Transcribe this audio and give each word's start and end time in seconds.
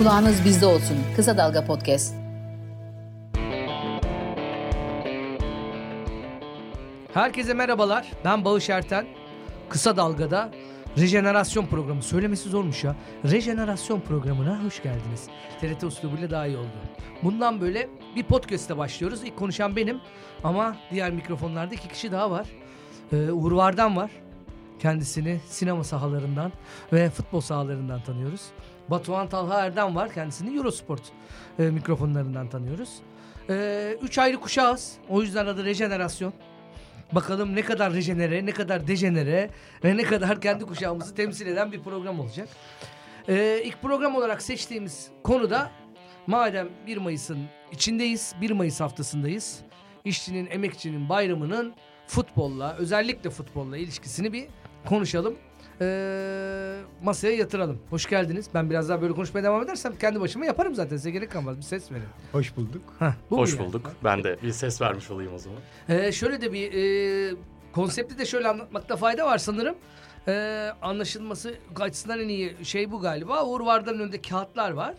Kulağınız 0.00 0.44
bizde 0.44 0.66
olsun. 0.66 0.96
Kısa 1.16 1.36
Dalga 1.36 1.64
Podcast. 1.64 2.14
Herkese 7.14 7.54
merhabalar. 7.54 8.06
Ben 8.24 8.44
Bağış 8.44 8.70
Erten. 8.70 9.06
Kısa 9.68 9.96
Dalga'da 9.96 10.50
rejenerasyon 10.98 11.66
programı. 11.66 12.02
Söylemesi 12.02 12.48
zormuş 12.48 12.84
ya. 12.84 12.96
Rejenerasyon 13.24 14.00
programına 14.00 14.64
hoş 14.64 14.82
geldiniz. 14.82 15.28
TRT 15.60 15.84
uslubuyla 15.84 16.30
daha 16.30 16.46
iyi 16.46 16.56
oldu. 16.56 16.76
Bundan 17.22 17.60
böyle 17.60 17.88
bir 18.16 18.22
podcast'te 18.22 18.78
başlıyoruz. 18.78 19.24
İlk 19.24 19.36
konuşan 19.36 19.76
benim 19.76 20.00
ama 20.44 20.76
diğer 20.90 21.10
mikrofonlarda 21.10 21.74
iki 21.74 21.88
kişi 21.88 22.12
daha 22.12 22.30
var. 22.30 22.46
Ee, 23.12 23.30
Uğur 23.30 23.52
Vardan 23.52 23.96
var. 23.96 24.10
Kendisini 24.78 25.40
sinema 25.48 25.84
sahalarından 25.84 26.52
ve 26.92 27.10
futbol 27.10 27.40
sahalarından 27.40 28.02
tanıyoruz. 28.02 28.42
Batuhan 28.90 29.28
Talha 29.28 29.60
Erdem 29.60 29.96
var. 29.96 30.14
Kendisini 30.14 30.56
Eurosport 30.56 31.02
e, 31.58 31.62
mikrofonlarından 31.62 32.48
tanıyoruz. 32.48 32.90
Ee, 33.50 33.96
üç 34.02 34.18
ayrı 34.18 34.40
kuşağız. 34.40 34.94
O 35.08 35.22
yüzden 35.22 35.46
adı 35.46 35.64
rejenerasyon. 35.64 36.32
Bakalım 37.12 37.56
ne 37.56 37.62
kadar 37.62 37.92
rejenere, 37.92 38.46
ne 38.46 38.52
kadar 38.52 38.86
dejenere 38.86 39.50
ve 39.84 39.96
ne 39.96 40.02
kadar 40.02 40.40
kendi 40.40 40.64
kuşağımızı 40.64 41.14
temsil 41.14 41.46
eden 41.46 41.72
bir 41.72 41.82
program 41.82 42.20
olacak. 42.20 42.48
Ee, 43.28 43.62
ilk 43.64 43.82
program 43.82 44.16
olarak 44.16 44.42
seçtiğimiz 44.42 45.08
konuda 45.22 45.70
madem 46.26 46.68
1 46.86 46.96
Mayıs'ın 46.96 47.38
içindeyiz, 47.72 48.34
1 48.40 48.50
Mayıs 48.50 48.80
haftasındayız. 48.80 49.60
İşçinin, 50.04 50.48
emekçinin 50.50 51.08
bayramının 51.08 51.74
futbolla, 52.06 52.76
özellikle 52.78 53.30
futbolla 53.30 53.76
ilişkisini 53.76 54.32
bir 54.32 54.46
konuşalım. 54.86 55.36
Ee, 55.80 56.76
masaya 57.02 57.36
yatıralım. 57.36 57.78
Hoş 57.90 58.08
geldiniz. 58.08 58.46
Ben 58.54 58.70
biraz 58.70 58.88
daha 58.88 59.02
böyle 59.02 59.14
konuşmaya 59.14 59.42
devam 59.42 59.62
edersem 59.62 59.96
kendi 59.98 60.20
başıma 60.20 60.44
yaparım 60.46 60.74
zaten. 60.74 60.96
Size 60.96 61.10
gerek 61.10 61.30
kalmaz. 61.30 61.56
Bir 61.56 61.62
ses 61.62 61.92
verin. 61.92 62.02
Hoş 62.32 62.56
bulduk. 62.56 62.82
Heh, 62.98 63.12
bu 63.30 63.38
Hoş 63.38 63.54
yani? 63.54 63.66
bulduk. 63.66 63.92
Ben 64.04 64.24
de 64.24 64.36
bir 64.42 64.52
ses 64.52 64.80
vermiş 64.80 65.10
olayım 65.10 65.34
o 65.34 65.38
zaman. 65.38 65.58
Ee, 65.88 66.12
şöyle 66.12 66.40
de 66.40 66.52
bir 66.52 66.72
e, 66.72 67.34
konsepti 67.72 68.18
de 68.18 68.26
şöyle 68.26 68.48
anlatmakta 68.48 68.96
fayda 68.96 69.26
var 69.26 69.38
sanırım. 69.38 69.74
Ee, 70.28 70.70
anlaşılması 70.82 71.54
açısından 71.80 72.20
en 72.20 72.28
iyi 72.28 72.56
şey 72.64 72.90
bu 72.90 73.00
galiba. 73.00 73.44
Uğur 73.46 73.60
Vardar'ın 73.60 73.98
önünde 74.00 74.22
kağıtlar 74.22 74.70
var. 74.70 74.94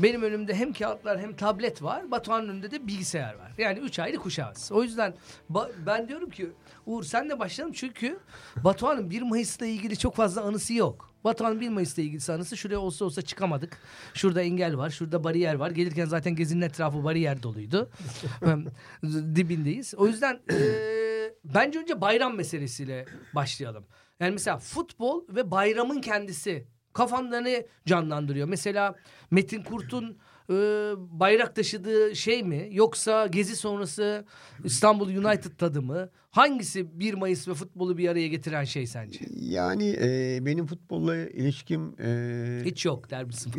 Benim 0.00 0.22
önümde 0.22 0.54
hem 0.54 0.72
kağıtlar 0.72 1.20
hem 1.20 1.32
tablet 1.36 1.82
var. 1.82 2.10
Batuhan'ın 2.10 2.48
önünde 2.48 2.70
de 2.70 2.86
bilgisayar 2.86 3.34
var. 3.34 3.52
Yani 3.58 3.78
üç 3.78 3.98
ayrı 3.98 4.16
kuşağız. 4.16 4.72
O 4.72 4.82
yüzden 4.82 5.14
ba- 5.52 5.70
ben 5.86 6.08
diyorum 6.08 6.30
ki 6.30 6.50
Uğur 6.90 7.04
senle 7.04 7.38
başlayalım 7.38 7.74
çünkü 7.74 8.18
Batuhan'ın 8.56 9.10
1 9.10 9.22
Mayıs'la 9.22 9.66
ilgili 9.66 9.98
çok 9.98 10.16
fazla 10.16 10.42
anısı 10.42 10.74
yok. 10.74 11.14
Batuhan'ın 11.24 11.60
1 11.60 11.68
Mayıs'la 11.68 12.02
ilgili 12.02 12.32
anısı 12.32 12.56
şuraya 12.56 12.78
olsa 12.78 13.04
olsa 13.04 13.22
çıkamadık. 13.22 13.78
Şurada 14.14 14.42
engel 14.42 14.76
var, 14.76 14.90
şurada 14.90 15.24
bariyer 15.24 15.54
var. 15.54 15.70
Gelirken 15.70 16.04
zaten 16.06 16.36
gezinin 16.36 16.60
etrafı 16.60 17.04
bariyer 17.04 17.42
doluydu. 17.42 17.90
Dibindeyiz. 19.34 19.94
O 19.94 20.06
yüzden 20.06 20.40
eee, 20.50 21.34
bence 21.44 21.78
önce 21.78 22.00
bayram 22.00 22.36
meselesiyle 22.36 23.06
başlayalım. 23.34 23.86
Yani 24.20 24.32
mesela 24.32 24.58
futbol 24.58 25.24
ve 25.28 25.50
bayramın 25.50 26.00
kendisi 26.00 26.66
kafanda 26.92 27.40
ne 27.40 27.66
canlandırıyor? 27.86 28.48
Mesela 28.48 28.94
Metin 29.30 29.62
Kurt'un 29.62 30.18
eee, 30.50 30.92
bayrak 30.96 31.56
taşıdığı 31.56 32.16
şey 32.16 32.42
mi? 32.42 32.68
Yoksa 32.72 33.26
gezi 33.26 33.56
sonrası 33.56 34.24
İstanbul 34.64 35.08
United 35.08 35.50
tadı 35.58 35.82
mı? 35.82 36.10
Hangisi 36.30 37.00
1 37.00 37.14
Mayıs 37.14 37.48
ve 37.48 37.54
futbolu 37.54 37.98
bir 37.98 38.08
araya 38.08 38.28
getiren 38.28 38.64
şey 38.64 38.86
sence? 38.86 39.20
Yani 39.36 39.96
e, 40.00 40.38
benim 40.46 40.66
futbolla 40.66 41.16
ilişkim 41.16 41.94
e, 42.02 42.60
Hiç 42.64 42.84
yok 42.86 43.10
der 43.10 43.24
misin? 43.24 43.52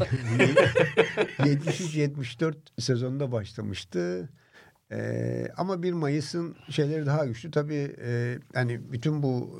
73-74 1.39 2.53
sezonunda 2.80 3.31
başlamıştı. 3.31 4.29
E, 4.91 5.47
ama 5.58 5.84
1 5.84 5.94
Mayıs'ın 5.94 6.56
şeyleri 6.69 7.06
daha 7.06 7.25
güçlü. 7.25 7.52
Tabii 7.52 7.96
e, 8.02 8.38
yani 8.56 8.91
bütün 8.91 9.23
bu 9.23 9.59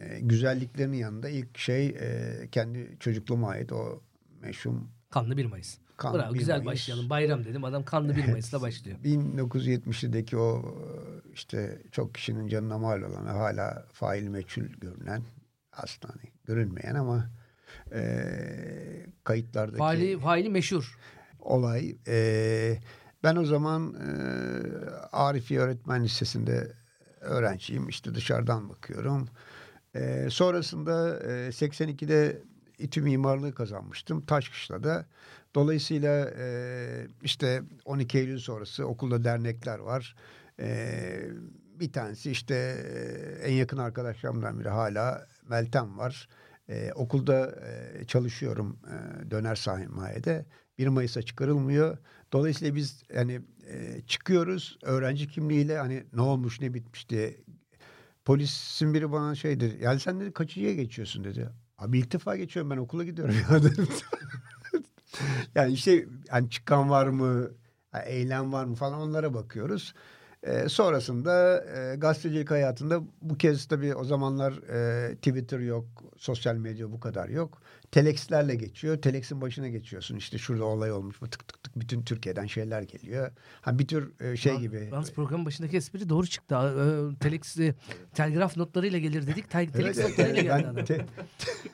e, 0.00 0.20
güzelliklerin 0.20 0.92
yanında 0.92 1.28
ilk 1.28 1.58
şey 1.58 1.86
e, 1.86 2.32
kendi 2.52 2.96
çocukluğuma 3.00 3.48
ait 3.48 3.72
o 3.72 4.02
meşhur 4.40 4.72
Kanlı 5.10 5.36
1 5.36 5.44
Mayıs. 5.44 5.78
Kanlı 5.96 6.18
Bravo, 6.18 6.34
1 6.34 6.38
güzel 6.38 6.54
Mayıs. 6.56 6.66
başlayalım. 6.66 7.10
Bayram 7.10 7.44
dedim. 7.44 7.64
Adam 7.64 7.84
kanlı 7.84 8.16
1 8.16 8.28
Mayıs'la 8.28 8.60
başlıyor. 8.60 8.98
1970'deki 9.04 10.36
o 10.36 10.74
işte 11.34 11.82
çok 11.92 12.14
kişinin 12.14 12.48
canına 12.48 12.78
mal 12.78 13.02
olan 13.02 13.26
ve 13.26 13.30
hala 13.30 13.86
fail 13.92 14.28
meçhul 14.28 14.62
görünen 14.64 15.22
aslında 15.72 16.14
hani 16.14 16.30
görünmeyen 16.44 16.94
ama 16.94 17.30
e, 17.92 18.02
kayıtlardaki 19.24 19.78
Faili, 19.78 20.18
faili 20.18 20.48
meşhur. 20.50 20.98
olay. 21.40 21.96
e, 22.08 22.78
ben 23.22 23.36
o 23.36 23.44
zaman 23.44 23.94
e, 23.94 24.08
Arifi 25.12 25.60
Öğretmen 25.60 26.04
Lisesi'nde 26.04 26.72
öğrenciyim. 27.20 27.88
İşte 27.88 28.14
dışarıdan 28.14 28.68
bakıyorum. 28.68 29.28
E, 29.94 30.26
sonrasında 30.30 31.20
e, 31.20 31.28
82'de 31.48 32.42
İTÜ 32.78 33.02
mimarlığı 33.02 33.54
kazanmıştım. 33.54 34.20
Taşkışla'da. 34.26 35.06
Dolayısıyla 35.54 36.30
e, 36.38 37.06
işte 37.22 37.62
12 37.84 38.18
Eylül 38.18 38.38
sonrası 38.38 38.86
okulda 38.86 39.24
dernekler 39.24 39.78
var. 39.78 40.16
E, 40.60 40.98
bir 41.80 41.92
tanesi 41.92 42.30
işte 42.30 42.54
en 43.44 43.52
yakın 43.52 43.78
arkadaşlarımdan 43.78 44.60
biri 44.60 44.68
hala 44.68 45.26
Meltem 45.48 45.98
var. 45.98 46.28
E, 46.68 46.92
okulda 46.92 47.60
e, 47.66 48.04
çalışıyorum 48.04 48.78
e, 48.86 49.30
döner 49.30 49.54
sermayede. 49.54 50.46
1 50.78 50.86
Mayıs'a 50.88 51.22
çıkarılmıyor. 51.22 51.98
Dolayısıyla 52.32 52.74
biz 52.74 53.02
yani 53.14 53.40
e, 53.68 54.00
çıkıyoruz 54.06 54.78
öğrenci 54.82 55.28
kimliğiyle 55.28 55.78
hani 55.78 56.04
ne 56.12 56.20
olmuş 56.20 56.60
ne 56.60 56.74
bitmiş 56.74 57.08
diye. 57.08 57.36
Polisin 58.24 58.94
biri 58.94 59.12
bana 59.12 59.34
şey 59.34 59.60
dedi. 59.60 59.78
Yani 59.82 60.00
sen 60.00 60.20
dedi 60.20 60.32
kaçıncıya 60.32 60.74
geçiyorsun 60.74 61.24
dedi. 61.24 61.48
Abi 61.78 61.98
ilk 61.98 62.12
defa 62.12 62.36
geçiyorum 62.36 62.70
ben 62.70 62.76
okula 62.76 63.04
gidiyorum 63.04 63.34
ya 63.50 63.62
dedim. 63.62 63.88
yani 65.54 65.72
işte 65.72 66.06
yani 66.32 66.50
çıkan 66.50 66.90
var 66.90 67.06
mı, 67.06 67.50
yani 67.94 68.04
eylem 68.06 68.52
var 68.52 68.64
mı 68.64 68.74
falan 68.74 69.00
onlara 69.00 69.34
bakıyoruz. 69.34 69.94
Ee, 70.42 70.68
sonrasında 70.68 71.64
e, 71.92 71.96
gazetecilik 71.96 72.50
hayatında 72.50 73.00
bu 73.22 73.38
kez 73.38 73.66
tabii 73.66 73.94
o 73.94 74.04
zamanlar 74.04 74.52
e, 75.10 75.14
Twitter 75.16 75.58
yok, 75.60 75.86
sosyal 76.16 76.56
medya 76.56 76.92
bu 76.92 77.00
kadar 77.00 77.28
yok. 77.28 77.62
Telex'lerle 77.92 78.54
geçiyor. 78.54 78.96
Telex'in 79.02 79.40
başına 79.40 79.68
geçiyorsun. 79.68 80.16
İşte 80.16 80.38
şurada 80.38 80.64
olay 80.64 80.92
olmuş 80.92 81.22
mu 81.22 81.28
tık 81.30 81.48
tık 81.48 81.62
tık 81.62 81.80
bütün 81.80 82.02
Türkiye'den 82.02 82.46
şeyler 82.46 82.82
geliyor. 82.82 83.30
Ha 83.60 83.78
bir 83.78 83.86
tür 83.86 84.12
e, 84.20 84.36
şey 84.36 84.52
Lan- 84.52 84.60
gibi. 84.60 84.88
Yalnız 84.92 85.12
programın 85.12 85.46
başındaki 85.46 85.76
espri 85.76 86.08
doğru 86.08 86.26
çıktı. 86.26 86.54
Ee, 86.54 87.18
Telex, 87.18 87.58
e, 87.58 87.74
telgraf 88.14 88.56
notlarıyla 88.56 88.98
gelir 88.98 89.26
dedik. 89.26 89.50
Tel, 89.50 89.68
telex 89.68 89.98
Evet, 89.98 90.10
notlarıyla 90.10 90.42
geldi 90.42 90.66
adam. 90.68 90.84
te- 90.84 91.06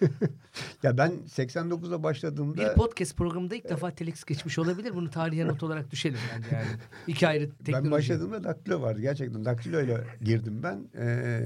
ya 0.83 0.99
ben 0.99 1.13
89'da 1.27 2.03
başladığımda 2.03 2.71
Bir 2.71 2.75
podcast 2.75 3.17
programında 3.17 3.55
ilk 3.55 3.69
defa 3.69 3.91
telex 3.91 4.25
geçmiş 4.25 4.59
olabilir. 4.59 4.95
Bunu 4.95 5.11
tarihe 5.11 5.47
not 5.47 5.63
olarak 5.63 5.91
düşelim 5.91 6.19
bence 6.37 6.49
yani. 6.57 6.67
İki 7.07 7.29
ayrı 7.29 7.51
teknoloji. 7.51 7.85
Ben 7.85 7.91
başladığımda 7.91 8.45
daktilo 8.45 8.83
vardı. 8.83 9.01
Gerçekten 9.01 9.45
daktilo 9.45 9.81
ile 9.81 10.05
girdim 10.23 10.63
ben. 10.63 10.89
Ee, 10.99 11.41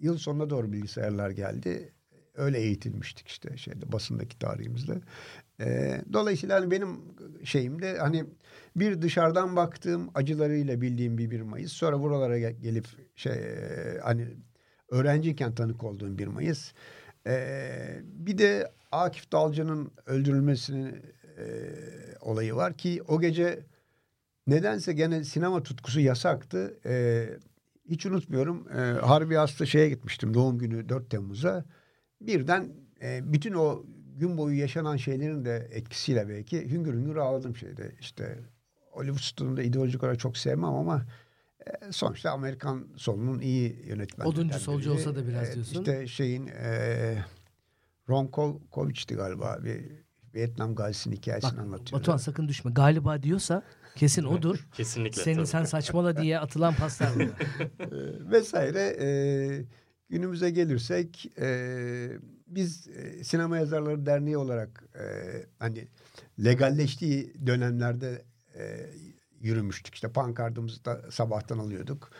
yıl 0.00 0.18
sonuna 0.18 0.50
doğru 0.50 0.72
bilgisayarlar 0.72 1.30
geldi. 1.30 1.92
Öyle 2.34 2.58
eğitilmiştik 2.58 3.28
işte 3.28 3.56
şeyde 3.56 3.92
basındaki 3.92 4.38
tarihimizde. 4.38 5.00
Ee, 5.60 6.00
dolayısıyla 6.12 6.60
hani 6.60 6.70
benim 6.70 6.88
şeyimde 7.44 7.98
hani 7.98 8.24
bir 8.76 9.02
dışarıdan 9.02 9.56
baktığım 9.56 10.10
acılarıyla 10.14 10.80
bildiğim 10.80 11.18
bir 11.18 11.30
1 11.30 11.40
Mayıs. 11.40 11.72
Sonra 11.72 12.00
buralara 12.00 12.38
gel- 12.38 12.60
gelip 12.62 12.86
şey 13.16 13.32
e, 13.32 13.98
hani 14.02 14.28
öğrenciyken 14.90 15.54
tanık 15.54 15.84
olduğum 15.84 16.18
1 16.18 16.26
Mayıs. 16.26 16.72
Ee, 17.26 18.00
bir 18.04 18.38
de 18.38 18.72
Akif 18.92 19.32
Dalcı'nın 19.32 19.90
öldürülmesinin 20.06 20.86
e, 21.38 21.44
olayı 22.20 22.54
var 22.54 22.76
ki 22.76 23.02
o 23.08 23.20
gece 23.20 23.60
Nedense 24.46 24.92
gene 24.92 25.24
sinema 25.24 25.62
tutkusu 25.62 26.00
yasaktı. 26.00 26.78
Ee, 26.86 27.28
hiç 27.90 28.06
unutmuyorum. 28.06 28.68
Ee, 28.72 28.80
Harbi 29.00 29.38
Aslı 29.38 29.66
şeye 29.66 29.88
gitmiştim 29.88 30.34
doğum 30.34 30.58
günü 30.58 30.88
4 30.88 31.10
Temmuz'a. 31.10 31.64
Birden 32.20 32.72
e, 33.02 33.32
bütün 33.32 33.54
o 33.54 33.84
gün 34.16 34.38
boyu 34.38 34.58
yaşanan 34.58 34.96
şeylerin 34.96 35.44
de 35.44 35.68
etkisiyle 35.72 36.28
belki 36.28 36.70
hüngür 36.70 36.94
hüngür 36.94 37.16
ağladım 37.16 37.56
şeyde. 37.56 37.92
İşte 38.00 38.38
Hollywood 38.90 39.20
stüdyosunda 39.22 39.62
ideolojik 39.62 40.02
olarak 40.02 40.18
çok 40.18 40.36
sevmem 40.36 40.64
ama 40.74 41.06
e, 41.66 41.92
sonuçta 41.92 42.30
Amerikan 42.30 42.88
solunun 42.96 43.40
iyi 43.40 43.82
yönetmenlerinden 43.86 44.24
Oduncu 44.40 44.58
solcu 44.58 44.90
biri. 44.90 44.98
olsa 44.98 45.16
da 45.16 45.26
biraz 45.28 45.54
diyorsun. 45.54 45.78
İşte 45.80 46.06
şeyin 46.06 46.46
e, 46.46 47.16
Ron 48.08 48.26
Kol- 48.26 48.60
Kovich'ti 48.70 49.14
galiba 49.14 49.58
bir 49.64 49.82
Vietnam 50.34 50.74
gazisinin 50.74 51.16
hikayesini 51.16 51.52
Bak 51.52 51.58
anlatıyor. 51.58 52.00
Batuhan 52.00 52.16
sakın 52.16 52.48
düşme. 52.48 52.70
Galiba 52.74 53.22
diyorsa 53.22 53.62
kesin 53.96 54.24
odur. 54.24 54.68
Kesinlikle. 54.72 55.22
Senin 55.22 55.36
tabii. 55.36 55.46
sen 55.46 55.64
saçmala 55.64 56.16
diye 56.16 56.38
atılan 56.38 56.74
paslar 56.74 57.08
bunlar. 57.14 57.40
Ee, 57.80 58.30
vesaire. 58.30 58.96
Ee, 59.00 59.64
günümüze 60.08 60.50
gelirsek 60.50 61.32
e, 61.38 62.08
biz 62.46 62.88
Sinema 63.22 63.56
Yazarları 63.56 64.06
Derneği 64.06 64.36
olarak 64.36 64.84
e, 64.94 65.04
hani 65.58 65.88
legalleştiği 66.44 67.46
dönemlerde 67.46 68.22
e, 68.54 68.90
yürümüştük. 69.40 69.94
İşte 69.94 70.08
pankartımızı 70.08 70.84
da 70.84 71.10
sabahtan 71.10 71.58
alıyorduk. 71.58 72.10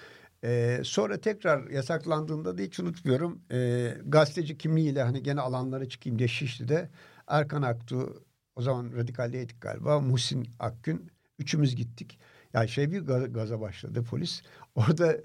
E, 0.45 0.81
sonra 0.85 1.21
tekrar 1.21 1.71
yasaklandığında 1.71 2.59
da 2.59 2.63
hiç 2.63 2.81
unutmuyorum. 2.81 3.43
E, 3.53 3.91
gazeteci 4.05 4.59
kimliğiyle 4.59 5.03
hani 5.03 5.23
gene 5.23 5.41
alanlara 5.41 5.89
çıkayım 5.89 6.19
diye 6.19 6.29
Şişli'de 6.29 6.91
Erkan 7.27 7.63
Aktu 7.63 8.25
o 8.57 8.63
zaman 8.63 8.93
radikalliydik 8.97 9.61
galiba. 9.61 10.01
Muhsin 10.01 10.49
Akgün. 10.59 11.11
Üçümüz 11.39 11.77
gittik. 11.77 12.19
Yani 12.53 12.69
şey 12.69 12.93
bir 12.93 13.01
gaza 13.33 13.61
başladı 13.61 14.05
polis. 14.05 14.43
Orada 14.75 15.17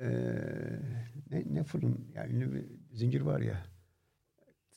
e, 0.00 0.08
ne, 1.30 1.44
ne 1.50 1.64
fırın 1.64 2.08
yani 2.14 2.32
ünlü 2.32 2.54
bir 2.54 2.64
zincir 2.92 3.20
var 3.20 3.40
ya. 3.40 3.64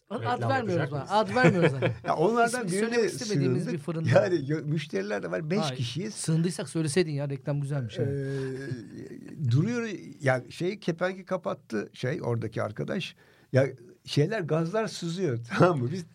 Ad, 0.09 0.49
vermiyoruz 0.49 0.91
bana. 0.91 1.01
Ad 1.09 1.35
vermiyoruz. 1.35 1.73
Hani. 1.73 1.91
Ya 2.07 2.15
onlardan 2.15 2.67
İsmini 2.67 2.91
birine 2.91 3.05
istemediğimiz 3.05 3.63
sığındık. 3.63 3.79
bir 3.79 3.83
fırında. 3.83 4.09
Yani 4.09 4.61
müşteriler 4.63 5.23
de 5.23 5.31
var. 5.31 5.49
Beş 5.49 5.59
Hayır, 5.59 5.75
kişiyiz. 5.75 6.13
Sığındıysak 6.13 6.69
söyleseydin 6.69 7.11
ya 7.11 7.29
reklam 7.29 7.61
güzelmiş. 7.61 7.99
Ee, 7.99 8.01
yani. 8.01 9.51
duruyor 9.51 9.89
ya 10.21 10.43
şey 10.49 10.79
kepengi 10.79 11.25
kapattı 11.25 11.89
şey 11.93 12.21
oradaki 12.21 12.63
arkadaş. 12.63 13.15
Ya 13.53 13.67
şeyler 14.05 14.41
gazlar 14.41 14.87
sızıyor 14.87 15.39
tamam 15.57 15.79
mı? 15.79 15.89
Biz 15.91 16.05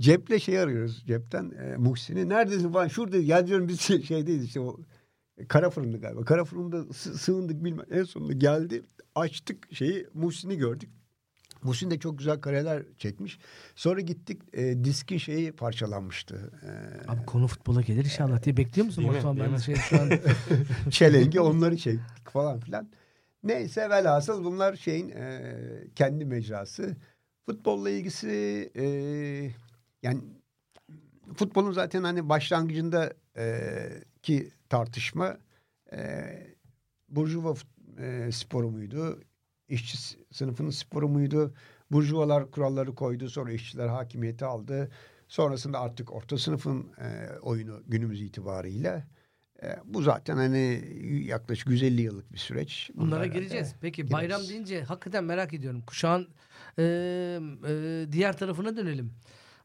ceple 0.00 0.40
şey 0.40 0.58
arıyoruz 0.58 1.04
cepten 1.06 1.50
e, 1.50 1.76
Muhsin'i 1.76 2.28
neredesin 2.28 2.72
falan 2.72 2.88
şurada 2.88 3.16
ya 3.16 3.46
diyorum 3.46 3.68
biz 3.68 3.80
şey- 3.80 4.02
şeydeyiz 4.12 4.44
işte 4.44 4.60
o 4.60 4.76
kara 5.48 5.70
fırında 5.70 5.96
galiba. 5.96 6.24
Kara 6.24 6.44
fırında 6.44 6.92
sı- 6.92 7.18
sığındık 7.18 7.64
bilmem 7.64 7.86
en 7.90 8.04
sonunda 8.04 8.32
geldi 8.32 8.82
açtık 9.14 9.74
şeyi 9.74 10.06
Muhsin'i 10.14 10.56
gördük. 10.56 10.90
Muhsin 11.62 11.90
de 11.90 11.98
çok 11.98 12.18
güzel 12.18 12.40
kareler 12.40 12.82
çekmiş. 12.98 13.38
Sonra 13.74 14.00
gittik 14.00 14.42
e, 14.52 14.84
diskin 14.84 15.18
şeyi 15.18 15.52
parçalanmıştı. 15.52 16.50
E, 17.06 17.10
Abi 17.10 17.26
konu 17.26 17.46
futbola 17.46 17.82
gelir 17.82 18.04
inşallah 18.04 18.42
diye 18.42 18.56
bekliyor 18.56 18.86
musun? 18.86 19.04
Değil 19.04 19.24
mi? 19.24 19.36
Değil 19.40 19.50
mi? 19.50 19.60
şey 19.62 19.74
şu 19.74 20.00
an 20.00 20.10
çelengi 20.90 21.40
onları 21.40 21.76
çektik 21.76 22.30
falan 22.30 22.60
filan. 22.60 22.88
Neyse 23.42 23.90
velhasıl 23.90 24.44
bunlar 24.44 24.76
şeyin 24.76 25.08
e, 25.08 25.54
kendi 25.96 26.24
mecrası. 26.24 26.96
Futbolla 27.46 27.90
ilgisi 27.90 28.70
e, 28.76 28.84
yani 30.02 30.20
futbolun 31.36 31.72
zaten 31.72 32.02
hani 32.04 32.28
başlangıcında 32.28 33.12
e, 33.36 33.66
ki 34.22 34.50
tartışma 34.72 35.38
e, 35.92 35.98
Burjuva 37.08 37.54
e, 37.98 38.32
sporu 38.32 38.70
muydu? 38.70 39.20
İşçi 39.68 39.98
sınıfının 40.30 40.70
sporu 40.70 41.08
muydu? 41.08 41.54
Burjuvalar 41.90 42.50
kuralları 42.50 42.94
koydu. 42.94 43.28
Sonra 43.28 43.52
işçiler 43.52 43.88
hakimiyeti 43.88 44.44
aldı. 44.44 44.90
Sonrasında 45.28 45.80
artık 45.80 46.12
orta 46.12 46.38
sınıfın 46.38 46.86
e, 46.98 47.38
oyunu 47.42 47.82
günümüz 47.86 48.20
itibariyle. 48.20 49.06
E, 49.62 49.76
bu 49.84 50.02
zaten 50.02 50.36
hani 50.36 50.84
yaklaşık 51.26 51.68
150 51.68 52.02
yıllık 52.02 52.32
bir 52.32 52.38
süreç. 52.38 52.90
bunlara 52.94 53.24
Bunlar 53.24 53.34
gireceğiz. 53.34 53.74
Peki 53.80 53.96
gireriz. 53.96 54.12
bayram 54.12 54.42
deyince 54.48 54.82
hakikaten 54.82 55.24
merak 55.24 55.54
ediyorum. 55.54 55.82
Kuşağın 55.86 56.28
e, 56.78 56.82
e, 57.68 58.06
diğer 58.12 58.36
tarafına 58.38 58.76
dönelim. 58.76 59.12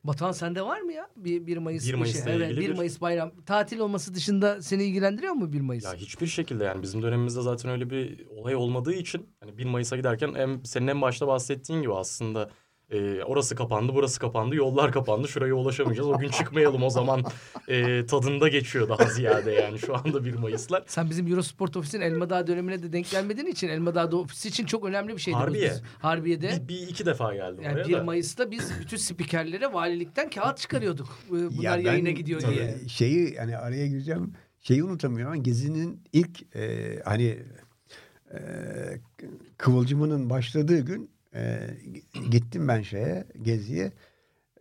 Batuhan 0.03 0.31
sende 0.31 0.61
var 0.61 0.81
mı 0.81 0.93
ya? 0.93 1.07
Bir, 1.15 1.47
1 1.47 1.57
Mayıs 1.57 1.87
1 1.87 1.93
bir 1.93 1.97
Mayıs'la 1.99 2.23
şey. 2.25 2.35
Evet, 2.35 2.51
ilgili 2.51 2.65
1 2.65 2.69
bir- 2.71 2.77
Mayıs 2.77 3.01
bayram. 3.01 3.31
Tatil 3.45 3.79
olması 3.79 4.13
dışında 4.15 4.61
seni 4.61 4.83
ilgilendiriyor 4.83 5.33
mu 5.33 5.53
1 5.53 5.61
Mayıs? 5.61 5.83
Ya 5.85 5.93
hiçbir 5.93 6.27
şekilde 6.27 6.63
yani 6.63 6.81
bizim 6.81 7.01
dönemimizde 7.01 7.41
zaten 7.41 7.71
öyle 7.71 7.89
bir 7.89 8.25
olay 8.27 8.55
olmadığı 8.55 8.93
için 8.93 9.29
hani 9.39 9.57
1 9.57 9.65
Mayıs'a 9.65 9.97
giderken 9.97 10.33
hem 10.35 10.65
senin 10.65 10.87
en 10.87 11.01
başta 11.01 11.27
bahsettiğin 11.27 11.81
gibi 11.81 11.93
aslında 11.93 12.49
e, 12.91 13.23
orası 13.23 13.55
kapandı, 13.55 13.91
burası 13.95 14.19
kapandı, 14.19 14.55
yollar 14.55 14.91
kapandı, 14.91 15.27
şuraya 15.27 15.53
ulaşamayacağız. 15.53 16.09
O 16.09 16.17
gün 16.17 16.29
çıkmayalım 16.29 16.83
o 16.83 16.89
zaman 16.89 17.23
e, 17.67 18.05
tadında 18.05 18.47
geçiyor 18.47 18.89
daha 18.89 19.05
ziyade 19.05 19.51
yani 19.51 19.79
şu 19.79 19.95
anda 19.95 20.25
1 20.25 20.33
Mayıs'lar. 20.33 20.83
Sen 20.87 21.09
bizim 21.09 21.27
Eurosport 21.27 21.77
ofisin 21.77 22.01
Elmadağ 22.01 22.47
dönemine 22.47 22.83
de 22.83 22.93
denk 22.93 23.09
gelmediğin 23.09 23.47
için 23.47 23.67
Elmadağ 23.67 24.17
ofisi 24.17 24.49
için 24.49 24.65
çok 24.65 24.85
önemli 24.85 25.13
bir 25.13 25.21
şeydi. 25.21 25.35
bu. 25.37 25.39
Harbiye. 25.39 25.69
Biz- 25.69 25.81
Harbiye'de. 25.99 26.59
Bir, 26.63 26.67
bir 26.67 26.87
iki 26.87 27.05
defa 27.05 27.35
geldim 27.35 27.63
Yani 27.63 27.73
oraya 27.73 27.87
1 27.87 27.93
da. 27.93 28.03
Mayıs'ta 28.03 28.51
biz 28.51 28.71
bütün 28.81 28.97
spikerlere 28.97 29.73
valilikten 29.73 30.29
kağıt 30.29 30.57
çıkarıyorduk. 30.57 31.17
Bunlar 31.29 31.61
Ya 31.61 31.77
ben, 31.77 31.81
yayına 31.91 32.09
gidiyor 32.09 32.41
tabii, 32.41 32.55
diye. 32.55 32.77
Şeyi 32.87 33.33
yani 33.33 33.57
araya 33.57 33.87
gireceğim. 33.87 34.33
Şeyi 34.61 34.83
unutamıyorum 34.83 35.33
ama 35.33 35.43
Gezi'nin 35.43 36.01
ilk 36.13 36.55
e, 36.55 36.95
hani 37.05 37.37
e, 38.33 38.37
kıvılcımının 39.57 40.29
başladığı 40.29 40.79
gün 40.79 41.16
e, 41.37 41.69
gittim 42.31 42.67
ben 42.67 42.81
şeye 42.81 43.27
Gezi'ye. 43.41 43.91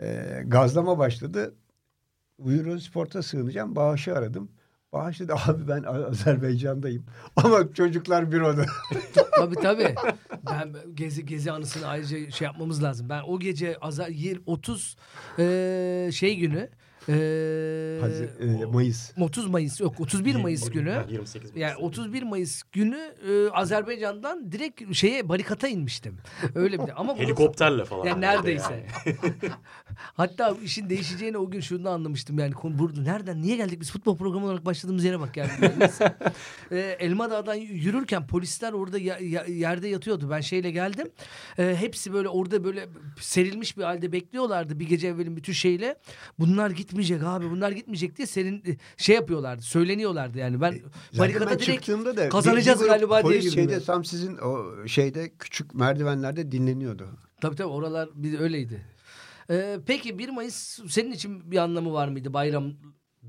E, 0.00 0.42
gazlama 0.46 0.98
başladı. 0.98 1.54
Eurosport'a 2.46 3.22
sığınacağım. 3.22 3.76
Bağış'ı 3.76 4.14
aradım. 4.14 4.50
Bağış 4.92 5.20
dedi 5.20 5.32
abi 5.46 5.68
ben 5.68 5.82
Azerbaycan'dayım. 5.82 7.04
Ama 7.36 7.72
çocuklar 7.74 8.32
bir 8.32 8.40
oda. 8.40 8.66
tabii 9.36 9.54
tabii. 9.54 9.94
Ben 10.50 10.74
gezi 10.94 11.26
gezi 11.26 11.52
anısını 11.52 11.86
ayrıca 11.86 12.30
şey 12.30 12.46
yapmamız 12.46 12.82
lazım. 12.82 13.08
Ben 13.08 13.22
o 13.26 13.38
gece 13.40 13.76
azar 13.80 14.08
yer 14.08 14.38
30 14.46 14.96
eee, 15.38 16.10
şey 16.12 16.36
günü 16.36 16.68
eee, 17.08 17.14
Hazır, 18.10 18.60
e, 18.62 18.64
Mayıs. 18.64 19.12
30 19.20 19.46
Mayıs 19.46 19.80
yok 19.80 20.00
31 20.00 20.34
Mayıs 20.34 20.70
günü. 20.70 20.90
Yani 20.90 21.12
28 21.12 21.50
Mayıs. 21.54 21.56
Yani 21.56 21.76
31 21.76 22.22
Mayıs 22.22 22.62
günü 22.72 22.98
e, 23.28 23.50
Azerbaycan'dan 23.50 24.52
direkt 24.52 24.94
şeye 24.96 25.28
barikata 25.28 25.68
inmiştim. 25.68 26.16
Öyle 26.54 26.82
bir 26.82 26.86
de. 26.86 26.92
Ama 26.92 27.16
Helikopterle 27.18 27.84
falan. 27.84 28.04
Yani 28.06 28.20
neredeyse. 28.20 28.86
Hatta 30.14 30.56
işin 30.64 30.90
değişeceğini 30.90 31.38
o 31.38 31.50
gün 31.50 31.60
şunu 31.60 31.88
anlamıştım 31.88 32.38
yani. 32.38 32.52
Konu 32.52 32.78
burada 32.78 33.00
nereden 33.02 33.42
niye 33.42 33.56
geldik 33.56 33.80
biz 33.80 33.90
futbol 33.90 34.16
programı 34.16 34.46
olarak 34.46 34.64
başladığımız 34.64 35.04
yere 35.04 35.20
bak 35.20 35.36
yani. 35.36 35.50
Ee, 36.72 36.78
Elmadağ'dan 36.98 37.54
yürürken 37.54 38.26
polisler 38.26 38.72
orada 38.72 38.98
ya- 38.98 39.18
ya- 39.18 39.44
yerde 39.48 39.88
yatıyordu. 39.88 40.30
Ben 40.30 40.40
şeyle 40.40 40.70
geldim. 40.70 41.08
Ee, 41.58 41.76
hepsi 41.80 42.12
böyle 42.12 42.28
orada 42.28 42.64
böyle 42.64 42.86
serilmiş 43.20 43.76
bir 43.78 43.82
halde 43.82 44.12
bekliyorlardı 44.12 44.80
bir 44.80 44.88
gece 44.88 45.08
evvelin 45.08 45.36
bütün 45.36 45.52
şeyle. 45.52 45.96
Bunlar 46.38 46.70
gitmeyecek 46.70 47.22
abi 47.22 47.50
bunlar 47.50 47.70
gitmeyecek 47.70 47.95
diye 48.16 48.26
senin 48.26 48.78
şey 48.96 49.14
yapıyorlardı. 49.14 49.62
Söyleniyorlardı 49.62 50.38
yani. 50.38 50.60
Ben 50.60 50.72
Zaten 50.72 50.90
barikata 51.18 51.50
ben 51.50 51.58
direkt 51.58 51.72
çıktığımda 51.72 52.16
da 52.16 52.28
kazanacağız 52.28 52.84
galiba 52.84 53.24
diye 53.24 53.38
girdim 53.38 53.52
şeyde 53.52 53.72
ben. 53.72 53.80
tam 53.80 54.04
sizin 54.04 54.36
o 54.36 54.86
şeyde 54.86 55.32
küçük 55.38 55.74
merdivenlerde 55.74 56.52
dinleniyordu. 56.52 57.08
Tabii 57.40 57.56
tabii 57.56 57.68
oralar 57.68 58.08
bir 58.14 58.40
öyleydi. 58.40 58.86
Ee, 59.50 59.78
peki 59.86 60.18
1 60.18 60.28
Mayıs 60.28 60.78
senin 60.88 61.12
için 61.12 61.50
bir 61.50 61.56
anlamı 61.56 61.92
var 61.92 62.08
mıydı 62.08 62.32
bayram? 62.32 62.72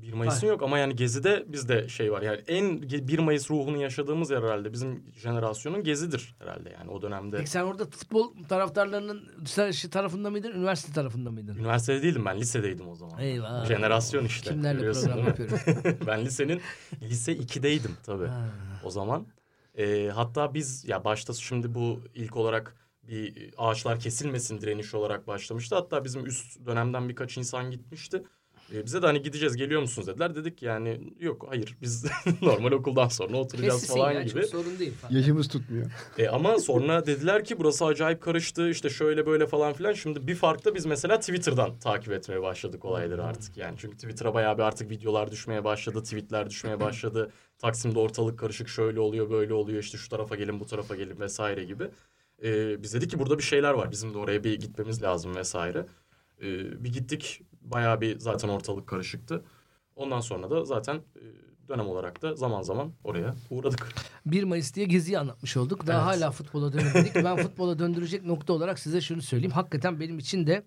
1 0.02 0.12
Mayıs'ın 0.12 0.46
yok 0.46 0.62
ama 0.62 0.78
yani 0.78 0.96
Gezi'de 0.96 1.44
bizde 1.48 1.88
şey 1.88 2.12
var. 2.12 2.22
Yani 2.22 2.40
en 2.48 2.64
ge- 2.64 3.08
1 3.08 3.18
Mayıs 3.18 3.50
ruhunu 3.50 3.76
yaşadığımız 3.82 4.30
yer 4.30 4.42
herhalde 4.42 4.72
bizim 4.72 5.04
jenerasyonun 5.16 5.84
Gezi'dir 5.84 6.34
herhalde 6.38 6.70
yani 6.78 6.90
o 6.90 7.02
dönemde. 7.02 7.36
Peki 7.36 7.50
sen 7.50 7.62
orada 7.62 7.84
futbol 7.84 8.32
taraftarlarının 8.48 9.28
şey 9.72 9.90
tarafında 9.90 10.30
mıydın, 10.30 10.52
üniversite 10.52 10.92
tarafında 10.92 11.30
mıydın? 11.30 11.56
Üniversitede 11.56 12.02
değildim 12.02 12.24
ben 12.24 12.38
lisedeydim 12.38 12.88
o 12.88 12.94
zaman. 12.94 13.20
Eyvah. 13.20 13.66
Jenerasyon 13.66 14.24
işte. 14.24 14.50
Kimlerle 14.50 14.92
program 14.92 15.18
yapıyoruz? 15.26 15.60
ben 16.06 16.24
lisenin 16.24 16.60
lise 17.02 17.32
2'deydim 17.36 17.90
tabii 18.06 18.26
Ha. 18.26 18.48
o 18.84 18.90
zaman. 18.90 19.26
Ee, 19.78 20.10
hatta 20.14 20.54
biz 20.54 20.88
ya 20.88 21.04
başta 21.04 21.32
şimdi 21.32 21.74
bu 21.74 22.00
ilk 22.14 22.36
olarak 22.36 22.74
bir 23.02 23.50
ağaçlar 23.58 24.00
kesilmesin 24.00 24.60
direniş 24.60 24.94
olarak 24.94 25.26
başlamıştı. 25.26 25.74
Hatta 25.74 26.04
bizim 26.04 26.26
üst 26.26 26.66
dönemden 26.66 27.08
birkaç 27.08 27.38
insan 27.38 27.70
gitmişti. 27.70 28.22
Ee, 28.74 28.84
bize 28.84 29.02
de 29.02 29.06
hani 29.06 29.22
gideceğiz 29.22 29.56
geliyor 29.56 29.80
musunuz 29.80 30.08
dediler. 30.08 30.34
Dedik 30.34 30.62
yani 30.62 31.00
yok 31.20 31.46
hayır 31.48 31.76
biz 31.82 32.06
normal 32.42 32.72
okuldan 32.72 33.08
sonra 33.08 33.36
oturacağız 33.36 33.80
Kesin 33.80 33.94
falan 33.94 34.12
ya, 34.12 34.22
gibi. 34.22 34.40
çok 34.40 34.50
sorun 34.50 34.78
değil. 34.78 34.92
falan. 34.92 35.12
Yaşımız 35.14 35.48
tutmuyor. 35.48 35.90
E, 36.18 36.28
ama 36.28 36.58
sonra 36.58 37.06
dediler 37.06 37.44
ki 37.44 37.58
burası 37.58 37.84
acayip 37.84 38.22
karıştı 38.22 38.70
işte 38.70 38.90
şöyle 38.90 39.26
böyle 39.26 39.46
falan 39.46 39.72
filan. 39.72 39.92
Şimdi 39.92 40.26
bir 40.26 40.34
farklı 40.34 40.74
biz 40.74 40.86
mesela 40.86 41.20
Twitter'dan 41.20 41.78
takip 41.78 42.12
etmeye 42.12 42.42
başladık 42.42 42.84
olayları 42.84 43.24
artık 43.24 43.56
yani. 43.56 43.76
Çünkü 43.78 43.96
Twitter'a 43.96 44.34
bayağı 44.34 44.58
bir 44.58 44.62
artık 44.62 44.90
videolar 44.90 45.30
düşmeye 45.30 45.64
başladı, 45.64 46.02
tweetler 46.02 46.50
düşmeye 46.50 46.80
başladı. 46.80 47.30
Taksim'de 47.58 47.98
ortalık 47.98 48.38
karışık 48.38 48.68
şöyle 48.68 49.00
oluyor 49.00 49.30
böyle 49.30 49.54
oluyor 49.54 49.82
işte 49.82 49.98
şu 49.98 50.08
tarafa 50.08 50.36
gelin 50.36 50.60
bu 50.60 50.66
tarafa 50.66 50.96
gelin 50.96 51.20
vesaire 51.20 51.64
gibi. 51.64 51.84
E, 52.42 52.82
biz 52.82 52.94
dedik 52.94 53.10
ki 53.10 53.18
burada 53.18 53.38
bir 53.38 53.42
şeyler 53.42 53.72
var 53.72 53.90
bizim 53.90 54.14
de 54.14 54.18
oraya 54.18 54.44
bir 54.44 54.60
gitmemiz 54.60 55.02
lazım 55.02 55.34
vesaire. 55.34 55.86
E, 56.42 56.44
bir 56.84 56.92
gittik 56.92 57.42
bayağı 57.62 58.00
bir 58.00 58.18
zaten 58.18 58.48
ortalık 58.48 58.86
karışıktı. 58.86 59.44
Ondan 59.96 60.20
sonra 60.20 60.50
da 60.50 60.64
zaten 60.64 60.94
e, 60.96 61.22
dönem 61.68 61.86
olarak 61.88 62.22
da 62.22 62.34
zaman 62.34 62.62
zaman 62.62 62.92
oraya 63.04 63.34
uğradık. 63.50 63.88
1 64.26 64.44
Mayıs 64.44 64.74
diye 64.74 64.86
geziyi 64.86 65.18
anlatmış 65.18 65.56
olduk. 65.56 65.86
Daha 65.86 66.12
Evet. 66.12 66.22
hala 66.22 66.30
futbola 66.30 66.72
dönemedik. 66.72 67.14
ben 67.14 67.36
futbola 67.42 67.78
döndürecek 67.78 68.24
nokta 68.24 68.52
olarak 68.52 68.78
size 68.78 69.00
şunu 69.00 69.22
söyleyeyim. 69.22 69.52
Hakikaten 69.52 70.00
benim 70.00 70.18
için 70.18 70.46
de 70.46 70.64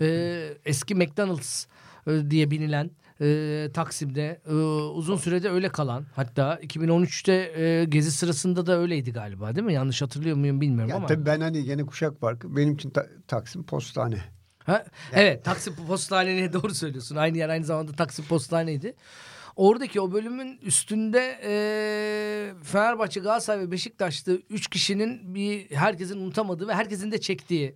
e, 0.00 0.48
eski 0.64 0.94
McDonald's 0.94 1.66
e, 2.06 2.30
diye 2.30 2.50
bilinen 2.50 2.90
e, 3.20 3.68
Taksim'de 3.74 4.40
e, 4.48 4.52
uzun 4.94 5.16
sürede 5.16 5.50
öyle 5.50 5.68
kalan 5.68 6.06
hatta 6.14 6.58
2013'te 6.62 7.32
e, 7.62 7.84
gezi 7.84 8.12
sırasında 8.12 8.66
da 8.66 8.78
öyleydi 8.78 9.12
galiba 9.12 9.54
değil 9.54 9.66
mi? 9.66 9.72
Yanlış 9.74 10.02
hatırlıyor 10.02 10.36
muyum 10.36 10.60
bilmiyorum 10.60 10.90
Ya 10.90 10.96
ama. 10.96 11.06
tabii 11.06 11.26
ben 11.26 11.40
hani 11.40 11.64
gene 11.64 11.86
kuşak 11.86 12.20
farkı. 12.20 12.56
Benim 12.56 12.74
için 12.74 12.90
ta- 12.90 13.06
Taksim 13.28 13.62
postane. 13.66 14.18
Ha? 14.66 14.84
Evet 15.12 15.44
Taksim 15.44 15.74
Postane'ye 15.74 16.52
doğru 16.52 16.74
söylüyorsun. 16.74 17.16
Aynı 17.16 17.38
yer 17.38 17.48
aynı 17.48 17.64
zamanda 17.64 17.92
Taksim 17.92 18.24
Postane'ydi. 18.24 18.94
Oradaki 19.56 20.00
o 20.00 20.12
bölümün 20.12 20.58
üstünde 20.62 21.40
e, 21.44 21.52
Fenerbahçe, 22.62 23.20
Galatasaray 23.20 23.60
ve 23.60 23.70
Beşiktaş'ta 23.70 24.32
üç 24.32 24.66
kişinin 24.66 25.34
bir 25.34 25.70
herkesin 25.70 26.18
unutamadığı 26.18 26.68
ve 26.68 26.74
herkesin 26.74 27.12
de 27.12 27.20
çektiği 27.20 27.74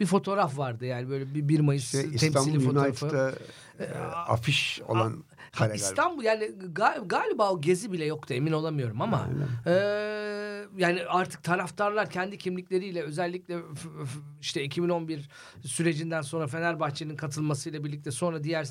bir 0.00 0.06
fotoğraf 0.06 0.58
vardı. 0.58 0.86
Yani 0.86 1.08
böyle 1.08 1.34
bir 1.34 1.48
1 1.48 1.60
Mayıs 1.60 1.84
İşte 1.84 2.02
temsili 2.02 2.14
İstanbul 2.14 2.60
fotoğrafı. 2.60 3.06
United'da 3.06 3.34
e, 3.80 3.98
afiş 4.08 4.80
olan 4.88 5.24
kare 5.52 5.68
galiba. 5.68 5.74
İstanbul 5.86 6.22
yani 6.24 6.44
gal- 6.74 7.08
galiba 7.08 7.50
o 7.52 7.60
gezi 7.60 7.92
bile 7.92 8.04
yoktu 8.04 8.34
emin 8.34 8.52
olamıyorum 8.52 9.00
ama 9.02 9.28
e, 9.66 9.70
yani 10.76 11.02
artık 11.08 11.42
taraftarlar 11.44 12.10
kendi 12.10 12.38
kimlikleriyle 12.38 13.02
özellikle 13.02 13.58
işte 14.40 14.62
2011 14.64 15.28
sürecinden 15.64 16.22
sonra 16.22 16.46
Fenerbahçe'nin 16.46 17.16
katılmasıyla 17.16 17.84
birlikte 17.84 18.10
sonra 18.10 18.44
diğer 18.44 18.68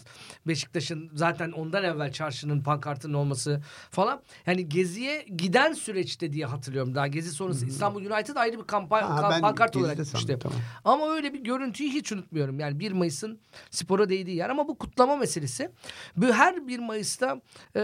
Beşiktaş'ın 0.48 1.10
zaten 1.14 1.52
ondan 1.52 1.84
evvel 1.84 2.12
çarşının 2.12 2.62
pankartının 2.64 3.14
olması 3.14 3.62
falan 3.92 4.22
yani 4.48 4.70
geziye 4.70 5.22
giden 5.38 5.74
süreçte 5.74 6.34
diye 6.34 6.46
hatırlıyorum 6.46 6.96
daha 6.96 7.08
gezi 7.08 7.32
sonrası 7.32 7.66
İstanbul 7.66 8.06
United 8.06 8.36
ayrı 8.36 8.60
bir 8.60 8.64
kampanya 8.68 9.10
Ha, 9.10 9.38
pankart 9.42 9.76
olarak 9.76 9.98
gitmişti. 9.98 10.38
tamam. 10.42 10.58
Ama 10.86 11.10
öyle 11.10 11.34
bir 11.34 11.40
görüntüyü 11.40 11.90
hiç 11.90 12.12
unutmuyorum. 12.12 12.60
Yani 12.60 12.80
1 12.80 12.92
Mayıs'ın 12.92 13.40
spora 13.72 14.10
değdiği 14.10 14.38
yer. 14.38 14.50
Ama 14.50 14.68
bu 14.68 14.78
kutlama 14.78 15.16
meselesi. 15.16 15.70
Bu 16.18 16.26
her 16.34 16.65
1 16.68 16.80
Mayıs'ta 16.80 17.42
e, 17.76 17.82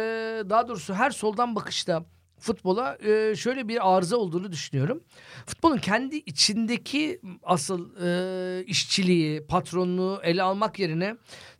daha 0.50 0.68
doğrusu 0.68 0.94
her 0.94 1.12
soldan 1.12 1.56
bakışta 1.56 2.06
futbola 2.42 2.98
e, 3.06 3.36
şöyle 3.36 3.68
bir 3.68 3.96
arıza 3.96 4.18
olduğunu 4.18 4.52
düşünüyorum. 4.52 5.04
Futbolun 5.46 5.78
kendi 5.78 6.16
içindeki 6.16 7.22
asıl 7.44 7.90
e, 8.06 8.64
işçiliği, 8.66 9.46
patronluğu 9.48 10.20
ele 10.24 10.44
almak 10.44 10.80
yerine 10.80 11.16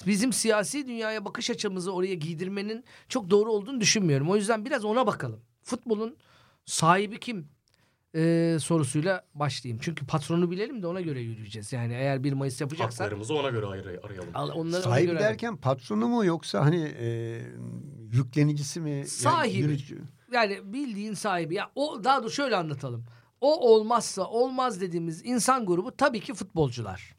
bizim 0.08 0.34
siyasi 0.34 0.88
dünyaya 0.88 1.26
bakış 1.26 1.50
açımızı 1.50 1.94
oraya 1.94 2.16
giydirmenin 2.16 2.84
çok 3.10 3.30
doğru 3.30 3.52
olduğunu 3.52 3.82
düşünmüyorum. 3.82 4.30
O 4.30 4.36
yüzden 4.36 4.66
biraz 4.66 4.86
ona 4.86 5.08
bakalım. 5.08 5.40
Futbolun 5.64 6.18
sahibi 6.66 7.20
kim? 7.20 7.48
E, 8.16 8.58
sorusuyla 8.62 9.26
başlayayım. 9.34 9.80
Çünkü 9.84 10.06
patronu 10.06 10.52
bilelim 10.52 10.82
de 10.82 10.88
ona 10.88 11.02
göre 11.02 11.22
yürüyeceğiz. 11.22 11.74
Yani 11.74 11.94
eğer 11.94 12.24
1 12.24 12.34
Mayıs 12.34 12.62
yapacaksak 12.62 13.00
Haklarımızı 13.06 13.34
ona 13.34 13.50
göre 13.50 13.66
ayır- 13.66 14.04
arayalım. 14.04 14.30
al- 14.34 14.50
onları 14.50 14.62
ona 14.62 14.82
Sahibi 14.82 15.08
göre 15.08 15.20
derken 15.20 15.58
patronu 15.58 16.08
mu 16.08 16.26
yoksa 16.26 16.66
hani 16.66 16.84
e, 17.00 17.40
yüklenicisi 18.12 18.80
mi? 18.80 18.90
Yani 18.92 19.08
Sahibi. 19.08 19.58
yürütücü- 19.74 20.02
yani 20.32 20.74
bildiğin 20.74 21.14
sahibi. 21.14 21.56
Ya 21.56 21.72
o 21.76 22.04
daha 22.04 22.24
da 22.24 22.30
şöyle 22.30 22.56
anlatalım. 22.56 23.06
O 23.42 23.70
olmazsa 23.74 24.24
olmaz 24.24 24.82
dediğimiz 24.82 25.26
insan 25.26 25.66
grubu 25.66 25.92
tabii 25.98 26.20
ki 26.20 26.34
futbolcular. 26.34 27.16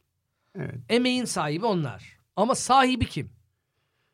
Evet. 0.59 0.75
Emeğin 0.89 1.25
sahibi 1.25 1.67
onlar. 1.67 2.19
Ama 2.37 2.55
sahibi 2.55 3.07
kim? 3.07 3.31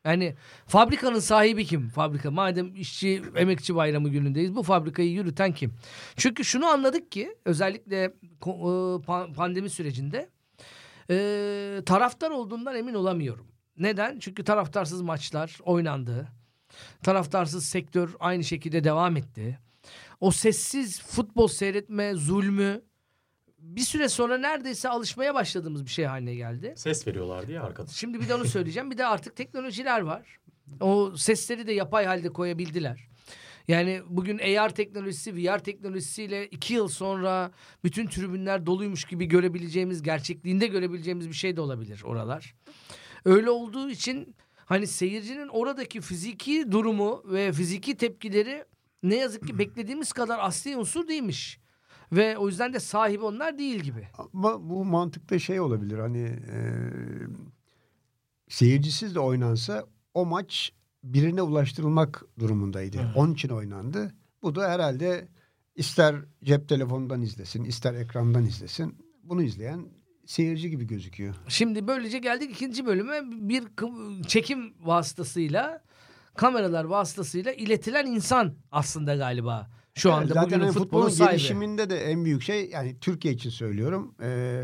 Yani 0.05 0.35
fabrikanın 0.67 1.19
sahibi 1.19 1.65
kim? 1.65 1.89
Fabrika 1.89 2.31
madem 2.31 2.75
işçi 2.75 3.23
emekçi 3.35 3.75
bayramı 3.75 4.09
günündeyiz 4.09 4.55
bu 4.55 4.63
fabrikayı 4.63 5.11
yürüten 5.11 5.53
kim? 5.53 5.73
Çünkü 6.15 6.45
şunu 6.45 6.65
anladık 6.65 7.11
ki 7.11 7.37
özellikle 7.45 8.03
e, 8.03 8.11
pa- 8.41 9.33
pandemi 9.33 9.69
sürecinde 9.69 10.29
e, 11.09 11.81
taraftar 11.85 12.31
olduğundan 12.31 12.75
emin 12.75 12.93
olamıyorum. 12.93 13.47
Neden? 13.77 14.19
Çünkü 14.19 14.43
taraftarsız 14.43 15.01
maçlar 15.01 15.57
oynandı. 15.63 16.27
Taraftarsız 17.03 17.65
sektör 17.65 18.15
aynı 18.19 18.43
şekilde 18.43 18.83
devam 18.83 19.17
etti. 19.17 19.59
O 20.19 20.31
sessiz 20.31 21.01
futbol 21.01 21.47
seyretme 21.47 22.13
zulmü 22.13 22.81
bir 23.61 23.81
süre 23.81 24.09
sonra 24.09 24.37
neredeyse 24.37 24.89
alışmaya 24.89 25.33
başladığımız 25.33 25.85
bir 25.85 25.89
şey 25.89 26.05
haline 26.05 26.35
geldi. 26.35 26.73
Ses 26.77 27.07
veriyorlardı 27.07 27.51
ya 27.51 27.63
arkada. 27.63 27.91
Şimdi 27.91 28.21
bir 28.21 28.29
de 28.29 28.35
onu 28.35 28.45
söyleyeceğim. 28.45 28.91
Bir 28.91 28.97
de 28.97 29.05
artık 29.05 29.35
teknolojiler 29.35 30.01
var. 30.01 30.37
O 30.79 31.13
sesleri 31.17 31.67
de 31.67 31.73
yapay 31.73 32.05
halde 32.05 32.29
koyabildiler. 32.29 33.09
Yani 33.67 34.01
bugün 34.09 34.39
AR 34.39 34.69
teknolojisi, 34.69 35.35
VR 35.35 35.59
teknolojisiyle 35.59 36.47
iki 36.47 36.73
yıl 36.73 36.87
sonra 36.87 37.51
bütün 37.83 38.07
tribünler 38.07 38.65
doluymuş 38.65 39.05
gibi 39.05 39.25
görebileceğimiz, 39.25 40.01
gerçekliğinde 40.01 40.67
görebileceğimiz 40.67 41.29
bir 41.29 41.33
şey 41.33 41.55
de 41.55 41.61
olabilir 41.61 42.01
oralar. 42.03 42.55
Öyle 43.25 43.49
olduğu 43.49 43.89
için 43.89 44.35
hani 44.65 44.87
seyircinin 44.87 45.47
oradaki 45.47 46.01
fiziki 46.01 46.71
durumu 46.71 47.23
ve 47.25 47.53
fiziki 47.53 47.97
tepkileri 47.97 48.65
ne 49.03 49.15
yazık 49.15 49.47
ki 49.47 49.59
beklediğimiz 49.59 50.13
kadar 50.13 50.39
asli 50.39 50.77
unsur 50.77 51.07
değilmiş. 51.07 51.58
Ve 52.11 52.37
o 52.37 52.47
yüzden 52.47 52.73
de 52.73 52.79
sahibi 52.79 53.23
onlar 53.23 53.57
değil 53.57 53.79
gibi. 53.79 54.07
Ama 54.33 54.69
bu 54.69 54.85
mantıkta 54.85 55.39
şey 55.39 55.59
olabilir 55.59 55.99
hani 55.99 56.23
e, 56.23 56.57
seyircisiz 58.49 59.15
de 59.15 59.19
oynansa 59.19 59.85
o 60.13 60.25
maç 60.25 60.71
birine 61.03 61.41
ulaştırılmak 61.41 62.23
durumundaydı. 62.39 63.11
Onun 63.15 63.33
için 63.33 63.49
oynandı. 63.49 64.13
Bu 64.43 64.55
da 64.55 64.69
herhalde 64.69 65.27
ister 65.75 66.15
cep 66.43 66.69
telefonundan 66.69 67.21
izlesin, 67.21 67.63
ister 67.63 67.93
ekrandan 67.93 68.45
izlesin. 68.45 68.95
Bunu 69.23 69.43
izleyen 69.43 69.85
seyirci 70.25 70.69
gibi 70.69 70.87
gözüküyor. 70.87 71.35
Şimdi 71.47 71.87
böylece 71.87 72.19
geldik 72.19 72.51
ikinci 72.51 72.85
bölüme 72.85 73.21
bir 73.49 73.63
çekim 74.27 74.73
vasıtasıyla 74.81 75.83
kameralar 76.35 76.83
vasıtasıyla 76.83 77.53
iletilen 77.53 78.05
insan 78.05 78.55
aslında 78.71 79.15
galiba 79.15 79.69
şu 79.99 80.13
anda 80.13 80.27
Zaten 80.33 80.43
bugünün 80.43 80.59
hani 80.59 80.67
futbolun 80.71 80.83
futbolun 80.83 81.09
sahibi. 81.09 81.31
gelişiminde 81.31 81.89
de 81.89 82.03
en 82.05 82.25
büyük 82.25 82.41
şey 82.41 82.69
yani 82.69 82.95
Türkiye 83.01 83.33
için 83.33 83.49
söylüyorum. 83.49 84.15
e, 84.21 84.63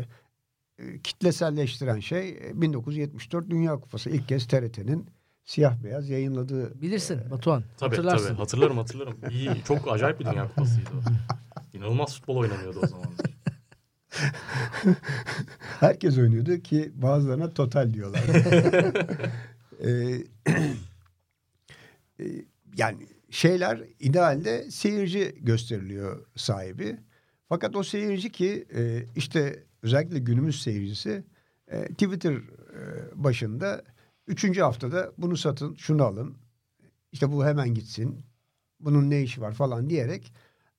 e, 0.78 0.98
kitleselleştiren 1.02 2.00
şey 2.00 2.28
e, 2.30 2.60
1974 2.60 3.50
Dünya 3.50 3.76
Kupası 3.80 4.10
ilk 4.10 4.28
kez 4.28 4.46
TRT'nin 4.46 5.06
siyah 5.44 5.84
beyaz 5.84 6.08
yayınladığı 6.08 6.82
Bilirsin 6.82 7.30
Batuhan. 7.30 7.64
Tabii 7.78 7.90
hatırlarsın. 7.96 8.26
tabii 8.28 8.38
hatırlarım 8.38 8.76
hatırlarım. 8.78 9.16
İyi 9.30 9.50
çok 9.68 9.92
acayip 9.92 10.20
bir 10.20 10.24
dünya 10.24 10.48
kupasıydı 10.48 10.90
o. 10.94 11.76
İnanılmaz 11.76 12.14
futbol 12.14 12.36
oynanıyordu 12.36 12.80
o 12.82 12.86
zaman. 12.86 13.06
Herkes 15.80 16.18
oynuyordu 16.18 16.58
ki 16.58 16.92
bazılarına 16.94 17.50
total 17.54 17.94
diyorlar. 17.94 18.20
Ee, 19.84 19.88
e, 22.20 22.24
yani 22.76 23.06
şeyler 23.30 23.82
idealde 24.00 24.70
seyirci 24.70 25.34
gösteriliyor 25.40 26.26
sahibi. 26.36 26.96
Fakat 27.48 27.76
o 27.76 27.82
seyirci 27.82 28.32
ki 28.32 28.66
e, 28.74 29.04
işte 29.16 29.64
özellikle 29.82 30.18
günümüz 30.18 30.62
seyircisi 30.62 31.24
e, 31.68 31.84
Twitter 31.84 32.32
e, 32.32 32.40
başında 33.14 33.84
üçüncü 34.26 34.60
haftada 34.60 35.12
bunu 35.18 35.36
satın, 35.36 35.74
şunu 35.74 36.04
alın. 36.04 36.36
İşte 37.12 37.32
bu 37.32 37.44
hemen 37.44 37.74
gitsin. 37.74 38.20
Bunun 38.80 39.10
ne 39.10 39.22
işi 39.22 39.40
var 39.40 39.54
falan 39.54 39.90
diyerek 39.90 40.32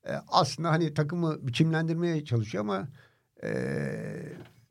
e, 0.08 0.12
aslında 0.28 0.72
hani 0.72 0.94
takımı 0.94 1.48
biçimlendirmeye 1.48 2.26
çalışıyor 2.26 2.64
ama 2.64 2.88
e, 3.44 3.50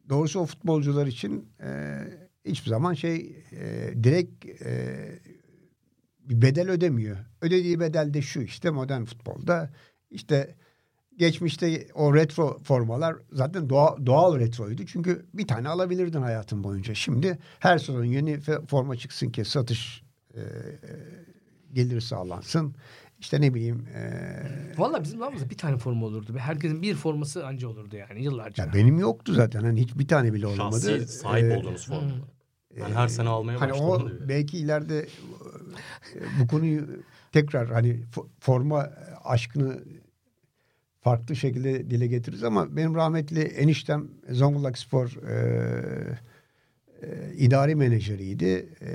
doğrusu 0.09 0.40
o 0.40 0.47
futbolcular 0.47 1.06
için 1.06 1.49
e, 1.62 2.00
hiçbir 2.45 2.71
zaman 2.71 2.95
şey 2.95 3.45
e, 3.52 3.95
direkt 4.04 4.47
e, 4.47 4.97
bir 6.28 6.42
bedel 6.42 6.71
ödemiyor. 6.71 7.16
Ödediği 7.42 7.80
bedel 7.80 8.14
de 8.14 8.23
şu 8.23 8.40
işte 8.40 8.71
modern 8.71 9.04
futbolda 9.04 9.71
işte 10.11 10.54
geçmişte 11.18 11.87
o 11.95 12.14
retro 12.14 12.59
formalar 12.64 13.16
zaten 13.33 13.68
doğa, 13.68 14.06
doğal 14.06 14.38
retroydu. 14.38 14.87
Çünkü 14.87 15.26
bir 15.35 15.47
tane 15.47 15.68
alabilirdin 15.68 16.23
hayatın 16.23 16.64
boyunca. 16.64 16.95
Şimdi 16.95 17.38
her 17.59 17.78
sezon 17.78 18.04
yeni 18.04 18.40
forma 18.68 18.97
çıksın 18.97 19.30
ki 19.30 19.45
satış 19.45 20.02
e, 20.35 20.40
e, 20.40 20.45
gelir 21.73 22.00
sağlansın. 22.00 22.75
İşte 23.21 23.40
ne 23.40 23.54
bileyim 23.54 23.87
e, 23.95 24.23
Valla 24.78 25.02
bizim 25.02 25.18
zamanımızda 25.18 25.50
bir 25.50 25.56
tane 25.56 25.76
forma 25.76 26.06
olurdu. 26.06 26.35
Herkesin 26.38 26.83
bir 26.83 26.95
forması 26.95 27.47
anca 27.47 27.68
olurdu 27.68 27.97
yani 27.97 28.23
yıllarca. 28.23 28.64
ya 28.64 28.73
benim 28.75 28.99
yoktu 28.99 29.33
zaten. 29.35 29.61
Hani 29.61 29.80
hiç 29.80 29.99
bir 29.99 30.09
tane 30.09 30.33
bile 30.33 30.47
olamadı. 30.47 30.80
Şahsi 30.80 31.09
sahip 31.09 31.45
Ee, 31.52 31.56
olduğunuz 31.56 31.87
form 31.87 31.99
olarak. 31.99 32.35
Ben 32.80 32.92
her 32.92 33.09
sene 33.09 33.28
almaya 33.28 33.61
Hani 33.61 33.73
o 33.73 33.90
başladım. 33.92 34.16
diyor. 34.18 34.28
belki 34.28 34.59
ileride 34.59 34.99
e, 34.99 36.21
bu 36.40 36.47
konuyu 36.47 36.87
tekrar 37.33 37.68
hani 37.68 38.00
fo- 38.14 38.26
forma 38.40 38.90
aşkını 39.25 39.85
farklı 41.00 41.37
şekilde 41.37 41.90
dile 41.90 42.06
getiririz 42.06 42.45
ama 42.45 42.76
benim 42.76 42.95
rahmetli 42.95 43.40
eniştem 43.40 44.09
Zonguldak 44.30 44.78
Spor 44.78 45.16
e, 45.28 46.18
e, 47.02 47.33
idari 47.37 47.75
menajeriydi. 47.75 48.68
E, 48.83 48.88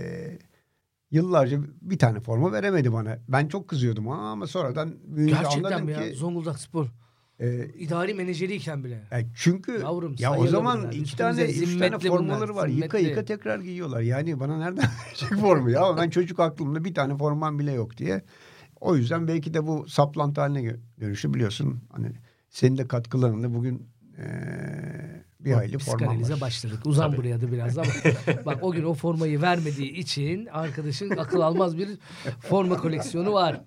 yıllarca 1.12 1.60
bir 1.82 1.98
tane 2.00 2.20
forma 2.20 2.52
veremedi 2.52 2.94
bana. 2.94 3.18
Ben 3.28 3.48
çok 3.48 3.68
kızıyordum 3.68 4.10
ama, 4.10 4.48
sonradan 4.48 4.94
büyüyünce 5.04 5.42
Gerçekten 5.42 5.64
anladım 5.72 5.86
mi 5.86 5.92
ya? 5.92 6.10
ki 6.10 6.16
Zonguldak 6.16 6.60
Spor. 6.60 6.88
E, 7.42 7.66
İdari 7.66 8.14
menajeriyken 8.14 8.84
bile. 8.84 9.04
yani 9.12 9.28
çünkü 9.36 9.72
Yavrum, 9.82 10.16
ya 10.20 10.36
o 10.38 10.48
zaman 10.48 10.80
bunlar. 10.82 10.94
iki 10.94 11.18
tane 11.18 11.44
üç 11.44 11.78
tane 11.80 12.00
formaları 12.00 12.50
bunlar, 12.50 12.62
var. 12.64 12.68
Yıka 12.68 12.98
zimmetli. 12.98 13.10
yıka 13.10 13.26
tekrar 13.26 13.60
giyiyorlar. 13.60 14.02
Yani 14.02 14.40
bana 14.40 14.58
nereden 14.58 14.86
verecek 15.08 15.40
formu 15.40 15.70
ya? 15.70 15.98
Ben 15.98 16.10
çocuk 16.10 16.40
aklımda 16.40 16.84
bir 16.84 16.94
tane 16.94 17.18
formam 17.18 17.60
bile 17.60 17.72
yok 17.72 17.98
diye. 17.98 18.22
O 18.82 18.96
yüzden 18.96 19.28
belki 19.28 19.54
de 19.54 19.68
bu 19.68 19.86
saplantı 19.90 20.42
haline 20.42 20.76
dönüşü 21.02 21.34
biliyorsun. 21.34 21.80
Hani 21.92 22.08
senin 22.50 22.78
de 22.78 22.88
katkılarınla 22.88 23.54
bugün 23.54 23.88
eee, 24.18 25.24
bir 25.40 25.52
hayli 25.54 25.78
Psikanalize 25.78 26.34
var. 26.34 26.42
başladık. 26.42 26.80
Uzan 26.86 27.08
Tabii. 27.12 27.18
buraya 27.18 27.42
da 27.42 27.52
biraz 27.52 27.78
ama 27.78 27.88
bak 28.46 28.58
o 28.62 28.72
gün 28.72 28.84
o 28.84 28.94
formayı 28.94 29.42
vermediği 29.42 29.92
için 29.92 30.46
arkadaşın 30.46 31.10
akıl 31.10 31.42
almaz 31.42 31.78
bir 31.78 31.90
forma 32.40 32.78
koleksiyonu 32.78 33.34
var. 33.34 33.62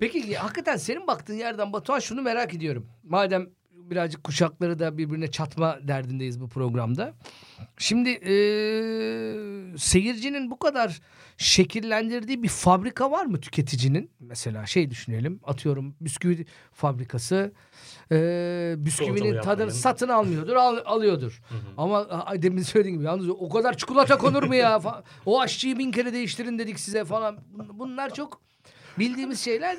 Peki 0.00 0.34
hakikaten 0.36 0.76
senin 0.76 1.06
baktığın 1.06 1.34
yerden 1.34 1.72
Batuhan 1.72 1.98
şunu 2.00 2.22
merak 2.22 2.54
ediyorum. 2.54 2.86
Madem 3.04 3.46
birazcık 3.72 4.24
kuşakları 4.24 4.78
da 4.78 4.98
birbirine 4.98 5.30
çatma 5.30 5.78
derdindeyiz 5.82 6.40
bu 6.40 6.48
programda. 6.48 7.14
Şimdi 7.78 8.08
eee, 8.10 9.78
seyircinin 9.78 10.50
bu 10.50 10.58
kadar 10.58 11.00
şekillendirdiği 11.36 12.42
bir 12.42 12.48
fabrika 12.48 13.10
var 13.10 13.26
mı 13.26 13.40
tüketicinin? 13.40 14.10
Mesela 14.20 14.66
şey 14.66 14.90
düşünelim 14.90 15.40
atıyorum 15.44 15.94
bisküvi 16.00 16.46
fabrikası 16.72 17.52
eee 18.10 18.74
bisküvinin 18.78 19.14
tadını 19.42 19.66
satın 19.70 20.08
almıyordur 20.08 20.56
al- 20.56 20.82
alıyordur. 20.84 21.42
Ama 21.76 21.98
a- 21.98 22.42
demin 22.42 22.62
söylediğim 22.62 22.96
gibi 22.98 23.06
yalnız 23.06 23.28
o 23.28 23.48
kadar 23.48 23.76
çikolata 23.76 24.18
konur 24.18 24.42
mu 24.42 24.54
ya? 24.54 24.80
O 25.26 25.40
aşçıyı 25.40 25.78
bin 25.78 25.90
kere 25.92 26.12
değiştirin 26.12 26.58
dedik 26.58 26.80
size 26.80 27.04
falan. 27.04 27.38
Bun- 27.56 27.78
Bunlar 27.78 28.14
çok 28.14 28.40
bildiğimiz 28.98 29.40
şeyler 29.40 29.76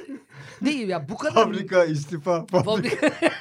değil 0.61 0.89
ya. 0.89 1.09
Bu 1.09 1.17
kadar 1.17 1.33
Fabrika 1.33 1.85
istifa. 1.85 2.45
Fabrika. 2.45 2.63
fabrika 2.63 3.31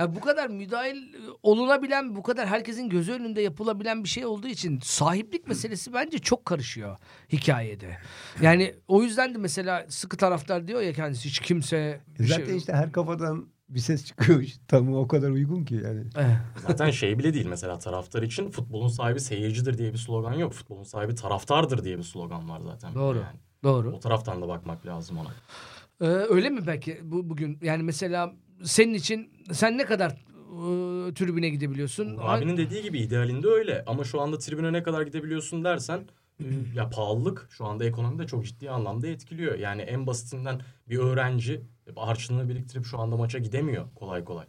Ya 0.00 0.14
bu 0.14 0.20
kadar 0.20 0.48
müdahil 0.48 1.14
olunabilen, 1.42 2.16
bu 2.16 2.22
kadar 2.22 2.48
herkesin 2.48 2.88
gözü 2.88 3.12
önünde 3.12 3.42
yapılabilen 3.42 4.04
bir 4.04 4.08
şey 4.08 4.26
olduğu 4.26 4.46
için 4.46 4.80
sahiplik 4.82 5.46
meselesi 5.46 5.92
bence 5.92 6.18
çok 6.18 6.44
karışıyor 6.44 6.96
hikayede. 7.32 7.98
Yani 8.42 8.74
o 8.88 9.02
yüzden 9.02 9.34
de 9.34 9.38
mesela 9.38 9.86
sıkı 9.88 10.16
taraftar 10.16 10.68
diyor 10.68 10.80
ya 10.80 10.92
kendisi 10.92 11.28
hiç 11.28 11.38
kimse 11.38 12.00
Zaten 12.18 12.46
şey... 12.46 12.56
işte 12.56 12.72
her 12.72 12.92
kafadan 12.92 13.48
bir 13.74 13.80
ses 13.80 14.04
çıkıyor. 14.06 14.44
Tanımı 14.68 14.98
o 15.00 15.08
kadar 15.08 15.30
uygun 15.30 15.64
ki 15.64 15.74
yani. 15.84 16.00
Eh, 16.18 16.36
Zaten 16.66 16.90
şey 16.90 17.18
bile 17.18 17.34
değil 17.34 17.46
mesela 17.46 17.78
taraftar 17.78 18.22
için 18.22 18.50
futbolun 18.50 18.88
sahibi 18.88 19.20
seyircidir 19.20 19.78
diye 19.78 19.92
bir 19.92 19.98
slogan 19.98 20.32
yok. 20.34 20.52
Futbolun 20.52 20.82
sahibi 20.82 21.14
taraftardır 21.14 21.84
diye 21.84 21.98
bir 21.98 22.02
slogan 22.02 22.48
var 22.48 22.60
zaten. 22.60 22.94
Doğru. 22.94 23.18
Yani. 23.18 23.38
doğru. 23.64 23.92
O 23.92 24.00
taraftan 24.00 24.42
da 24.42 24.48
bakmak 24.48 24.86
lazım 24.86 25.18
ona. 25.18 25.28
Ee, 26.00 26.06
öyle 26.06 26.50
mi 26.50 26.66
belki 26.66 27.00
bu 27.02 27.30
bugün? 27.30 27.58
Yani 27.62 27.82
mesela 27.82 28.32
senin 28.64 28.94
için 28.94 29.32
sen 29.52 29.78
ne 29.78 29.84
kadar 29.84 30.10
e, 30.10 31.14
tribüne 31.14 31.48
gidebiliyorsun? 31.48 32.16
Abinin 32.20 32.56
dediği 32.56 32.82
gibi 32.82 32.98
idealinde 32.98 33.48
öyle. 33.48 33.84
Ama 33.86 34.04
şu 34.04 34.20
anda 34.20 34.38
tribüne 34.38 34.72
ne 34.72 34.82
kadar 34.82 35.02
gidebiliyorsun 35.02 35.64
dersen 35.64 36.00
ya 36.74 36.90
pahalılık 36.90 37.46
şu 37.50 37.64
anda 37.66 37.84
ekonomide 37.84 38.26
çok 38.26 38.44
ciddi 38.44 38.70
anlamda 38.70 39.06
etkiliyor. 39.08 39.58
Yani 39.58 39.82
en 39.82 40.06
basitinden 40.06 40.60
bir 40.88 40.98
öğrenci 40.98 41.60
harçlığını 41.96 42.48
biriktirip 42.48 42.84
şu 42.86 42.98
anda 42.98 43.16
maça 43.16 43.38
gidemiyor 43.38 43.86
kolay 43.94 44.24
kolay. 44.24 44.46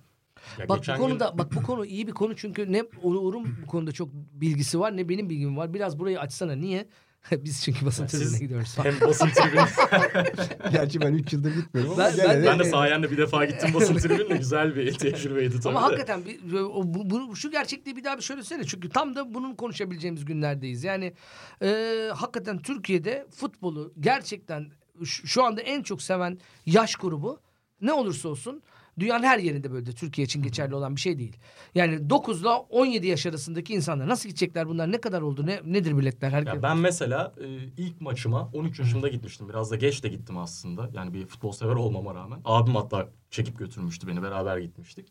Ya 0.60 0.70
Bak 0.70 0.82
bu 0.88 0.98
konuda 0.98 1.30
gün- 1.30 1.38
bak 1.38 1.56
bu 1.56 1.64
konu 1.64 1.86
iyi 1.86 2.08
bir 2.08 2.12
konu 2.12 2.36
çünkü 2.36 2.72
ne 2.72 2.84
Uğur'un 3.04 3.56
bu 3.64 3.68
konuda 3.68 3.92
çok 3.92 4.10
bilgisi 4.14 4.80
var 4.80 4.98
ne 4.98 5.10
benim 5.10 5.30
bilgim 5.30 5.58
var. 5.58 5.74
Biraz 5.74 6.00
burayı 6.00 6.20
açsana. 6.20 6.56
Niye? 6.56 6.88
Biz 7.32 7.64
çünkü 7.64 7.86
basın 7.86 8.08
Siz- 8.08 8.20
tribüne 8.22 8.40
gidiyoruz. 8.40 8.78
hem 8.84 9.02
basın 9.02 9.28
tribünü 9.30 9.62
Gerçi 10.72 11.02
ben 11.02 11.14
3 11.14 11.34
yıldır 11.34 11.56
gitmiyorum 11.56 11.94
ama 11.94 12.04
Ben- 12.04 12.16
gene 12.16 12.28
ben- 12.30 12.42
de- 12.44 12.46
ben 12.46 12.60
de 12.60 12.64
sayende 12.64 13.12
bir 13.12 13.18
defa 13.18 13.46
gittim 13.46 13.72
basın 13.74 13.96
tribününe 13.98 14.38
güzel 14.38 14.76
bir 14.76 14.94
tecrübeydi 14.94 15.60
tabii 15.60 15.78
Ama 15.78 15.80
de. 15.80 15.84
hakikaten 15.84 16.26
bir, 16.26 16.40
bu, 16.64 17.10
bu- 17.10 17.36
şu 17.36 17.52
gerçekliği 17.52 17.96
bir 17.96 18.04
daha 18.04 18.18
bir 18.18 18.22
söylesene. 18.22 18.64
Çünkü 18.64 18.90
tam 18.90 19.16
da 19.16 19.34
bunun 19.34 19.56
konuşabileceğimiz 19.56 20.26
günlerdeyiz. 20.26 20.84
Yani 20.84 21.14
e, 21.64 22.10
hakikaten 22.16 22.58
Türkiye'de 22.62 23.28
futbolu 23.36 23.94
gerçekten 24.00 24.72
şu, 25.06 25.28
şu 25.28 25.44
anda 25.44 25.62
en 25.62 25.84
çok 25.84 26.02
seven 26.02 26.40
yaş 26.66 26.96
grubu 26.96 27.40
ne 27.82 27.94
olursa 27.94 28.30
olsun 28.30 28.62
dünyanın 29.00 29.24
her 29.24 29.40
yerinde 29.40 29.72
böyle 29.72 29.86
de 29.86 29.92
Türkiye 29.92 30.26
için 30.26 30.42
geçerli 30.42 30.76
olan 30.76 30.96
bir 30.96 31.02
şey 31.02 31.20
değil. 31.20 31.38
Yani 31.76 32.10
9 32.10 32.42
ile 32.42 32.50
17 32.50 33.08
yaş 33.08 33.26
arasındaki 33.26 33.74
insanlar 33.74 34.08
nasıl 34.08 34.30
gidecekler 34.30 34.68
bunlar 34.68 34.92
ne 34.92 35.02
kadar 35.02 35.22
oldu 35.22 35.46
ne 35.46 35.62
nedir 35.66 35.98
biletler 35.98 36.32
herkes. 36.32 36.54
Ya 36.54 36.64
ben 36.64 36.78
mesela 36.78 37.34
e, 37.44 37.48
ilk 37.78 38.02
maçıma 38.02 38.50
13 38.54 38.80
yaşımda 38.80 39.08
gitmiştim. 39.08 39.50
Biraz 39.50 39.72
da 39.72 39.76
geç 39.76 40.04
de 40.04 40.08
gittim 40.08 40.38
aslında. 40.38 40.90
Yani 40.94 41.14
bir 41.14 41.26
futbol 41.26 41.52
sever 41.52 41.76
olmama 41.76 42.16
rağmen. 42.16 42.42
Abim 42.46 42.76
hatta 42.76 43.10
çekip 43.30 43.60
götürmüştü 43.60 44.08
beni. 44.08 44.24
Beraber 44.24 44.58
gitmiştik. 44.58 45.08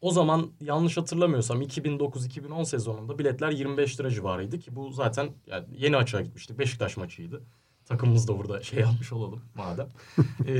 O 0.00 0.10
zaman 0.10 0.50
yanlış 0.60 0.96
hatırlamıyorsam 0.96 1.62
2009-2010 1.62 2.64
sezonunda 2.64 3.18
biletler 3.18 3.50
25 3.50 4.00
lira 4.00 4.10
civarıydı 4.10 4.58
ki 4.58 4.76
bu 4.76 4.90
zaten 4.90 5.28
yani 5.46 5.64
yeni 5.76 5.96
açığa 5.96 6.20
gitmiştik. 6.20 6.58
Beşiktaş 6.58 6.96
maçıydı. 6.96 7.42
Takımımız 7.88 8.28
da 8.28 8.38
burada 8.38 8.62
şey 8.62 8.80
yapmış 8.80 9.12
olalım 9.12 9.42
madem. 9.54 9.88
Ee, 10.46 10.52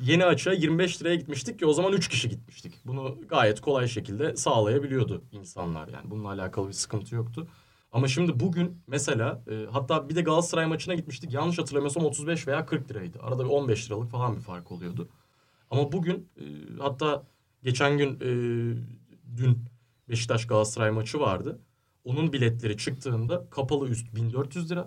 yeni 0.00 0.24
açığa 0.24 0.52
25 0.52 1.02
liraya 1.02 1.16
gitmiştik 1.16 1.58
ki 1.58 1.66
o 1.66 1.72
zaman 1.72 1.92
3 1.92 2.08
kişi 2.08 2.28
gitmiştik. 2.28 2.74
Bunu 2.84 3.18
gayet 3.28 3.60
kolay 3.60 3.88
şekilde 3.88 4.36
sağlayabiliyordu 4.36 5.24
insanlar. 5.32 5.88
Yani 5.88 6.10
bununla 6.10 6.28
alakalı 6.28 6.68
bir 6.68 6.72
sıkıntı 6.72 7.14
yoktu. 7.14 7.48
Ama 7.92 8.08
şimdi 8.08 8.40
bugün 8.40 8.82
mesela 8.86 9.42
e, 9.50 9.66
hatta 9.70 10.08
bir 10.08 10.16
de 10.16 10.22
Galatasaray 10.22 10.66
maçına 10.66 10.94
gitmiştik. 10.94 11.32
Yanlış 11.32 11.58
hatırlamıyorsam 11.58 12.04
35 12.04 12.48
veya 12.48 12.66
40 12.66 12.90
liraydı. 12.90 13.18
Arada 13.22 13.44
bir 13.44 13.50
15 13.50 13.86
liralık 13.86 14.10
falan 14.10 14.36
bir 14.36 14.40
fark 14.40 14.72
oluyordu. 14.72 15.08
Ama 15.70 15.92
bugün 15.92 16.28
e, 16.36 16.44
hatta 16.78 17.22
geçen 17.62 17.98
gün 17.98 18.14
e, 18.20 18.30
dün 19.36 19.58
Beşiktaş 20.08 20.46
Galatasaray 20.46 20.90
maçı 20.90 21.20
vardı. 21.20 21.58
Onun 22.04 22.32
biletleri 22.32 22.76
çıktığında 22.76 23.46
kapalı 23.50 23.88
üst 23.88 24.14
1400 24.14 24.70
lira. 24.70 24.86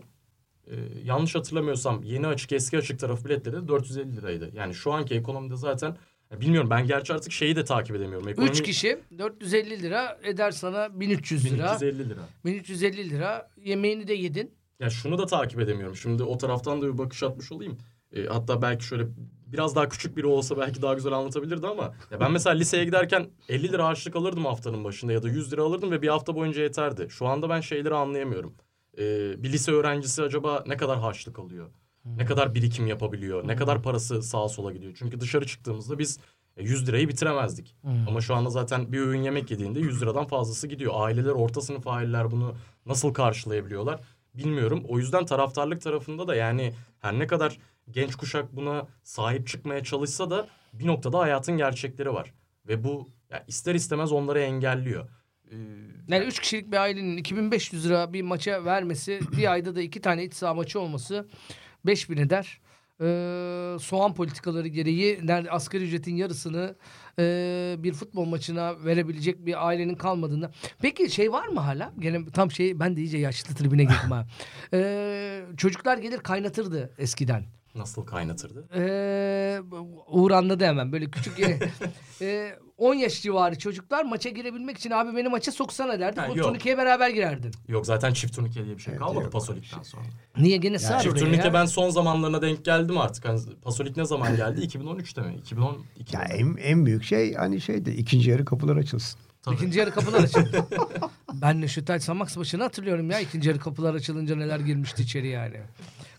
E, 0.67 0.75
yanlış 1.03 1.35
hatırlamıyorsam 1.35 2.03
yeni 2.03 2.27
açık 2.27 2.51
eski 2.51 2.77
açık 2.77 2.99
tarafı 2.99 3.25
biletleri 3.25 3.55
de 3.55 3.67
450 3.67 4.17
liraydı. 4.17 4.51
Yani 4.55 4.73
şu 4.73 4.91
anki 4.93 5.15
ekonomide 5.15 5.55
zaten 5.55 5.97
bilmiyorum 6.31 6.69
ben 6.69 6.87
gerçi 6.87 7.13
artık 7.13 7.31
şeyi 7.31 7.55
de 7.55 7.65
takip 7.65 7.95
edemiyorum. 7.95 8.27
Ekonomi 8.27 8.51
3 8.51 8.63
kişi 8.63 8.99
450 9.17 9.81
lira 9.83 10.19
eder 10.23 10.51
sana 10.51 10.99
1300 10.99 11.45
lira. 11.45 11.73
1350 11.81 12.09
lira. 12.09 12.21
1350 12.45 13.09
lira 13.09 13.49
yemeğini 13.57 14.07
de 14.07 14.13
yedin. 14.13 14.51
Ya 14.79 14.89
şunu 14.89 15.17
da 15.17 15.25
takip 15.25 15.59
edemiyorum. 15.59 15.95
Şimdi 15.95 16.23
o 16.23 16.37
taraftan 16.37 16.81
da 16.81 16.93
bir 16.93 16.97
bakış 16.97 17.23
atmış 17.23 17.51
olayım. 17.51 17.77
E, 18.13 18.25
hatta 18.25 18.61
belki 18.61 18.85
şöyle 18.85 19.03
biraz 19.47 19.75
daha 19.75 19.89
küçük 19.89 20.17
biri 20.17 20.27
olsa 20.27 20.57
belki 20.57 20.81
daha 20.81 20.93
güzel 20.93 21.13
anlatabilirdi 21.13 21.67
ama 21.67 21.93
ya 22.11 22.19
ben 22.19 22.31
mesela 22.31 22.55
liseye 22.55 22.85
giderken 22.85 23.27
50 23.49 23.71
lira 23.71 23.85
harçlık 23.85 24.15
alırdım 24.15 24.45
haftanın 24.45 24.83
başında 24.83 25.11
ya 25.13 25.23
da 25.23 25.29
100 25.29 25.53
lira 25.53 25.61
alırdım 25.63 25.91
ve 25.91 26.01
bir 26.01 26.07
hafta 26.07 26.35
boyunca 26.35 26.61
yeterdi. 26.61 27.07
Şu 27.09 27.27
anda 27.27 27.49
ben 27.49 27.61
şeyleri 27.61 27.95
anlayamıyorum. 27.95 28.53
E, 28.97 29.03
bir 29.43 29.51
lise 29.53 29.71
öğrencisi 29.71 30.23
acaba 30.23 30.63
ne 30.67 30.77
kadar 30.77 30.99
harçlık 30.99 31.39
alıyor? 31.39 31.69
Ne 32.05 32.25
kadar 32.25 32.55
birikim 32.55 32.87
yapabiliyor? 32.87 33.47
Ne 33.47 33.55
kadar 33.55 33.83
parası 33.83 34.21
sağa 34.23 34.49
sola 34.49 34.71
gidiyor? 34.71 34.93
Çünkü 34.99 35.19
dışarı 35.19 35.45
çıktığımızda 35.47 35.99
biz 35.99 36.19
e, 36.57 36.63
100 36.63 36.87
lirayı 36.87 37.07
bitiremezdik. 37.09 37.75
Ama 38.07 38.21
şu 38.21 38.35
anda 38.35 38.49
zaten 38.49 38.91
bir 38.91 38.99
öğün 38.99 39.21
yemek 39.21 39.51
yediğinde 39.51 39.79
100 39.79 40.01
liradan 40.01 40.25
fazlası 40.27 40.67
gidiyor. 40.67 40.93
Aileler, 40.95 41.31
orta 41.31 41.61
sınıf 41.61 41.87
aileler 41.87 42.31
bunu 42.31 42.55
nasıl 42.85 43.13
karşılayabiliyorlar 43.13 43.99
bilmiyorum. 44.33 44.83
O 44.87 44.97
yüzden 44.99 45.25
taraftarlık 45.25 45.81
tarafında 45.81 46.27
da 46.27 46.35
yani 46.35 46.73
her 46.99 47.19
ne 47.19 47.27
kadar 47.27 47.57
genç 47.91 48.15
kuşak 48.15 48.55
buna 48.55 48.87
sahip 49.03 49.47
çıkmaya 49.47 49.83
çalışsa 49.83 50.29
da 50.29 50.47
bir 50.73 50.87
noktada 50.87 51.19
hayatın 51.19 51.57
gerçekleri 51.57 52.13
var. 52.13 52.33
Ve 52.67 52.83
bu 52.83 53.07
ya 53.31 53.43
ister 53.47 53.75
istemez 53.75 54.11
onları 54.11 54.39
engelliyor. 54.39 55.09
Ee, 55.51 55.55
Yani 56.07 56.25
3 56.25 56.39
kişilik 56.39 56.71
bir 56.71 56.77
ailenin 56.77 57.17
2500 57.17 57.85
lira 57.85 58.13
bir 58.13 58.21
maça 58.21 58.65
vermesi, 58.65 59.19
bir 59.37 59.51
ayda 59.51 59.75
da 59.75 59.81
iki 59.81 60.01
tane 60.01 60.23
iç 60.23 60.33
saha 60.33 60.53
maçı 60.53 60.79
olması 60.79 61.27
5000 61.85 62.17
eder. 62.17 62.59
Ee, 63.01 63.77
soğan 63.79 64.13
politikaları 64.13 64.67
gereği 64.67 65.19
nerede 65.23 65.51
asgari 65.51 65.83
ücretin 65.83 66.15
yarısını 66.15 66.75
e, 67.19 67.75
bir 67.79 67.93
futbol 67.93 68.25
maçına 68.25 68.85
verebilecek 68.85 69.45
bir 69.45 69.67
ailenin 69.67 69.95
kalmadığında. 69.95 70.51
Peki 70.81 71.09
şey 71.09 71.31
var 71.31 71.47
mı 71.47 71.59
hala? 71.59 71.93
Gene 71.99 72.25
tam 72.25 72.51
şey 72.51 72.79
ben 72.79 72.95
de 72.97 73.01
iyice 73.01 73.17
yaşlı 73.17 73.55
tribüne 73.55 73.83
girdim 73.83 74.11
ha. 74.11 74.25
Ee, 74.73 75.41
çocuklar 75.57 75.97
gelir 75.97 76.17
kaynatırdı 76.19 76.93
eskiden. 76.97 77.43
nasıl 77.75 78.05
kaynatırdı? 78.05 78.67
Ee, 78.75 79.59
Uğur 80.07 80.31
anladı 80.31 80.65
hemen 80.65 80.91
böyle 80.91 81.11
küçük 81.11 81.39
e, 82.21 82.55
10 82.77 82.93
yaş 82.93 83.21
civarı 83.21 83.57
çocuklar 83.57 84.05
maça 84.05 84.29
girebilmek 84.29 84.77
için 84.77 84.91
abi 84.91 85.17
beni 85.17 85.29
maça 85.29 85.51
soksana 85.51 85.99
derdik. 85.99 86.19
Ha, 86.21 86.27
o 86.31 86.35
yok. 86.35 86.47
turnikeye 86.47 86.77
beraber 86.77 87.09
girerdin. 87.09 87.51
Yok 87.67 87.85
zaten 87.85 88.13
çift 88.13 88.35
turnike 88.35 88.65
diye 88.65 88.77
bir 88.77 88.81
şey 88.81 88.91
Evet, 88.93 89.01
kalmadı 89.03 89.23
yok. 89.23 89.33
Pasolik'ten 89.33 89.81
sonra. 89.83 90.03
Niye 90.37 90.57
gene 90.57 90.79
sar 90.79 90.99
Çift 91.01 91.13
oraya 91.13 91.19
turnike 91.25 91.47
ya. 91.47 91.53
ben 91.53 91.65
son 91.65 91.89
zamanlarına 91.89 92.41
denk 92.41 92.65
geldim 92.65 92.97
artık. 92.97 93.25
Hani 93.25 93.39
Pasolik 93.63 93.97
ne 93.97 94.05
zaman 94.05 94.35
geldi? 94.35 94.61
2013'te 94.61 95.21
mi? 95.21 95.35
2012'de 95.45 96.17
Ya 96.17 96.21
en, 96.23 96.55
en 96.57 96.85
büyük 96.85 97.03
şey 97.03 97.33
hani 97.33 97.61
şeydi 97.61 97.89
ikinci 97.89 98.29
yarı 98.29 98.45
kapılar 98.45 98.77
açılsın. 98.77 99.19
Tabii. 99.43 99.55
İkinci 99.55 99.79
yarı 99.79 99.91
kapılar 99.91 100.19
açıldı. 100.23 100.65
ben 101.33 101.61
Neşetel 101.61 101.99
Samax 101.99 102.37
maçını 102.37 102.63
hatırlıyorum 102.63 103.09
ya. 103.11 103.19
İkinci 103.19 103.49
yarı 103.49 103.59
kapılar 103.59 103.93
açılınca 103.95 104.35
neler 104.35 104.59
girmişti 104.59 105.03
içeri 105.03 105.27
yani. 105.27 105.57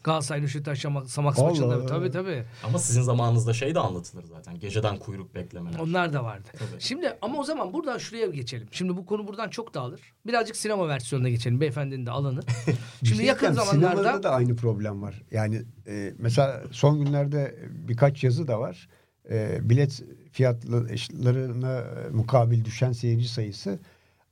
Galatasaray 0.07 0.77
Samax 1.07 1.39
Allah 1.39 1.49
maçında. 1.49 1.87
Tabii 1.87 2.11
tabii. 2.11 2.45
Ama 2.65 2.79
sizin 2.79 3.03
zamanınızda 3.03 3.53
şey 3.53 3.75
de 3.75 3.79
anlatılır 3.81 4.25
zaten. 4.25 4.59
Geceden 4.59 4.99
kuyruk 4.99 5.35
beklemeler. 5.35 5.79
Onlar 5.79 6.13
da 6.13 6.25
vardı. 6.25 6.49
Tabii. 6.53 6.81
Şimdi 6.81 7.17
ama 7.23 7.39
o 7.39 7.45
zaman 7.45 7.73
buradan 7.73 7.99
şuraya 7.99 8.27
geçelim. 8.27 8.69
Şimdi 8.71 8.97
bu 8.97 9.07
konu 9.07 9.29
buradan 9.29 9.49
çok 9.49 9.75
dağılır. 9.75 10.01
Birazcık 10.27 10.57
sinema 10.57 10.89
versiyonuna 10.89 11.29
geçelim. 11.29 11.61
Beyefendinin 11.61 12.07
de 12.07 12.11
alanı. 12.11 12.41
Bir 13.03 13.07
Şimdi 13.09 13.17
şey 13.17 13.27
yakın 13.27 13.47
diyeceğim, 13.47 13.67
zamanlarda 13.67 13.97
Sinemada 13.97 14.23
da 14.23 14.31
aynı 14.31 14.57
problem 14.57 15.03
var. 15.03 15.23
Yani 15.31 15.63
e, 15.87 16.15
mesela 16.19 16.63
son 16.71 17.05
günlerde 17.05 17.59
birkaç 17.71 18.25
yazı 18.25 18.49
da 18.49 18.61
var. 18.61 18.89
e, 19.31 19.59
bilet 19.71 20.03
fiyatlarına 20.33 21.85
mukabil 22.13 22.65
düşen 22.65 22.93
seyirci 22.93 23.29
sayısı. 23.29 23.79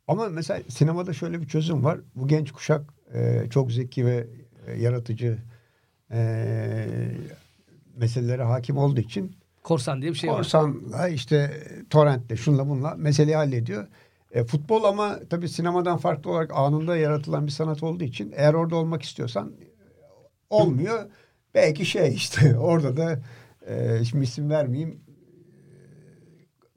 Ama 0.08 0.28
mesela 0.28 0.60
sinemada 0.68 1.12
şöyle 1.12 1.40
bir 1.40 1.46
çözüm 1.46 1.84
var. 1.84 1.98
Bu 2.14 2.28
genç 2.28 2.52
kuşak 2.52 2.82
e, 3.14 3.42
çok 3.50 3.72
zeki 3.72 4.06
ve 4.06 4.26
e, 4.66 4.82
yaratıcı 4.82 5.38
e, 6.14 6.86
meselelere 7.96 8.42
hakim 8.42 8.76
olduğu 8.76 9.00
için 9.00 9.36
Korsan 9.62 10.02
diye 10.02 10.12
bir 10.12 10.16
şey 10.16 10.30
var. 10.30 10.36
korsanla 10.36 11.08
işte 11.08 11.62
torrentle 11.90 12.36
şunla 12.36 12.68
bunla 12.68 12.94
meseleyi 12.94 13.36
hallediyor. 13.36 13.86
E, 14.32 14.44
futbol 14.44 14.84
ama 14.84 15.18
tabii 15.30 15.48
sinemadan 15.48 15.96
farklı 15.96 16.30
olarak 16.30 16.50
anında 16.54 16.96
yaratılan 16.96 17.46
bir 17.46 17.52
sanat 17.52 17.82
olduğu 17.82 18.04
için 18.04 18.32
eğer 18.36 18.54
orada 18.54 18.76
olmak 18.76 19.02
istiyorsan 19.02 19.52
olmuyor. 20.50 21.10
Belki 21.54 21.86
şey 21.86 22.14
işte 22.14 22.58
orada 22.58 22.96
da 22.96 23.20
e, 23.66 24.04
şimdi 24.04 24.24
isim 24.24 24.50
vermeyeyim 24.50 25.00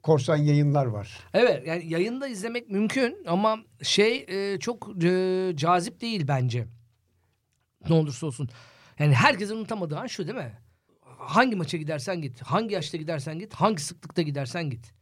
korsan 0.02 0.36
yayınlar 0.36 0.86
var. 0.86 1.18
Evet 1.34 1.66
yani 1.66 1.86
yayında 1.86 2.28
izlemek 2.28 2.70
mümkün 2.70 3.16
ama 3.26 3.58
şey 3.82 4.26
e, 4.28 4.58
çok 4.58 5.04
e, 5.04 5.52
cazip 5.56 6.00
değil 6.00 6.24
bence. 6.28 6.66
Ne 7.88 7.94
olursa 7.94 8.26
olsun. 8.26 8.48
Yani 8.98 9.14
herkesin 9.14 9.56
unutamadığı 9.56 9.98
an 9.98 10.06
şu 10.06 10.26
değil 10.26 10.38
mi? 10.38 10.52
Hangi 11.18 11.56
maça 11.56 11.76
gidersen 11.76 12.22
git, 12.22 12.42
hangi 12.42 12.74
yaşta 12.74 12.98
gidersen 12.98 13.38
git, 13.38 13.54
hangi 13.54 13.82
sıklıkta 13.82 14.22
gidersen 14.22 14.70
git. 14.70 14.92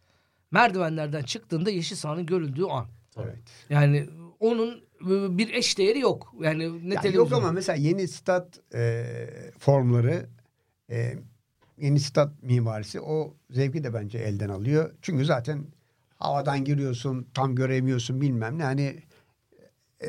Merdivenlerden 0.50 1.22
çıktığında 1.22 1.70
yeşil 1.70 1.96
sahanın 1.96 2.26
görüldüğü 2.26 2.64
an. 2.64 2.86
Evet. 3.16 3.38
Yani 3.70 4.08
onun 4.40 4.84
e, 5.00 5.38
bir 5.38 5.54
eş 5.54 5.78
değeri 5.78 5.98
yok. 5.98 6.34
Yani 6.40 6.88
ne 6.90 6.94
Ya 6.94 7.00
televizyon. 7.00 7.24
yok 7.24 7.32
ama 7.32 7.52
mesela 7.52 7.76
yeni 7.76 8.08
stat 8.08 8.74
e, 8.74 9.04
formları 9.58 10.26
e, 10.90 11.14
yeni 11.78 12.00
stat 12.00 12.42
mimarisi 12.42 13.00
o 13.00 13.34
zevki 13.50 13.84
de 13.84 13.94
bence 13.94 14.18
elden 14.18 14.48
alıyor. 14.48 14.94
Çünkü 15.02 15.24
zaten 15.24 15.66
havadan 16.18 16.64
giriyorsun 16.64 17.26
tam 17.34 17.54
göremiyorsun 17.54 18.20
bilmem 18.20 18.58
ne 18.58 18.62
hani 18.62 19.02
e, 20.02 20.08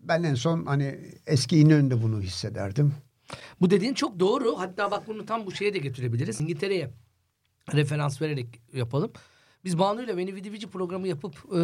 ben 0.00 0.22
en 0.22 0.34
son 0.34 0.66
hani 0.66 0.98
eski 1.26 1.58
İnönü'nde 1.58 2.02
bunu 2.02 2.20
hissederdim. 2.20 2.94
Bu 3.60 3.70
dediğin 3.70 3.94
çok 3.94 4.20
doğru. 4.20 4.58
Hatta 4.58 4.90
bak 4.90 5.06
bunu 5.06 5.26
tam 5.26 5.46
bu 5.46 5.52
şeye 5.52 5.74
de 5.74 5.78
getirebiliriz. 5.78 6.40
İngiltere'ye 6.40 6.90
referans 7.72 8.22
vererek 8.22 8.46
yapalım. 8.72 9.12
Biz 9.64 9.78
Banu 9.78 10.02
ile 10.02 10.16
Veni 10.16 10.34
Vidi 10.34 10.52
Vici 10.52 10.66
programı 10.66 11.08
yapıp 11.08 11.34
e, 11.54 11.58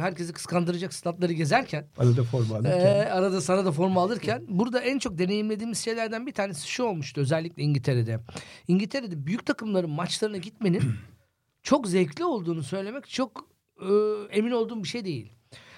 herkesi 0.00 0.32
kıskandıracak 0.32 0.94
statları 0.94 1.32
gezerken 1.32 1.86
Arada 1.98 2.22
forma 2.22 2.56
alırken. 2.56 2.80
Ee, 2.80 3.10
arada 3.10 3.40
sana 3.40 3.64
da 3.64 3.72
forma 3.72 4.02
alırken 4.02 4.44
burada 4.48 4.80
en 4.80 4.98
çok 4.98 5.18
deneyimlediğimiz 5.18 5.78
şeylerden 5.78 6.26
bir 6.26 6.32
tanesi 6.32 6.68
şu 6.68 6.82
olmuştu 6.84 7.20
özellikle 7.20 7.62
İngiltere'de. 7.62 8.20
İngiltere'de 8.68 9.26
büyük 9.26 9.46
takımların 9.46 9.90
maçlarına 9.90 10.36
gitmenin 10.36 10.82
çok 11.62 11.88
zevkli 11.88 12.24
olduğunu 12.24 12.62
söylemek 12.62 13.08
çok 13.08 13.48
e, 13.80 13.88
emin 14.30 14.50
olduğum 14.50 14.82
bir 14.82 14.88
şey 14.88 15.04
değil. 15.04 15.32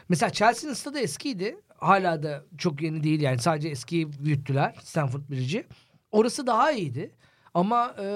Mesela 0.08 0.30
Chelsea'nin 0.30 0.74
stadı 0.74 0.98
eskiydi. 0.98 1.56
Hala 1.82 2.22
da 2.22 2.44
çok 2.58 2.82
yeni 2.82 3.04
değil 3.04 3.20
yani 3.20 3.38
sadece 3.38 3.68
eskiyi 3.68 4.12
büyüttüler 4.12 4.74
Stamford 4.82 5.30
Bridge'i. 5.30 5.66
Orası 6.10 6.46
daha 6.46 6.72
iyiydi. 6.72 7.10
Ama 7.54 7.94
e, 7.98 8.06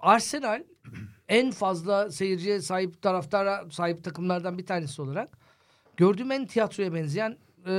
Arsenal 0.00 0.62
en 1.28 1.50
fazla 1.50 2.10
seyirciye 2.10 2.60
sahip 2.60 3.02
taraftara 3.02 3.70
sahip 3.70 4.04
takımlardan 4.04 4.58
bir 4.58 4.66
tanesi 4.66 5.02
olarak 5.02 5.38
gördüğüm 5.96 6.32
en 6.32 6.46
tiyatroya 6.46 6.94
benzeyen 6.94 7.30
e, 7.66 7.72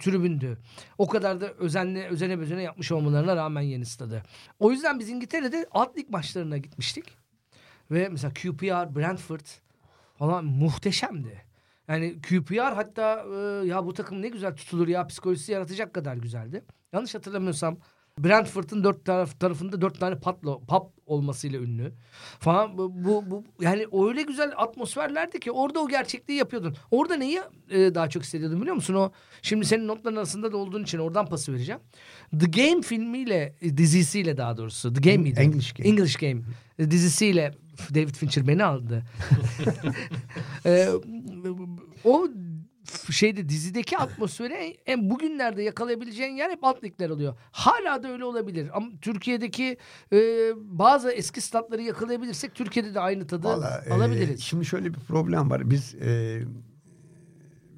tribündü. 0.00 0.58
O 0.98 1.08
kadar 1.08 1.40
da 1.40 1.52
özenle 1.52 2.06
özene 2.06 2.40
bezene 2.40 2.62
yapmış 2.62 2.92
olmalarına 2.92 3.36
rağmen 3.36 3.62
yeni 3.62 3.86
stadı. 3.86 4.22
O 4.58 4.70
yüzden 4.70 4.98
biz 4.98 5.08
İngiltere'de 5.08 5.66
alt 5.70 5.98
lig 5.98 6.10
maçlarına 6.10 6.58
gitmiştik. 6.58 7.04
Ve 7.90 8.08
mesela 8.08 8.32
QPR, 8.34 8.96
Brentford 8.96 9.46
falan 10.18 10.44
muhteşemdi. 10.44 11.49
Yani 11.88 12.20
QPR 12.22 12.74
hatta 12.74 13.26
e, 13.34 13.66
ya 13.66 13.86
bu 13.86 13.92
takım 13.92 14.22
ne 14.22 14.28
güzel 14.28 14.56
tutulur 14.56 14.88
ya 14.88 15.06
psikolojisi 15.06 15.52
yaratacak 15.52 15.94
kadar 15.94 16.16
güzeldi. 16.16 16.64
Yanlış 16.92 17.14
hatırlamıyorsam 17.14 17.78
Brentford'un 18.18 18.84
dört 18.84 19.04
taraf, 19.04 19.40
tarafında 19.40 19.80
dört 19.80 20.00
tane 20.00 20.18
patlo, 20.18 20.60
pub 20.60 20.82
olmasıyla 21.06 21.60
ünlü 21.60 21.92
falan 22.38 22.78
bu, 22.78 23.04
bu, 23.04 23.30
bu 23.30 23.44
yani 23.60 23.86
öyle 23.92 24.22
güzel 24.22 24.52
atmosferlerdi 24.56 25.40
ki 25.40 25.52
orada 25.52 25.80
o 25.80 25.88
gerçekliği 25.88 26.38
yapıyordun. 26.38 26.76
Orada 26.90 27.16
neyi 27.16 27.40
e, 27.70 27.94
daha 27.94 28.08
çok 28.08 28.22
hissediyordun 28.22 28.60
biliyor 28.60 28.76
musun? 28.76 28.94
O 28.94 29.12
şimdi 29.42 29.66
senin 29.66 29.88
notların 29.88 30.16
arasında 30.16 30.52
da 30.52 30.56
olduğun 30.56 30.82
için 30.82 30.98
oradan 30.98 31.26
pası 31.26 31.52
vereceğim. 31.52 31.80
The 32.40 32.46
Game 32.46 32.82
filmiyle 32.82 33.56
dizisiyle 33.76 34.36
daha 34.36 34.56
doğrusu 34.56 34.92
The 34.92 35.10
Game 35.10 35.22
miydi? 35.22 35.40
English 35.40 35.72
Game. 35.72 35.88
English 35.88 36.16
Game 36.16 36.40
dizisiyle 36.90 37.54
David 37.94 38.14
Fincher 38.14 38.46
beni 38.46 38.64
aldı. 38.64 39.02
E, 40.66 40.88
o 42.04 42.28
şeyde 43.10 43.48
dizideki 43.48 43.98
atmosferi 43.98 44.78
en, 44.86 45.10
bugünlerde 45.10 45.62
yakalayabileceğin 45.62 46.36
yer 46.36 46.50
hep 46.50 46.64
alt 46.64 46.84
ligler 46.84 47.10
oluyor. 47.10 47.34
Hala 47.50 48.02
da 48.02 48.12
öyle 48.12 48.24
olabilir. 48.24 48.70
Ama 48.74 48.90
Türkiye'deki 49.02 49.76
e, 50.12 50.18
bazı 50.56 51.10
eski 51.10 51.40
statları 51.40 51.82
yakalayabilirsek 51.82 52.54
Türkiye'de 52.54 52.94
de 52.94 53.00
aynı 53.00 53.26
tadı 53.26 53.46
Vallahi, 53.46 53.88
e, 53.88 53.92
alabiliriz. 53.92 54.40
şimdi 54.40 54.64
şöyle 54.64 54.94
bir 54.94 55.00
problem 55.00 55.50
var. 55.50 55.70
Biz 55.70 55.94
e, 55.94 56.40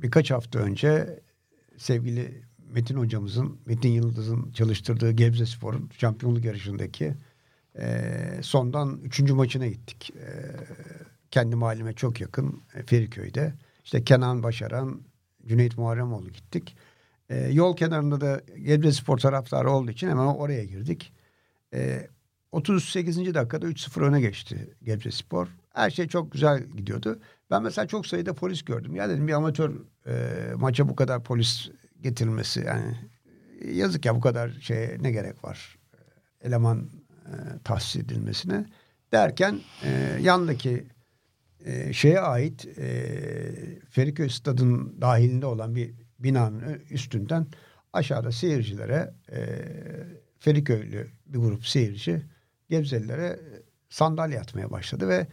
birkaç 0.02 0.30
hafta 0.30 0.58
önce 0.58 1.20
sevgili 1.76 2.42
Metin 2.72 2.96
hocamızın, 2.96 3.58
Metin 3.66 3.88
Yıldız'ın 3.88 4.52
çalıştırdığı 4.52 5.12
Gebze 5.12 5.46
Spor'un 5.46 5.90
şampiyonluk 5.98 6.44
yarışındaki 6.44 7.14
e, 7.78 8.08
sondan 8.42 9.00
üçüncü 9.04 9.34
maçına 9.34 9.66
gittik. 9.66 10.10
E, 10.16 10.26
kendi 11.32 11.56
mahalleme 11.56 11.92
çok 11.92 12.20
yakın 12.20 12.62
e, 12.74 12.82
Feriköy'de. 12.82 13.52
İşte 13.84 14.04
Kenan 14.04 14.42
Başaran, 14.42 15.00
Cüneyt 15.46 15.78
Muharremoğlu 15.78 16.30
gittik. 16.30 16.76
E, 17.28 17.48
yol 17.48 17.76
kenarında 17.76 18.20
da 18.20 18.40
Gebze 18.64 18.92
Spor 18.92 19.18
taraftarı 19.18 19.70
olduğu 19.70 19.90
için 19.90 20.08
hemen 20.08 20.26
oraya 20.26 20.64
girdik. 20.64 21.12
E, 21.74 22.08
38. 22.52 23.34
dakikada 23.34 23.66
3-0 23.66 24.00
öne 24.00 24.20
geçti 24.20 24.76
Gebze 24.82 25.10
Spor. 25.10 25.48
Her 25.74 25.90
şey 25.90 26.08
çok 26.08 26.32
güzel 26.32 26.64
gidiyordu. 26.64 27.18
Ben 27.50 27.62
mesela 27.62 27.86
çok 27.86 28.06
sayıda 28.06 28.34
polis 28.34 28.62
gördüm. 28.62 28.94
Ya 28.94 29.08
dedim 29.08 29.28
bir 29.28 29.32
amatör 29.32 29.72
e, 30.06 30.14
maça 30.56 30.88
bu 30.88 30.96
kadar 30.96 31.22
polis 31.24 31.70
getirilmesi 32.00 32.60
yani 32.66 32.96
yazık 33.74 34.04
ya 34.04 34.14
bu 34.14 34.20
kadar 34.20 34.50
şeye 34.60 34.98
ne 35.00 35.10
gerek 35.10 35.44
var 35.44 35.78
e, 35.94 35.98
eleman 36.48 36.88
e, 37.26 37.34
tahsis 37.64 37.96
edilmesine 37.96 38.66
derken 39.12 39.60
e, 39.84 40.18
yandaki 40.20 40.86
e, 41.64 41.92
şeye 41.92 42.20
ait 42.20 42.78
e, 42.78 43.02
Feriköy 43.90 44.28
Stadı'nın 44.28 45.00
dahilinde 45.00 45.46
olan 45.46 45.74
bir 45.74 45.94
binanın 46.18 46.82
üstünden 46.90 47.46
aşağıda 47.92 48.32
seyircilere 48.32 49.14
e, 49.32 49.40
Feriköylü 50.38 51.08
bir 51.26 51.38
grup 51.38 51.66
seyirci 51.66 52.22
Gebzelilere 52.70 53.40
sandalye 53.88 54.40
atmaya 54.40 54.70
başladı 54.70 55.08
ve 55.08 55.26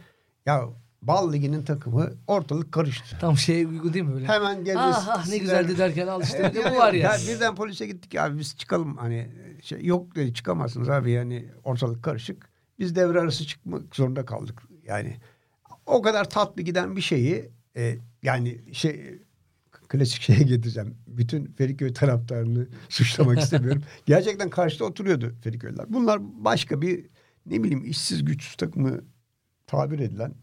ya 0.46 0.68
Bal 1.02 1.32
Ligi'nin 1.32 1.62
takımı 1.62 2.10
ortalık 2.26 2.72
karıştı. 2.72 3.16
Tam 3.20 3.36
şeye 3.36 3.66
uygun 3.66 3.94
değil 3.94 4.04
mi 4.04 4.14
böyle? 4.14 4.26
Hemen 4.26 4.64
Gebze 4.64 4.78
Ah 4.78 5.08
ah 5.08 5.28
ne 5.28 5.38
güzeldi 5.38 5.78
derken 5.78 6.06
al 6.06 6.22
işte 6.22 6.50
bir 6.54 6.64
de 6.64 6.70
bu 6.70 6.78
var 6.78 6.92
ya. 6.92 7.16
birden 7.28 7.54
polise 7.54 7.86
gittik 7.86 8.14
abi 8.14 8.38
biz 8.38 8.56
çıkalım 8.56 8.96
hani 8.96 9.30
şey, 9.62 9.84
yok 9.84 10.14
dedi 10.14 10.34
çıkamazsınız 10.34 10.88
abi 10.88 11.10
yani 11.10 11.48
ortalık 11.64 12.02
karışık. 12.02 12.50
Biz 12.78 12.96
devre 12.96 13.20
arası 13.20 13.46
çıkmak 13.46 13.96
zorunda 13.96 14.24
kaldık. 14.24 14.62
Yani 14.86 15.16
o 15.90 16.02
kadar 16.02 16.30
tatlı 16.30 16.62
giden 16.62 16.96
bir 16.96 17.00
şeyi 17.00 17.50
e, 17.76 17.96
yani 18.22 18.60
şey 18.72 19.18
klasik 19.88 20.22
şeye 20.22 20.42
getireceğim. 20.42 20.96
Bütün 21.06 21.46
Feriköy 21.46 21.92
taraftarını 21.92 22.66
suçlamak 22.88 23.38
istemiyorum. 23.38 23.82
Gerçekten 24.06 24.50
karşıda 24.50 24.84
oturuyordu 24.84 25.34
Feriköylüler. 25.42 25.86
Bunlar 25.88 26.20
başka 26.44 26.82
bir 26.82 27.06
ne 27.46 27.62
bileyim 27.62 27.84
işsiz 27.84 28.24
güçsüz 28.24 28.56
takımı 28.56 29.00
tabir 29.66 29.98
edilen 29.98 30.34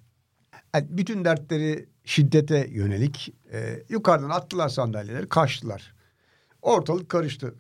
yani 0.76 0.88
bütün 0.90 1.26
dertleri 1.26 1.90
şiddete 2.04 2.68
yönelik 2.72 3.34
e, 3.52 3.84
yukarıdan 3.90 4.30
attılar 4.30 4.70
sandalyeleri 4.70 5.30
kaçtılar. 5.30 5.94
Ortalık 6.62 7.10
karıştı. 7.10 7.56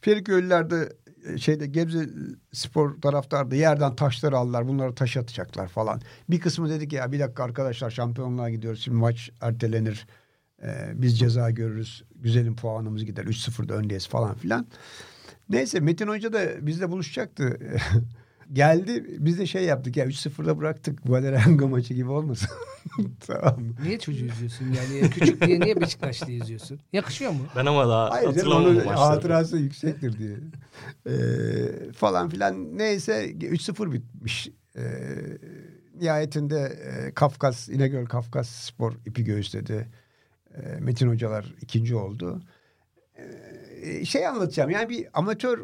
Feriköylüler 0.00 0.70
de 0.70 0.92
şeyde 1.38 1.66
Gebze 1.66 2.08
spor 2.52 3.00
taraftarı 3.00 3.56
yerden 3.56 3.96
taşları 3.96 4.36
aldılar. 4.36 4.68
Bunları 4.68 4.94
taş 4.94 5.16
atacaklar 5.16 5.68
falan. 5.68 6.00
Bir 6.30 6.40
kısmı 6.40 6.70
dedi 6.70 6.88
ki 6.88 6.96
ya 6.96 7.12
bir 7.12 7.20
dakika 7.20 7.44
arkadaşlar 7.44 7.90
şampiyonluğa 7.90 8.50
gidiyoruz. 8.50 8.80
Şimdi 8.80 8.96
maç 8.96 9.30
ertelenir. 9.40 10.06
Ee, 10.62 10.92
biz 10.94 11.18
ceza 11.18 11.50
görürüz. 11.50 12.04
Güzelim 12.14 12.56
puanımız 12.56 13.04
gider. 13.04 13.24
3-0'da 13.24 13.74
öndeyiz 13.74 14.08
falan 14.08 14.34
filan. 14.34 14.66
Neyse 15.48 15.80
Metin 15.80 16.08
Hoca 16.08 16.32
da 16.32 16.66
bizle 16.66 16.90
buluşacaktı. 16.90 17.58
Geldi 18.52 19.04
biz 19.18 19.38
de 19.38 19.46
şey 19.46 19.64
yaptık 19.64 19.96
ya 19.96 20.06
3-0'da 20.06 20.58
bıraktık. 20.58 21.10
Valerenga 21.10 21.66
maçı 21.66 21.94
gibi 21.94 22.10
olmasın. 22.10 22.48
tamam? 23.26 23.60
Niye 23.82 23.98
çocuğu 23.98 24.26
izliyorsun 24.26 24.66
yani? 24.66 25.10
Küçük 25.10 25.46
diye 25.46 25.60
niye 25.60 25.80
Beşiktaşlı 25.80 26.32
izliyorsun? 26.32 26.80
Yakışıyor 26.92 27.30
mu? 27.32 27.38
Ben 27.56 27.66
ama 27.66 27.88
daha 27.88 28.10
Hayır 28.10 28.22
canım, 28.24 28.36
hatırlamam 28.36 28.64
onun 28.64 28.74
bu 28.80 28.84
maçları. 28.84 28.98
hatırası 28.98 29.56
yüksektir 29.58 30.18
diye. 30.18 30.36
Ee, 31.06 31.92
falan 31.92 32.28
filan 32.28 32.78
neyse 32.78 33.30
3-0 33.30 33.92
bitmiş 33.92 34.48
E, 34.76 34.82
nihayetinde 36.00 36.58
e, 36.60 37.14
Kafkas, 37.14 37.68
İnegöl 37.68 38.06
Kafkas 38.06 38.48
Spor 38.48 38.92
ipi 39.06 39.24
göğüsledi. 39.24 39.88
E, 40.54 40.60
Metin 40.80 41.08
hocalar 41.08 41.54
ikinci 41.60 41.96
oldu. 41.96 42.42
E, 43.82 44.04
şey 44.04 44.26
anlatacağım 44.26 44.70
yani 44.70 44.88
bir 44.88 45.06
amatör 45.14 45.58
e, 45.58 45.62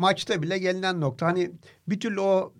maçta 0.00 0.42
bile 0.42 0.58
gelinen 0.58 1.00
nokta. 1.00 1.26
Hani 1.26 1.50
bir 1.88 2.00
türlü 2.00 2.20
o 2.20 2.52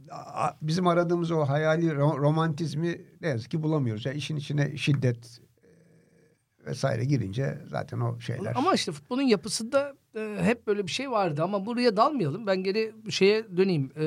bizim 0.63 0.87
aradığımız 0.87 1.31
o 1.31 1.41
hayali 1.41 1.87
ro- 1.87 2.19
romantizmi 2.19 3.01
ne 3.21 3.29
yazık 3.29 3.51
ki 3.51 3.63
bulamıyoruz. 3.63 4.07
Yani 4.07 4.17
işin 4.17 4.37
içine 4.37 4.77
şiddet 4.77 5.41
e, 5.65 6.67
vesaire 6.67 7.05
girince 7.05 7.59
zaten 7.71 8.01
o 8.01 8.21
şeyler. 8.21 8.53
Ama 8.57 8.75
işte 8.75 8.93
futbolun 8.93 9.23
yapısında 9.23 9.95
e, 10.17 10.39
hep 10.43 10.67
böyle 10.67 10.87
bir 10.87 10.91
şey 10.91 11.11
vardı 11.11 11.43
ama 11.43 11.67
buraya 11.67 11.97
dalmayalım. 11.97 12.47
Ben 12.47 12.63
geri 12.65 12.93
şeye 13.09 13.57
döneyim. 13.57 13.91
E, 13.97 14.03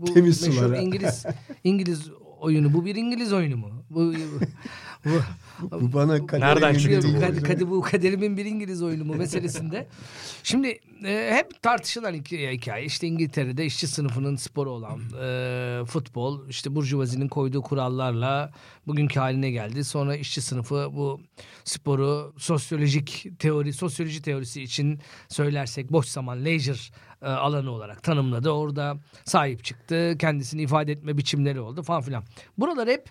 bu 0.00 0.04
Temiz 0.14 0.42
meşhur 0.42 0.56
sulara. 0.62 0.76
İngiliz 0.76 1.26
İngiliz 1.64 2.10
oyunu. 2.40 2.72
Bu 2.72 2.84
bir 2.84 2.94
İngiliz 2.96 3.32
oyunu 3.32 3.56
mu? 3.56 3.84
Bu, 3.90 4.12
bu, 5.04 5.80
bu 5.80 5.92
bana 5.92 6.26
kaderi 6.26 6.40
Nereden 6.40 6.74
çıktı 6.74 7.14
bu? 7.14 7.20
Kadir, 7.20 7.44
Kadir, 7.44 7.70
bu 7.70 7.80
kaderimin 7.80 8.36
bir 8.36 8.44
İngiliz 8.44 8.82
oyunu 8.82 9.04
mu 9.04 9.14
meselesinde. 9.14 9.88
Şimdi 10.42 10.80
e, 11.04 11.30
hep 11.34 11.62
tartışılan 11.62 12.14
iki 12.14 12.50
hikaye. 12.50 12.84
İşte 12.84 13.06
İngiltere'de 13.06 13.64
işçi 13.66 13.86
sınıfının 13.86 14.36
sporu 14.36 14.70
olan 14.70 15.00
e, 15.22 15.84
futbol, 15.86 16.48
işte 16.48 16.74
Burjuvazi'nin 16.74 17.28
koyduğu 17.28 17.62
kurallarla 17.62 18.52
bugünkü 18.86 19.20
haline 19.20 19.50
geldi. 19.50 19.84
Sonra 19.84 20.16
işçi 20.16 20.42
sınıfı 20.42 20.88
bu 20.92 21.20
sporu 21.64 22.34
sosyolojik 22.38 23.26
teori, 23.38 23.72
sosyoloji 23.72 24.22
teorisi 24.22 24.62
için 24.62 25.00
söylersek 25.28 25.92
boş 25.92 26.06
zaman 26.06 26.44
leisure 26.44 26.78
e, 27.22 27.26
alanı 27.26 27.70
olarak 27.70 28.02
tanımladı. 28.02 28.50
Orada 28.50 28.96
sahip 29.24 29.64
çıktı. 29.64 30.16
Kendisini 30.18 30.62
ifade 30.62 30.92
etme 30.92 31.18
biçimleri 31.18 31.60
oldu 31.60 31.82
falan 31.82 32.02
filan. 32.02 32.24
Buralar 32.58 32.88
hep 32.88 33.10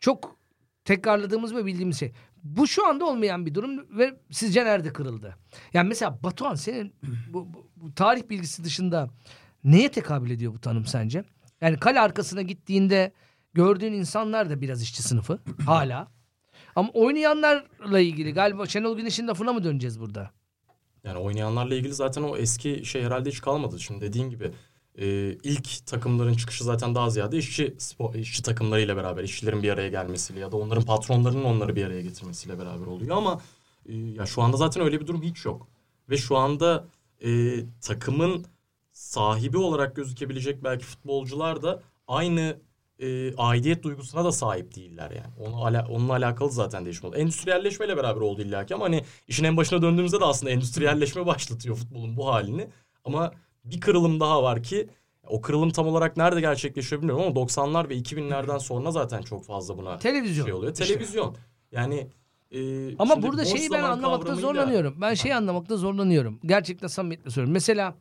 çok 0.00 0.39
tekrarladığımız 0.94 1.54
ve 1.54 1.66
bildiğimiz 1.66 1.98
şey. 1.98 2.12
Bu 2.42 2.66
şu 2.66 2.86
anda 2.88 3.04
olmayan 3.04 3.46
bir 3.46 3.54
durum 3.54 3.98
ve 3.98 4.14
sizce 4.30 4.64
nerede 4.64 4.92
kırıldı? 4.92 5.36
Yani 5.74 5.88
mesela 5.88 6.18
Batuhan 6.22 6.54
senin 6.54 6.94
bu, 7.32 7.54
bu- 7.54 7.66
bu 7.76 7.94
tarih 7.94 8.28
bilgisi 8.30 8.64
dışında 8.64 9.10
neye 9.64 9.90
tekabül 9.90 10.30
ediyor 10.30 10.54
bu 10.54 10.60
tanım 10.60 10.86
sence? 10.86 11.24
Yani 11.60 11.76
kale 11.78 12.00
arkasına 12.00 12.42
gittiğinde 12.42 13.12
gördüğün 13.54 13.92
insanlar 13.92 14.50
da 14.50 14.60
biraz 14.60 14.82
işçi 14.82 15.02
sınıfı 15.02 15.38
hala. 15.66 16.08
Ama 16.76 16.90
oynayanlarla 16.90 18.00
ilgili 18.00 18.32
galiba 18.34 18.66
Şenol 18.66 18.96
Güneş'in 18.96 19.28
lafına 19.28 19.52
mı 19.52 19.64
döneceğiz 19.64 20.00
burada? 20.00 20.30
Yani 21.04 21.18
oynayanlarla 21.18 21.74
ilgili 21.74 21.94
zaten 21.94 22.22
o 22.22 22.36
eski 22.36 22.84
şey 22.84 23.02
herhalde 23.02 23.28
hiç 23.30 23.40
kalmadı. 23.40 23.80
Şimdi 23.80 24.00
dediğin 24.00 24.30
gibi 24.30 24.52
e, 25.00 25.36
ilk 25.42 25.86
takımların 25.86 26.34
çıkışı 26.34 26.64
zaten 26.64 26.94
daha 26.94 27.10
ziyade 27.10 27.38
işçi 27.38 27.74
spor, 27.78 28.14
işçi 28.14 28.42
takımlarıyla 28.42 28.96
beraber 28.96 29.24
işçilerin 29.24 29.62
bir 29.62 29.70
araya 29.70 29.88
gelmesiyle 29.88 30.40
ya 30.40 30.52
da 30.52 30.56
onların 30.56 30.84
patronlarının 30.84 31.44
onları 31.44 31.76
bir 31.76 31.84
araya 31.84 32.02
getirmesiyle 32.02 32.58
beraber 32.58 32.86
oluyor 32.86 33.16
ama 33.16 33.40
e, 33.86 33.96
ya 33.96 34.26
şu 34.26 34.42
anda 34.42 34.56
zaten 34.56 34.82
öyle 34.82 35.00
bir 35.00 35.06
durum 35.06 35.22
hiç 35.22 35.44
yok. 35.44 35.68
Ve 36.10 36.16
şu 36.16 36.36
anda 36.36 36.86
e, 37.24 37.30
takımın 37.80 38.44
sahibi 38.92 39.58
olarak 39.58 39.96
gözükebilecek 39.96 40.64
belki 40.64 40.84
futbolcular 40.84 41.62
da 41.62 41.82
aynı 42.08 42.56
e, 42.98 43.36
aidiyet 43.36 43.82
duygusuna 43.82 44.24
da 44.24 44.32
sahip 44.32 44.76
değiller 44.76 45.10
yani. 45.10 45.48
Onu 45.48 45.64
ala, 45.64 45.86
onunla 45.90 46.12
alakalı 46.12 46.50
zaten 46.50 46.84
değişim 46.84 47.08
oldu. 47.08 47.16
Endüstriyelleşmeyle 47.16 47.96
beraber 47.96 48.20
oldu 48.20 48.42
illaki 48.42 48.74
ama 48.74 48.84
hani 48.84 49.04
işin 49.28 49.44
en 49.44 49.56
başına 49.56 49.82
döndüğümüzde 49.82 50.20
de 50.20 50.24
aslında 50.24 50.52
endüstriyelleşme 50.52 51.26
başlatıyor 51.26 51.76
futbolun 51.76 52.16
bu 52.16 52.28
halini. 52.28 52.68
Ama 53.04 53.32
bir 53.64 53.80
kırılım 53.80 54.20
daha 54.20 54.42
var 54.42 54.62
ki 54.62 54.88
o 55.26 55.40
kırılım 55.40 55.70
tam 55.70 55.86
olarak 55.86 56.16
nerede 56.16 56.40
gerçekleşiyor 56.40 57.02
bilmiyorum 57.02 57.24
ama 57.26 57.40
90'lar 57.46 57.88
ve 57.88 57.96
2000'lerden 57.98 58.58
sonra 58.58 58.90
zaten 58.90 59.22
çok 59.22 59.44
fazla 59.44 59.78
buna 59.78 59.98
Televizyon. 59.98 60.44
şey 60.46 60.54
oluyor. 60.54 60.72
İşte. 60.72 60.84
Televizyon. 60.84 61.36
Yani 61.72 62.10
e, 62.50 62.96
Ama 62.96 63.22
burada 63.22 63.44
şeyi 63.44 63.70
ben 63.70 63.82
anlamakta 63.82 64.28
kavramıyla- 64.28 64.40
zorlanıyorum. 64.40 64.94
Ben 65.00 65.14
şeyi 65.14 65.34
anlamakta 65.34 65.76
zorlanıyorum. 65.76 66.40
Gerçekten 66.44 66.88
samimiyetle 66.88 67.30
söylüyorum. 67.30 67.52
Mesela 67.52 67.94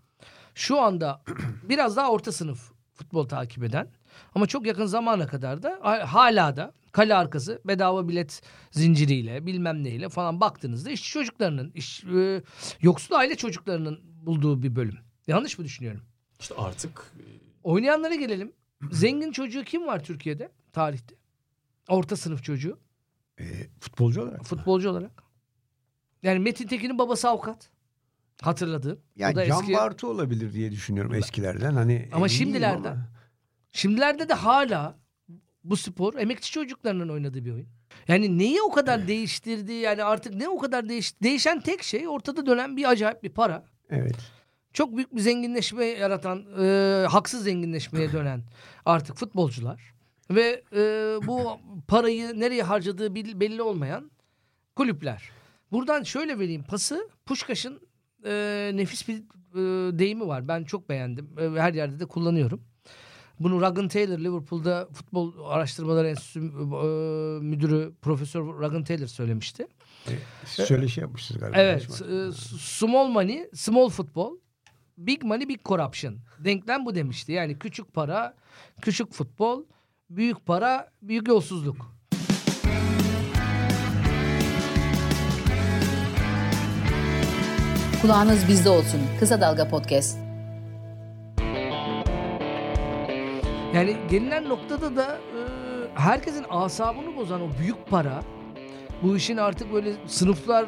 şu 0.56 0.82
anda 0.82 1.22
biraz 1.69 1.98
daha 1.98 2.12
orta 2.12 2.32
sınıf 2.32 2.72
futbol 2.93 3.28
takip 3.28 3.63
eden 3.63 3.88
ama 4.36 4.48
çok 4.48 4.65
yakın 4.65 4.86
zamana 4.86 5.28
kadar 5.28 5.63
da 5.63 5.80
ha- 5.82 6.13
hala 6.13 6.56
da 6.56 6.74
kale 6.91 7.15
arkası 7.15 7.62
bedava 7.65 8.08
bilet 8.08 8.41
zinciriyle 8.72 9.45
bilmem 9.45 9.84
neyle 9.84 10.10
falan 10.10 10.41
baktığınızda 10.41 10.89
işçi 10.91 11.12
çocuklarının, 11.12 11.72
iş, 11.76 12.04
e, 12.04 12.43
yoksul 12.82 13.15
aile 13.15 13.36
çocuklarının 13.36 14.00
bulduğu 14.04 14.63
bir 14.63 14.76
bölüm. 14.76 14.98
Yanlış 15.30 15.60
mı 15.60 15.65
düşünüyorum? 15.65 16.02
İşte 16.39 16.56
artık 16.58 17.12
e, 17.20 17.24
Oynayanlara 17.63 18.15
gelelim. 18.15 18.52
Zengin 18.92 19.32
çocuğu 19.32 19.63
kim 19.63 19.88
var 19.88 20.04
Türkiye'de 20.04 20.52
tarihte? 20.74 21.15
Orta 21.88 22.15
sınıf 22.15 22.44
çocuğu. 22.44 22.80
E, 23.39 23.44
futbolcu 23.80 24.22
olarak. 24.22 24.46
Futbolcu 24.46 24.89
olarak. 24.89 25.24
Yani 26.24 26.39
Metin 26.39 26.68
Tekin'in 26.68 26.98
babası 26.98 27.30
avukat. 27.30 27.70
Hatırladığın. 28.42 28.96
O 28.96 29.00
Yani 29.15 29.36
da 29.36 29.46
Can 29.46 29.60
eski. 29.62 29.74
Bartu 29.74 30.08
olabilir 30.08 30.54
diye 30.54 30.72
düşünüyorum 30.72 31.13
eskilerden. 31.13 31.74
Hani 31.74 31.94
Ama 31.94 32.00
emin 32.00 32.10
değilim 32.12 32.30
şimdilerden. 32.30 32.92
ama. 32.92 33.10
Şimdilerde 33.72 34.30
de 34.30 34.34
hala 34.34 35.00
bu 35.63 35.78
spor 35.78 36.13
emekçi 36.13 36.52
çocuklarının 36.52 37.10
oynadığı 37.10 37.46
bir 37.46 37.52
oyun. 37.52 37.68
Yani 38.08 38.38
neyi 38.38 38.62
o 38.62 38.72
kadar 38.72 39.08
değiştirdi 39.08 39.74
yani 39.74 40.04
artık 40.04 40.34
ne 40.34 40.50
o 40.50 40.58
kadar 40.58 40.89
değiş 40.89 41.22
değişen 41.24 41.62
tek 41.62 41.84
şey 41.84 42.08
ortada 42.08 42.46
dönen 42.46 42.78
bir 42.78 42.89
acayip 42.89 43.24
bir 43.24 43.30
para. 43.30 43.65
Evet. 43.89 44.15
Çok 44.73 44.95
büyük 44.95 45.15
bir 45.15 45.21
zenginleşme 45.21 45.86
yaratan, 45.86 46.45
e, 46.60 47.05
haksız 47.08 47.43
zenginleşmeye 47.43 48.12
dönen 48.13 48.43
artık 48.86 49.17
futbolcular 49.17 49.93
ve 50.32 50.63
e, 50.75 50.82
bu 51.27 51.60
parayı 51.88 52.39
nereye 52.39 52.63
harcadığı 52.63 53.15
belli 53.15 53.62
olmayan 53.62 54.12
kulüpler. 54.75 55.29
Buradan 55.71 56.03
şöyle 56.03 56.39
vereyim 56.39 56.63
pası. 56.63 57.10
Puşkaş'ın 57.25 57.79
e, 58.25 58.71
nefis 58.73 59.08
bir 59.08 59.17
e, 59.17 59.99
deyimi 59.99 60.27
var. 60.27 60.47
Ben 60.47 60.63
çok 60.63 60.89
beğendim. 60.89 61.29
E, 61.39 61.60
her 61.60 61.73
yerde 61.73 61.99
de 61.99 62.05
kullanıyorum. 62.05 62.62
Bunu 63.39 63.62
Ruggan 63.62 63.88
Taylor 63.88 64.19
Liverpool'da 64.19 64.88
Futbol 64.93 65.34
Araştırmaları 65.45 66.08
Enstitüsü 66.08 66.39
e, 66.39 66.43
müdürü 67.41 67.93
Profesör 68.01 68.41
Ruggan 68.41 68.84
Taylor 68.84 69.08
söylemişti. 69.08 69.67
Siz 70.45 70.65
söyleşi 70.65 71.01
yapmışsınız 71.01 71.41
galiba. 71.41 71.58
Evet. 71.58 72.01
E, 72.01 72.32
small 72.60 73.08
money, 73.08 73.49
small 73.53 73.89
football. 73.89 74.38
Big 74.99 75.23
money, 75.23 75.47
big 75.47 75.65
corruption. 75.65 76.15
Denklem 76.39 76.85
bu 76.85 76.95
demişti. 76.95 77.31
Yani 77.31 77.59
küçük 77.59 77.93
para, 77.93 78.33
küçük 78.81 79.13
futbol, 79.13 79.63
büyük 80.09 80.45
para, 80.45 80.91
büyük 81.01 81.27
yolsuzluk. 81.27 81.95
Kulağınız 88.01 88.47
bizde 88.47 88.69
olsun. 88.69 89.01
Kısa 89.19 89.41
Dalga 89.41 89.67
Podcast. 89.67 90.17
Yani 93.73 93.97
gelinen 94.09 94.49
noktada 94.49 94.95
da 94.95 95.15
e, 95.15 95.39
herkesin 95.95 96.45
asabını 96.49 97.15
bozan 97.15 97.41
o 97.41 97.49
büyük 97.59 97.88
para 97.88 98.23
bu 99.03 99.17
işin 99.17 99.38
artık 99.38 99.73
böyle 99.73 100.07
sınıflar 100.07 100.63
e, 100.63 100.67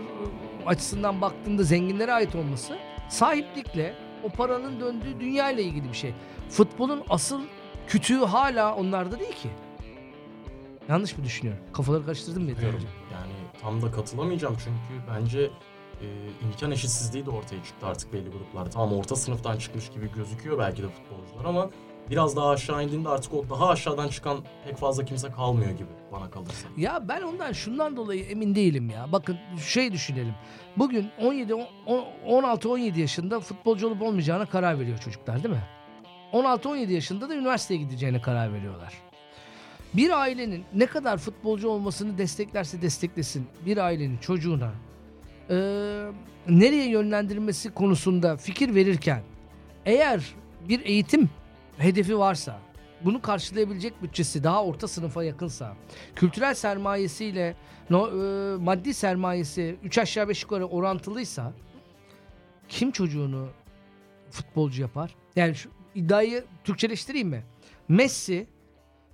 açısından 0.65 1.21
baktığında 1.21 1.63
zenginlere 1.63 2.13
ait 2.13 2.35
olması 2.35 2.77
sahiplikle 3.09 4.10
o 4.23 4.29
paranın 4.29 4.79
döndüğü 4.79 5.19
dünya 5.19 5.51
ile 5.51 5.63
ilgili 5.63 5.89
bir 5.89 5.97
şey. 5.97 6.13
Futbolun 6.49 7.03
asıl 7.09 7.41
kütüğü 7.87 8.19
hala 8.19 8.75
onlarda 8.75 9.19
değil 9.19 9.35
ki. 9.35 9.49
Yanlış 10.89 11.17
mı 11.17 11.23
düşünüyorum? 11.23 11.63
Kafaları 11.73 12.05
karıştırdım 12.05 12.43
mı 12.43 12.49
yeterince? 12.49 12.87
Yani 13.13 13.33
tam 13.61 13.81
da 13.81 13.91
katılamayacağım 13.91 14.55
çünkü 14.63 15.03
bence 15.09 15.41
e, 16.01 16.07
imkan 16.45 16.71
eşitsizliği 16.71 17.25
de 17.25 17.29
ortaya 17.29 17.63
çıktı 17.63 17.87
artık 17.87 18.13
belli 18.13 18.29
gruplarda. 18.29 18.69
Tamam 18.69 18.93
orta 18.93 19.15
sınıftan 19.15 19.57
çıkmış 19.57 19.89
gibi 19.89 20.11
gözüküyor 20.15 20.59
belki 20.59 20.83
de 20.83 20.87
futbolcular 20.87 21.45
ama 21.45 21.69
biraz 22.09 22.35
daha 22.35 22.49
aşağı 22.49 22.83
indiğinde 22.83 23.09
artık 23.09 23.33
o 23.33 23.45
daha 23.49 23.69
aşağıdan 23.69 24.07
çıkan 24.07 24.37
pek 24.65 24.77
fazla 24.77 25.05
kimse 25.05 25.31
kalmıyor 25.31 25.71
gibi 25.71 25.89
bana 26.11 26.31
kalırsa. 26.31 26.67
Ya 26.77 27.07
ben 27.07 27.21
ondan 27.21 27.51
şundan 27.51 27.97
dolayı 27.97 28.23
emin 28.23 28.55
değilim 28.55 28.89
ya. 28.89 29.11
Bakın 29.11 29.37
şey 29.65 29.91
düşünelim. 29.91 30.33
Bugün 30.77 31.09
17 31.21 31.53
16-17 32.27 32.99
yaşında 32.99 33.39
futbolcu 33.39 33.87
olup 33.87 34.01
olmayacağına 34.01 34.45
karar 34.45 34.79
veriyor 34.79 34.97
çocuklar 34.97 35.43
değil 35.43 35.55
mi? 35.55 35.63
16-17 36.33 36.91
yaşında 36.91 37.29
da 37.29 37.35
üniversiteye 37.35 37.79
gideceğine 37.79 38.21
karar 38.21 38.53
veriyorlar. 38.53 38.93
Bir 39.93 40.19
ailenin 40.21 40.63
ne 40.73 40.85
kadar 40.85 41.17
futbolcu 41.17 41.69
olmasını 41.69 42.17
desteklerse 42.17 42.81
desteklesin 42.81 43.47
bir 43.65 43.77
ailenin 43.77 44.17
çocuğuna 44.17 44.71
eee, 45.49 45.55
nereye 46.49 46.89
yönlendirilmesi 46.89 47.73
konusunda 47.73 48.37
fikir 48.37 48.75
verirken 48.75 49.21
eğer 49.85 50.35
bir 50.69 50.85
eğitim 50.85 51.29
hedefi 51.77 52.19
varsa 52.19 52.59
bunu 53.05 53.21
karşılayabilecek 53.21 54.03
bütçesi 54.03 54.43
daha 54.43 54.65
orta 54.65 54.87
sınıfa 54.87 55.23
yakınsa 55.23 55.75
kültürel 56.15 56.53
sermayesiyle 56.53 57.55
no, 57.89 58.07
e, 58.07 58.57
maddi 58.57 58.93
sermayesi 58.93 59.77
3 59.83 59.97
aşağı 59.97 60.29
5 60.29 60.43
yukarı 60.43 60.65
orantılıysa 60.65 61.53
kim 62.69 62.91
çocuğunu 62.91 63.47
futbolcu 64.31 64.81
yapar? 64.81 65.15
Yani 65.35 65.55
şu, 65.55 65.69
iddiayı 65.95 66.45
Türkçeleştireyim 66.63 67.29
mi? 67.29 67.43
Messi 67.87 68.47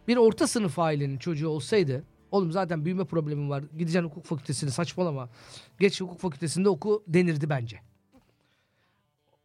bir 0.08 0.18
orta 0.18 0.48
sınıf 0.48 0.80
ailenin 0.80 1.18
çocuğu 1.18 1.50
olsaydı 1.50 2.04
oğlum 2.32 2.52
zaten 2.52 2.86
büyüme 2.86 3.06
problemim 3.06 3.50
var. 3.50 3.64
Gideceksin 3.78 4.10
hukuk 4.10 4.26
fakültesini 4.26 4.72
saçmalama. 4.72 5.30
Geç 5.80 6.02
hukuk 6.02 6.20
fakültesinde 6.20 6.70
oku 6.70 7.04
denirdi 7.08 7.50
bence. 7.50 7.80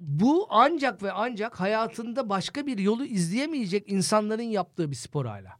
Bu 0.02 0.46
ancak 0.50 1.02
ve 1.02 1.12
ancak 1.12 1.60
hayatında 1.60 2.28
başka 2.28 2.66
bir 2.66 2.78
yolu 2.78 3.04
izleyemeyecek 3.04 3.92
insanların 3.92 4.42
yaptığı 4.42 4.90
bir 4.90 4.96
spor 4.96 5.26
hala. 5.26 5.52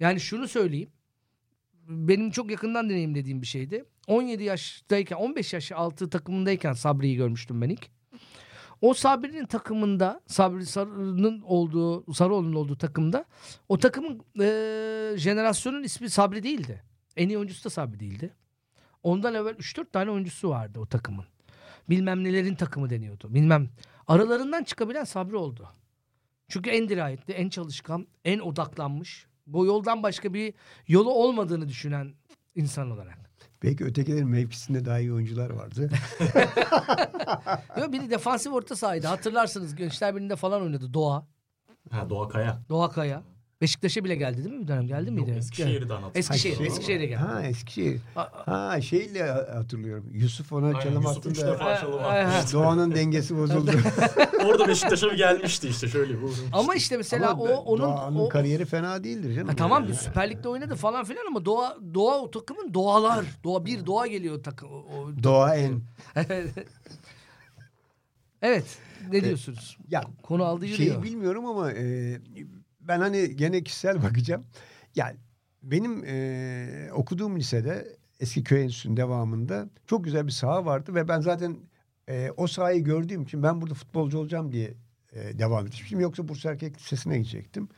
Yani 0.00 0.20
şunu 0.20 0.48
söyleyeyim. 0.48 0.90
Benim 1.88 2.30
çok 2.30 2.50
yakından 2.50 2.90
deneyimlediğim 2.90 3.42
bir 3.42 3.46
şeydi. 3.46 3.84
17 4.06 4.42
yaştayken 4.42 5.16
15 5.16 5.52
yaş 5.52 5.72
altı 5.72 6.10
takımındayken 6.10 6.72
Sabri'yi 6.72 7.16
görmüştüm 7.16 7.62
ben 7.62 7.68
ilk. 7.68 7.90
O 8.80 8.94
Sabri'nin 8.94 9.46
takımında 9.46 10.20
Sabri 10.26 10.66
Sarı'nın 10.66 11.40
olduğu 11.42 12.14
Sarıoğlu'nun 12.14 12.54
olduğu 12.54 12.78
takımda 12.78 13.24
o 13.68 13.78
takımın 13.78 14.22
eee, 14.38 15.14
jenerasyonun 15.16 15.82
ismi 15.82 16.10
Sabri 16.10 16.42
değildi. 16.42 16.82
En 17.16 17.28
iyi 17.28 17.38
oyuncusu 17.38 17.64
da 17.64 17.70
Sabri 17.70 18.00
değildi. 18.00 18.34
Ondan 19.02 19.34
evvel 19.34 19.54
3-4 19.54 19.90
tane 19.92 20.10
oyuncusu 20.10 20.48
vardı 20.48 20.80
o 20.80 20.86
takımın. 20.86 21.33
Bilmem 21.88 22.24
nelerin 22.24 22.54
takımı 22.54 22.90
deniyordu. 22.90 23.34
Bilmem. 23.34 23.68
Aralarından 24.06 24.64
çıkabilen 24.64 25.04
Sabri 25.04 25.36
oldu. 25.36 25.68
Çünkü 26.48 26.70
en 26.70 26.88
dirayetli, 26.88 27.34
en 27.34 27.48
çalışkan, 27.48 28.06
en 28.24 28.38
odaklanmış. 28.38 29.26
Bu 29.46 29.66
yoldan 29.66 30.02
başka 30.02 30.34
bir 30.34 30.54
yolu 30.88 31.10
olmadığını 31.10 31.68
düşünen 31.68 32.14
insan 32.54 32.90
olarak. 32.90 33.18
Belki 33.62 33.84
ötekilerin 33.84 34.28
mevkisinde 34.28 34.84
daha 34.84 34.98
iyi 34.98 35.12
oyuncular 35.12 35.50
vardı. 35.50 35.90
Yok, 37.80 37.92
biri 37.92 38.10
defansif 38.10 38.52
orta 38.52 38.76
sahaydı. 38.76 39.06
Hatırlarsınız 39.06 39.74
Gençler 39.74 40.14
Birliği'nde 40.14 40.36
falan 40.36 40.62
oynadı. 40.62 40.94
Doğa. 40.94 41.26
Ha 41.90 42.10
Doğa 42.10 42.28
Kaya. 42.28 42.62
Doğa 42.68 42.90
Kaya. 42.90 43.22
Beşiktaş'a 43.64 44.04
bile 44.04 44.14
geldi 44.14 44.44
değil 44.44 44.54
mi 44.56 44.62
bir 44.62 44.68
dönem? 44.68 44.86
Geldi 44.86 45.10
miydi? 45.10 45.30
Yok, 45.30 45.38
Eskişehir'den 45.38 45.78
hatırlıyorum. 45.80 46.10
Eskişehir, 46.14 46.56
Ha, 46.56 46.64
Eskişehir'e 46.64 47.06
geldi. 47.06 47.20
Ha 47.20 47.42
Eskişehir. 47.42 48.00
Ha 48.46 48.80
şeyle 48.80 49.22
hatırlıyorum. 49.30 50.04
Yusuf 50.12 50.52
ona 50.52 50.66
Aynen, 50.66 50.80
çalım 50.80 51.02
Yusuf 51.02 51.26
üç 51.26 51.38
attığında 51.38 51.52
defa 51.54 51.76
çalım 51.80 52.04
atmıştı. 52.04 52.56
Doğan'ın 52.56 52.94
dengesi 52.94 53.36
bozuldu. 53.38 53.70
Orada 54.46 54.68
Beşiktaş'a 54.68 55.06
bir 55.10 55.16
gelmişti 55.16 55.68
işte 55.68 55.88
şöyle. 55.88 56.22
bu. 56.22 56.30
Ama 56.52 56.74
işte 56.74 56.96
mesela 56.96 57.30
Ama 57.30 57.42
o 57.42 57.46
onun 57.48 57.82
Doğan'ın 57.82 58.18
o, 58.18 58.28
kariyeri 58.28 58.64
fena 58.64 59.04
değildir 59.04 59.34
canım. 59.34 59.48
Ha, 59.48 59.56
tamam 59.56 59.82
Yani. 59.82 59.92
bir 59.92 59.96
Süper 59.96 60.30
Lig'de 60.30 60.48
oynadı 60.48 60.74
falan 60.74 61.04
filan 61.04 61.26
ama 61.26 61.44
Doğa 61.44 61.76
Doğa 61.94 62.18
o 62.20 62.30
takımın 62.30 62.74
doğalar. 62.74 63.24
Doğa 63.44 63.64
bir 63.64 63.86
doğa 63.86 64.06
geliyor 64.06 64.42
takım. 64.42 64.68
O, 64.72 64.74
o- 64.76 65.22
Doğa 65.22 65.56
en. 65.56 65.80
evet. 68.42 68.64
Ne 69.12 69.24
diyorsunuz? 69.24 69.78
Ya 69.90 70.02
Konu 70.22 70.44
aldı 70.44 70.66
yürüyor. 70.66 70.90
şeyi 70.92 71.02
bilmiyorum 71.02 71.46
ama 71.46 71.72
e, 71.72 72.18
ben 72.88 73.00
hani 73.00 73.36
gene 73.36 73.62
kişisel 73.62 74.02
bakacağım. 74.02 74.44
Yani 74.94 75.16
benim 75.62 76.04
e, 76.06 76.88
okuduğum 76.92 77.36
lisede 77.38 77.96
eski 78.20 78.44
köy 78.44 78.62
enstitüsünün 78.62 78.96
devamında 78.96 79.68
çok 79.86 80.04
güzel 80.04 80.26
bir 80.26 80.32
saha 80.32 80.66
vardı 80.66 80.94
ve 80.94 81.08
ben 81.08 81.20
zaten 81.20 81.56
e, 82.08 82.30
o 82.36 82.46
sahayı 82.46 82.84
gördüğüm 82.84 83.22
için 83.22 83.42
ben 83.42 83.60
burada 83.60 83.74
futbolcu 83.74 84.18
olacağım 84.18 84.52
diye 84.52 84.74
e, 85.12 85.38
devam 85.38 85.66
etmiştim. 85.66 86.00
Yoksa 86.00 86.28
Bursa 86.28 86.50
Erkek 86.50 86.78
Lisesi'ne 86.78 87.18
gidecektim. 87.18 87.68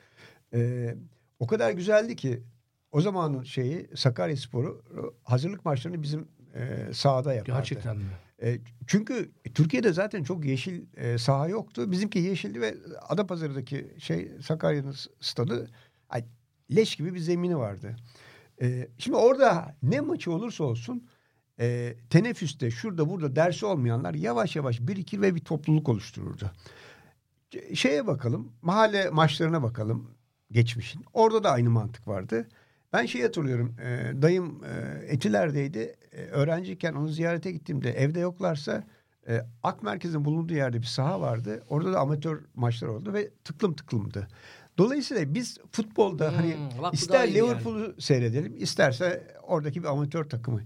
E, 0.54 0.94
o 1.38 1.46
kadar 1.46 1.70
güzeldi 1.70 2.16
ki 2.16 2.42
o 2.92 3.00
zamanın 3.00 3.42
şeyi 3.42 3.90
Sakarya 3.94 4.36
Sporu 4.36 4.82
hazırlık 5.24 5.64
maçlarını 5.64 6.02
bizim 6.02 6.28
e, 6.54 6.92
sahada 6.92 7.34
yapardı. 7.34 7.58
Gerçekten 7.58 7.96
mi? 7.96 8.04
E, 8.42 8.59
çünkü 8.87 9.31
Türkiye'de 9.55 9.92
zaten 9.92 10.22
çok 10.22 10.44
yeşil 10.44 10.85
e, 10.96 11.18
saha 11.18 11.49
yoktu. 11.49 11.90
Bizimki 11.90 12.18
yeşildi 12.18 12.61
ve 12.61 12.75
Adapazarı'daki 13.09 13.94
şey 13.99 14.33
Sakarya'nın 14.42 14.94
stadı 15.20 15.70
ay, 16.09 16.25
leş 16.77 16.96
gibi 16.96 17.14
bir 17.14 17.18
zemini 17.18 17.59
vardı. 17.59 17.96
E, 18.62 18.88
şimdi 18.99 19.16
orada 19.16 19.77
ne 19.83 20.01
maçı 20.01 20.33
olursa 20.33 20.64
olsun 20.64 21.09
e, 21.61 21.96
teneffüste 22.11 22.70
şurada 22.70 23.11
burada 23.11 23.37
dersi 23.37 23.66
olmayanlar 23.66 24.14
yavaş 24.14 24.57
yavaş 24.57 24.81
birikir 24.81 25.20
ve 25.20 25.35
bir 25.35 25.40
topluluk 25.40 25.88
oluştururdu. 25.88 26.51
Şeye 27.75 28.07
bakalım 28.07 28.53
mahalle 28.62 29.11
maçlarına 29.11 29.62
bakalım 29.62 30.11
geçmişin. 30.51 31.05
Orada 31.12 31.44
da 31.44 31.51
aynı 31.51 31.70
mantık 31.70 32.09
vardı. 32.09 32.49
Ben 32.92 33.07
şey 33.07 33.22
hatırlıyorum 33.22 33.77
e, 33.81 34.22
dayım 34.22 34.64
e, 34.64 35.05
Etiler'deydi. 35.07 35.96
E, 36.16 36.20
öğrenciyken 36.22 36.92
onu 36.92 37.09
ziyarete 37.09 37.52
gittiğimde 37.52 37.90
evde 37.90 38.20
yoklarsa 38.20 38.85
e, 39.29 39.42
Ak 39.62 39.83
Merkez'in 39.83 40.24
bulunduğu 40.24 40.55
yerde 40.55 40.81
bir 40.81 40.87
saha 40.87 41.20
vardı. 41.20 41.64
Orada 41.68 41.92
da 41.92 42.00
amatör 42.00 42.44
maçlar 42.55 42.88
oldu 42.88 43.12
ve 43.12 43.31
tıklım 43.44 43.74
tıklımdı. 43.74 44.29
Dolayısıyla 44.79 45.35
biz 45.35 45.59
futbolda 45.72 46.29
Hmm, 46.29 46.37
hani 46.37 46.57
ister 46.92 47.29
iyi 47.29 47.37
yani. 47.37 47.48
Liverpool'u 47.48 48.00
seyredelim 48.00 48.57
isterse 48.59 49.37
oradaki 49.42 49.83
bir 49.83 49.88
amatör 49.88 50.24
takımı. 50.24 50.61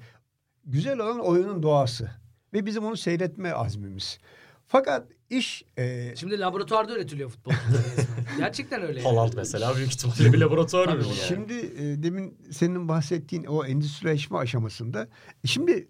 Güzel 0.65 0.99
olan 0.99 1.21
oyunun 1.21 1.63
doğası 1.63 2.11
ve 2.53 2.67
bizim 2.67 2.85
onu 2.85 2.97
seyretme 2.97 3.53
azmimiz. 3.53 4.19
Fakat 4.67 5.07
iş 5.31 5.65
e, 5.79 6.17
Şimdi 6.17 6.41
laboratuvarda 6.41 6.95
üretiliyor 6.97 7.31
futbol. 7.31 7.53
Gerçekten 8.39 8.83
öyle. 8.83 9.01
yani. 9.01 9.17
Haaland 9.17 9.33
mesela 9.37 9.77
büyük 9.77 9.93
ihtimalle 9.93 10.33
bir 10.33 10.39
laboratuvar 10.39 10.85
Tabii 10.85 10.97
ürünü 10.97 11.09
yani. 11.09 11.19
Şimdi 11.29 11.53
e, 11.53 12.03
demin 12.03 12.39
senin 12.51 12.89
bahsettiğin 12.89 13.45
o 13.45 13.65
endüstrileşme 13.65 14.39
aşamasında 14.39 15.09
e, 15.45 15.47
şimdi 15.47 15.89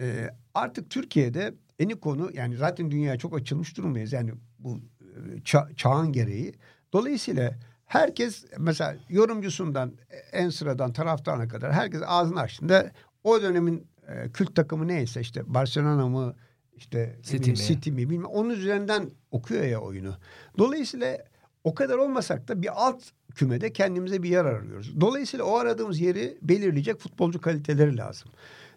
e, 0.00 0.30
artık 0.54 0.90
Türkiye'de 0.90 1.54
eni 1.78 2.00
konu 2.00 2.30
yani 2.34 2.56
zaten 2.56 2.90
dünyaya 2.90 3.18
çok 3.18 3.36
açılmış 3.36 3.76
durumdayız. 3.76 4.12
Yani 4.12 4.32
bu 4.58 4.80
e, 5.00 5.38
ça- 5.38 5.74
çağın 5.74 6.12
gereği. 6.12 6.54
Dolayısıyla 6.92 7.54
herkes 7.86 8.44
mesela 8.58 8.96
yorumcusundan 9.08 9.92
en 10.32 10.48
sıradan 10.48 10.92
taraftarına 10.92 11.48
kadar 11.48 11.72
herkes 11.72 12.02
ağzını 12.06 12.40
açtığında 12.40 12.90
o 13.24 13.42
dönemin 13.42 13.86
e, 14.08 14.32
kült 14.32 14.54
takımı 14.56 14.88
neyse 14.88 15.20
işte 15.20 15.54
Barcelona 15.54 16.08
mı 16.08 16.34
işte 16.78 17.16
City 17.22 17.50
mi? 17.50 17.56
City 17.56 17.90
mi 17.90 18.10
bilmem 18.10 18.24
onun 18.24 18.50
üzerinden 18.50 19.10
okuyor 19.30 19.64
ya 19.64 19.80
oyunu. 19.80 20.14
Dolayısıyla 20.58 21.18
o 21.64 21.74
kadar 21.74 21.98
olmasak 21.98 22.48
da 22.48 22.62
bir 22.62 22.86
alt 22.86 23.02
kümede 23.34 23.72
kendimize 23.72 24.22
bir 24.22 24.30
yer 24.30 24.44
arıyoruz. 24.44 25.00
Dolayısıyla 25.00 25.44
o 25.44 25.56
aradığımız 25.56 26.00
yeri 26.00 26.38
belirleyecek 26.42 26.98
futbolcu 27.00 27.40
kaliteleri 27.40 27.96
lazım. 27.96 28.30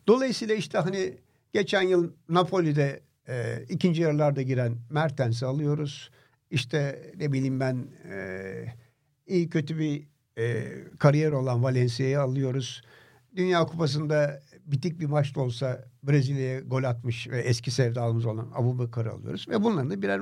Dolayısıyla 0.08 0.56
işte 0.56 0.78
hani 0.78 1.18
geçen 1.54 1.82
yıl 1.82 2.12
Napoli'de 2.30 3.02
e, 3.28 3.66
ikinci 3.70 4.02
yarılarda 4.02 4.42
giren 4.42 4.78
Mertens'i 4.90 5.46
alıyoruz. 5.46 6.12
İşte 6.50 7.12
ne 7.16 7.32
bileyim 7.32 7.60
ben 7.60 7.88
e, 8.12 8.66
iyi 9.28 9.50
kötü 9.50 9.80
bir 9.80 10.08
e, 10.38 10.68
kariyer 11.00 11.32
olan 11.32 11.64
Valencia'yı 11.64 12.22
alıyoruz. 12.22 12.82
Dünya 13.36 13.66
Kupası'nda 13.66 14.42
bitik 14.72 15.00
bir 15.00 15.06
maç 15.06 15.36
da 15.36 15.42
olsa 15.42 15.86
Brezilya'ya 16.04 16.60
gol 16.60 16.84
atmış 16.84 17.28
ve 17.30 17.42
eski 17.42 17.72
sevdalımız 17.72 18.26
olan 18.26 18.52
Abu 18.54 18.80
Bakar'ı 18.80 19.12
alıyoruz. 19.12 19.48
Ve 19.50 19.64
bunların 19.64 19.90
da 19.90 20.02
birer 20.02 20.22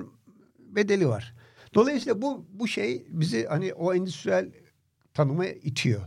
bedeli 0.57 1.07
var. 1.07 1.35
Dolayısıyla 1.73 2.21
bu 2.21 2.45
bu 2.49 2.67
şey 2.67 3.05
bizi 3.09 3.45
hani 3.45 3.73
o 3.73 3.93
endüstriyel 3.93 4.51
tanıma 5.13 5.45
itiyor. 5.45 6.01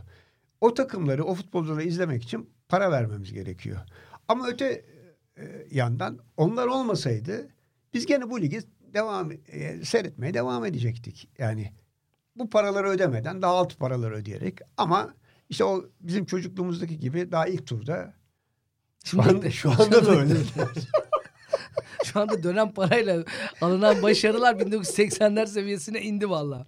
O 0.61 0.73
takımları, 0.73 1.23
o 1.23 1.35
futbolcuları 1.35 1.83
izlemek 1.83 2.23
için 2.23 2.49
para 2.69 2.91
vermemiz 2.91 3.33
gerekiyor. 3.33 3.79
Ama 4.27 4.47
öte 4.47 4.85
e, 5.37 5.67
yandan 5.71 6.19
onlar 6.37 6.67
olmasaydı 6.67 7.49
biz 7.93 8.05
gene 8.05 8.29
bu 8.29 8.41
ligi 8.41 8.59
devam 8.93 9.31
e, 9.31 9.85
seyretmeye 9.85 10.33
devam 10.33 10.65
edecektik. 10.65 11.29
Yani 11.37 11.73
bu 12.35 12.49
paraları 12.49 12.89
ödemeden 12.89 13.41
daha 13.41 13.53
alt 13.53 13.79
paraları 13.79 14.15
ödeyerek 14.15 14.59
ama 14.77 15.13
işte 15.49 15.63
o 15.63 15.85
bizim 16.01 16.25
çocukluğumuzdaki 16.25 16.99
gibi 16.99 17.31
daha 17.31 17.47
ilk 17.47 17.67
turda 17.67 18.13
şu 19.03 19.21
anda, 19.21 19.51
şu 19.51 19.71
anda 19.71 20.05
da 20.05 20.11
öyle. 20.19 20.33
Şu 22.03 22.19
anda 22.19 22.43
dönem 22.43 22.71
parayla 22.71 23.23
alınan 23.61 24.01
başarılar 24.03 24.53
1980'ler 24.55 25.47
seviyesine 25.47 26.01
indi 26.01 26.29
valla. 26.29 26.65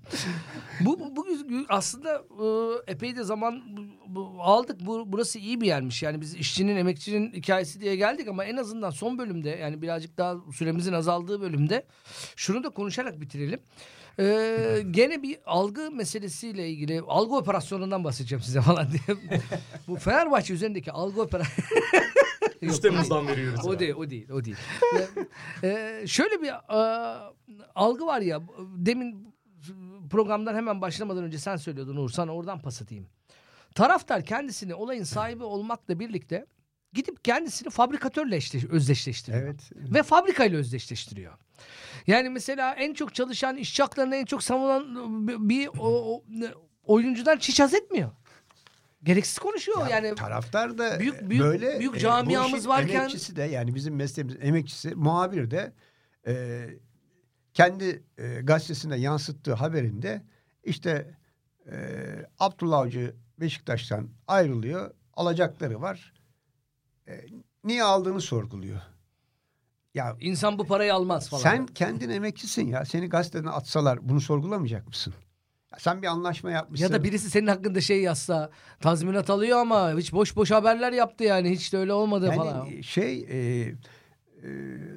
Bu, 0.80 0.99
bu, 0.99 1.16
bu 1.16 1.26
aslında 1.70 2.16
e, 2.16 2.45
epey 2.91 3.16
de 3.16 3.24
zaman 3.24 3.62
bu- 3.78 4.16
bu- 4.16 4.41
aldık. 4.41 4.80
Bu, 4.86 5.03
burası 5.12 5.39
iyi 5.39 5.62
bir 5.62 5.66
yermiş. 5.68 6.03
Yani 6.03 6.22
biz 6.22 6.36
işçinin, 6.36 6.76
emekçinin 6.76 7.34
hikayesi 7.34 7.82
diye 7.82 7.95
geldik 7.95 8.28
ama 8.28 8.45
en 8.45 8.57
azından 8.57 8.89
son 8.89 9.18
bölümde 9.18 9.49
yani 9.49 9.82
birazcık 9.82 10.18
daha 10.18 10.36
süremizin 10.53 10.93
azaldığı 10.93 11.41
bölümde 11.41 11.86
şunu 12.36 12.64
da 12.64 12.70
konuşarak 12.70 13.22
bitirelim. 13.22 13.59
Ee, 14.20 14.84
gene 14.91 15.24
bir 15.24 15.38
algı 15.45 15.91
meselesiyle 15.91 16.70
ilgili 16.70 17.01
algı 17.07 17.36
operasyonundan 17.36 18.03
bahsedeceğim 18.03 18.43
size 18.43 18.62
falan 18.62 18.88
diye. 18.91 19.18
bu 19.88 19.95
Fenerbahçe 19.95 20.53
üzerindeki 20.53 20.91
algı 20.91 21.22
operasyonu 21.22 21.68
3 22.66 22.80
Temmuz'dan 22.80 23.28
veriyoruz. 23.28 23.59
o 23.66 23.70
yani. 23.72 23.80
değil, 23.80 23.93
o 23.95 24.09
değil, 24.09 24.30
o 24.30 24.43
değil. 24.43 24.57
Ee, 25.63 26.03
şöyle 26.07 26.41
bir 26.41 26.47
e, 26.47 27.18
algı 27.76 28.05
var 28.05 28.22
ya, 28.22 28.41
demin 28.76 29.36
programdan 30.09 30.55
hemen 30.55 30.82
başlamadan 30.82 31.24
önce 31.24 31.38
sen 31.39 31.55
söylüyordun 31.55 31.95
Uğur, 31.95 32.09
sana 32.09 32.36
oradan 32.36 32.61
pas 32.61 32.82
atayım. 32.82 33.07
Taraftar 33.76 34.26
kendisini 34.26 34.74
olayın 34.76 35.03
sahibi 35.03 35.43
olmakla 35.43 35.99
birlikte 35.99 36.45
gidip 36.93 37.26
kendisini 37.26 37.70
fabrikatörle 37.70 38.36
eşleş- 38.38 38.70
özdeşleştiriyor. 38.70 39.43
Evet. 39.43 39.72
Ve 39.76 40.03
fabrikayla 40.03 40.59
özdeşleştiriyor. 40.59 41.34
Yani 42.07 42.30
mesela 42.30 42.74
en 42.74 42.93
çok 42.93 43.16
çalışan 43.16 43.57
işçi 43.57 43.84
haklarını 43.84 44.16
en 44.16 44.26
çok 44.26 44.43
savunan 44.43 44.88
bir 45.49 45.68
o, 45.68 46.13
o- 46.16 46.24
oyuncudan 46.84 47.36
hiç 47.38 47.59
haz 47.59 47.74
etmiyor. 47.74 48.11
Gereksiz 49.06 49.39
konuşuyor 49.39 49.88
yani. 49.88 50.16
Taraftar 50.16 50.78
da 50.78 50.99
büyük- 50.99 51.30
büyük- 51.30 51.43
böyle 51.43 51.80
büyük 51.80 51.95
e, 51.95 51.99
camiamız 51.99 52.60
işin 52.60 52.70
varken- 52.70 52.95
emekçisi 52.99 53.36
de 53.36 53.43
yani 53.43 53.76
bizim 53.76 53.95
mesleğimiz 53.95 54.36
emekçisi 54.41 54.95
muhabir 54.95 55.51
de 55.51 55.74
e, 56.28 56.66
kendi 57.53 58.03
e, 58.18 58.41
gazetesinde 58.41 58.95
yansıttığı 58.95 59.53
haberinde 59.53 60.22
işte 60.64 61.18
e, 61.72 61.76
Abdullah 62.39 62.78
Avcı 62.80 63.16
Beşiktaş'tan 63.39 64.10
ayrılıyor. 64.28 64.91
Alacakları 65.14 65.82
var. 65.82 66.14
E, 67.08 67.26
niye 67.64 67.84
aldığını 67.84 68.22
sorguluyor. 68.22 68.82
Ya 69.93 70.18
İnsan 70.20 70.60
bu 70.60 70.68
parayı 70.68 70.93
almaz 70.93 71.30
falan. 71.30 71.41
sen 71.41 71.66
kendin 71.66 72.10
emekçisin 72.10 72.68
ya. 72.68 72.86
Seni 72.86 73.10
gazeteden 73.10 73.47
atsalar 73.47 74.10
bunu 74.10 74.22
sorgulamayacak 74.22 74.88
mısın? 74.88 75.14
Sen 75.78 76.01
bir 76.01 76.07
anlaşma 76.07 76.51
yapmışsın. 76.51 76.86
ya 76.86 76.93
da 76.93 77.03
birisi 77.03 77.30
senin 77.30 77.47
hakkında 77.47 77.82
şey 77.82 78.01
yazsa 78.01 78.49
tazminat 78.80 79.30
alıyor 79.30 79.57
ama 79.59 79.97
hiç 79.97 80.13
boş 80.13 80.36
boş 80.36 80.51
haberler 80.51 80.91
yaptı 80.91 81.23
yani 81.23 81.49
hiç 81.51 81.73
de 81.73 81.78
öyle 81.78 81.93
olmadı 81.93 82.26
Yani 82.26 82.36
falan. 82.36 82.82
şey 82.82 83.19
e, 83.30 83.38
e, 83.67 83.73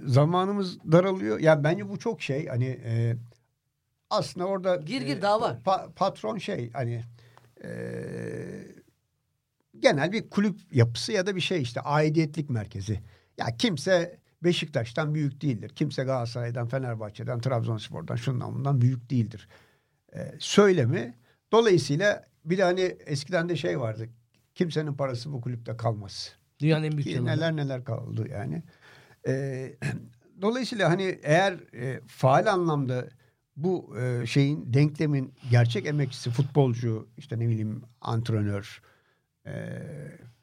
zamanımız 0.07 0.79
daralıyor. 0.93 1.39
Ya 1.41 1.65
bence 1.65 1.89
bu 1.89 1.99
çok 1.99 2.23
şey 2.23 2.47
hani 2.47 2.81
e, 2.85 3.17
aslında 4.11 4.47
orada 4.47 4.77
Gir 4.77 5.03
gir, 5.03 5.17
e, 5.17 5.23
daha 5.23 5.41
var. 5.41 5.57
pa- 5.67 5.93
patron 5.93 6.39
şey 6.39 6.71
hani 6.73 7.05
e, 7.65 7.71
genel 9.81 10.13
bir 10.13 10.31
kulüp 10.31 10.59
yapısı 10.73 11.13
ya 11.13 11.27
da 11.27 11.37
bir 11.37 11.41
şey 11.41 11.63
işte 11.63 11.81
aidiyetlik 11.81 12.51
merkezi. 12.51 13.01
Ya 13.39 13.47
kimse 13.59 14.19
Beşiktaş'tan 14.43 15.15
büyük 15.15 15.41
değildir. 15.43 15.69
Kimse 15.75 16.05
Galatasaray'dan, 16.05 16.69
Fenerbahçe'den, 16.69 17.41
Trabzonspor'dan 17.41 18.17
şundan 18.17 18.55
bundan 18.55 18.81
büyük 18.81 19.11
değildir. 19.11 19.49
E, 20.13 20.35
söylemi. 20.39 21.15
Dolayısıyla 21.53 22.27
bir 22.45 22.59
de 22.59 22.63
hani 22.63 22.81
eskiden 23.07 23.49
de 23.49 23.57
şey 23.57 23.81
vardı. 23.81 24.09
Kimsenin 24.55 24.95
parası 24.95 25.33
bu 25.33 25.41
kulüpte 25.41 25.77
kalmaz. 25.77 26.35
Dünyanın 26.61 26.85
en 26.85 26.93
büyük 26.93 27.09
Ki 27.09 27.25
neler 27.25 27.57
neler 27.57 27.85
kaldı 27.85 28.29
yani. 28.31 28.63
Ee, 29.29 29.77
dolayısıyla 30.43 30.91
hani 30.91 31.19
eğer 31.23 31.53
e, 31.75 32.01
faal 32.07 32.47
anlamda 32.47 33.09
bu 33.57 33.97
e, 33.99 34.27
şeyin 34.27 34.75
denklemin 34.75 35.35
gerçek 35.51 35.87
emekçisi 35.87 36.31
futbolcu 36.31 37.09
işte 37.17 37.39
ne 37.39 37.49
bileyim 37.49 37.83
antrenör 38.01 38.83
e, 39.47 39.53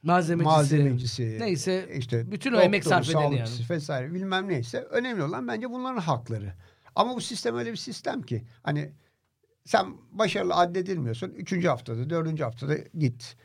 Malzemecisi. 0.03 0.55
malzemecisi 0.55 1.37
Neyse, 1.39 1.89
işte 1.97 2.31
bütün 2.31 2.53
o 2.53 2.59
emek 2.59 2.83
sarf 2.83 3.09
edeni 3.09 3.37
yani. 3.37 3.49
vesaire 3.69 4.13
bilmem 4.13 4.47
neyse 4.47 4.81
önemli 4.81 5.23
olan 5.23 5.47
bence 5.47 5.69
bunların 5.69 6.01
hakları. 6.01 6.53
Ama 6.95 7.15
bu 7.15 7.21
sistem 7.21 7.57
öyle 7.57 7.71
bir 7.71 7.77
sistem 7.77 8.21
ki 8.21 8.43
hani 8.63 8.91
sen 9.65 9.85
başarılı 10.11 10.55
addedilmiyorsun. 10.55 11.29
Üçüncü 11.29 11.67
haftada, 11.67 12.09
dördüncü 12.09 12.43
haftada 12.43 12.75
git. 12.97 13.35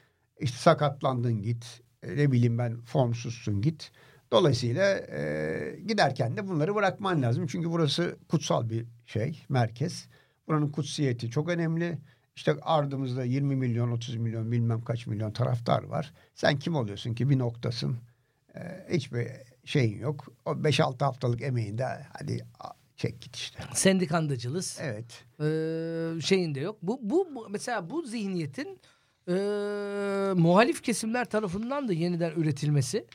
İşte 0.41 0.59
sakatlandın 0.59 1.43
git. 1.43 1.81
E, 2.03 2.17
Ne 2.17 2.33
bileyim 2.33 2.59
ben 2.59 2.81
formsuzsun 2.81 3.63
git. 3.63 3.91
Dolayısıyla 4.33 4.99
e, 4.99 5.81
giderken 5.87 6.37
de 6.37 6.49
bunları 6.49 6.75
bırakman 6.75 7.23
lazım. 7.23 7.47
Çünkü 7.47 7.71
burası 7.71 8.17
kutsal 8.29 8.71
bir 8.71 8.87
şey, 9.07 9.43
merkez. 9.49 10.09
Buranın 10.49 10.69
kutsiyeti 10.73 11.31
çok 11.31 11.49
önemli. 11.49 11.99
İşte 12.37 12.55
ardımızda 12.63 13.25
20 13.25 13.57
milyon, 13.57 13.91
30 13.91 14.17
milyon 14.17 14.53
bilmem 14.53 14.83
kaç 14.85 15.07
milyon 15.07 15.31
taraftar 15.33 15.83
var. 15.85 16.13
Sen 16.35 16.59
kim 16.59 16.75
oluyorsun 16.77 17.15
ki 17.15 17.31
bir 17.31 17.39
noktasın. 17.39 17.97
E, 18.55 18.61
hiçbir 18.91 19.29
şeyin 19.65 19.99
yok. 19.99 20.27
O 20.47 20.51
5-6 20.53 21.05
haftalık 21.05 21.43
emeğinde 21.43 21.85
hadi 22.13 22.45
çek 23.01 23.21
git 23.21 23.37
işte. 23.37 23.63
Sendikandacılız. 23.75 24.79
Evet. 24.83 25.25
Ee, 25.41 26.21
şeyinde 26.21 26.61
yok. 26.61 26.79
Bu, 26.83 26.99
bu, 27.03 27.29
bu 27.35 27.49
mesela 27.51 27.91
bu 27.91 28.03
zihniyetin 28.03 28.81
e, 29.29 29.33
muhalif 30.37 30.83
kesimler 30.83 31.25
tarafından 31.25 31.89
da 31.89 31.93
yeniden 31.93 32.31
üretilmesi 32.31 33.07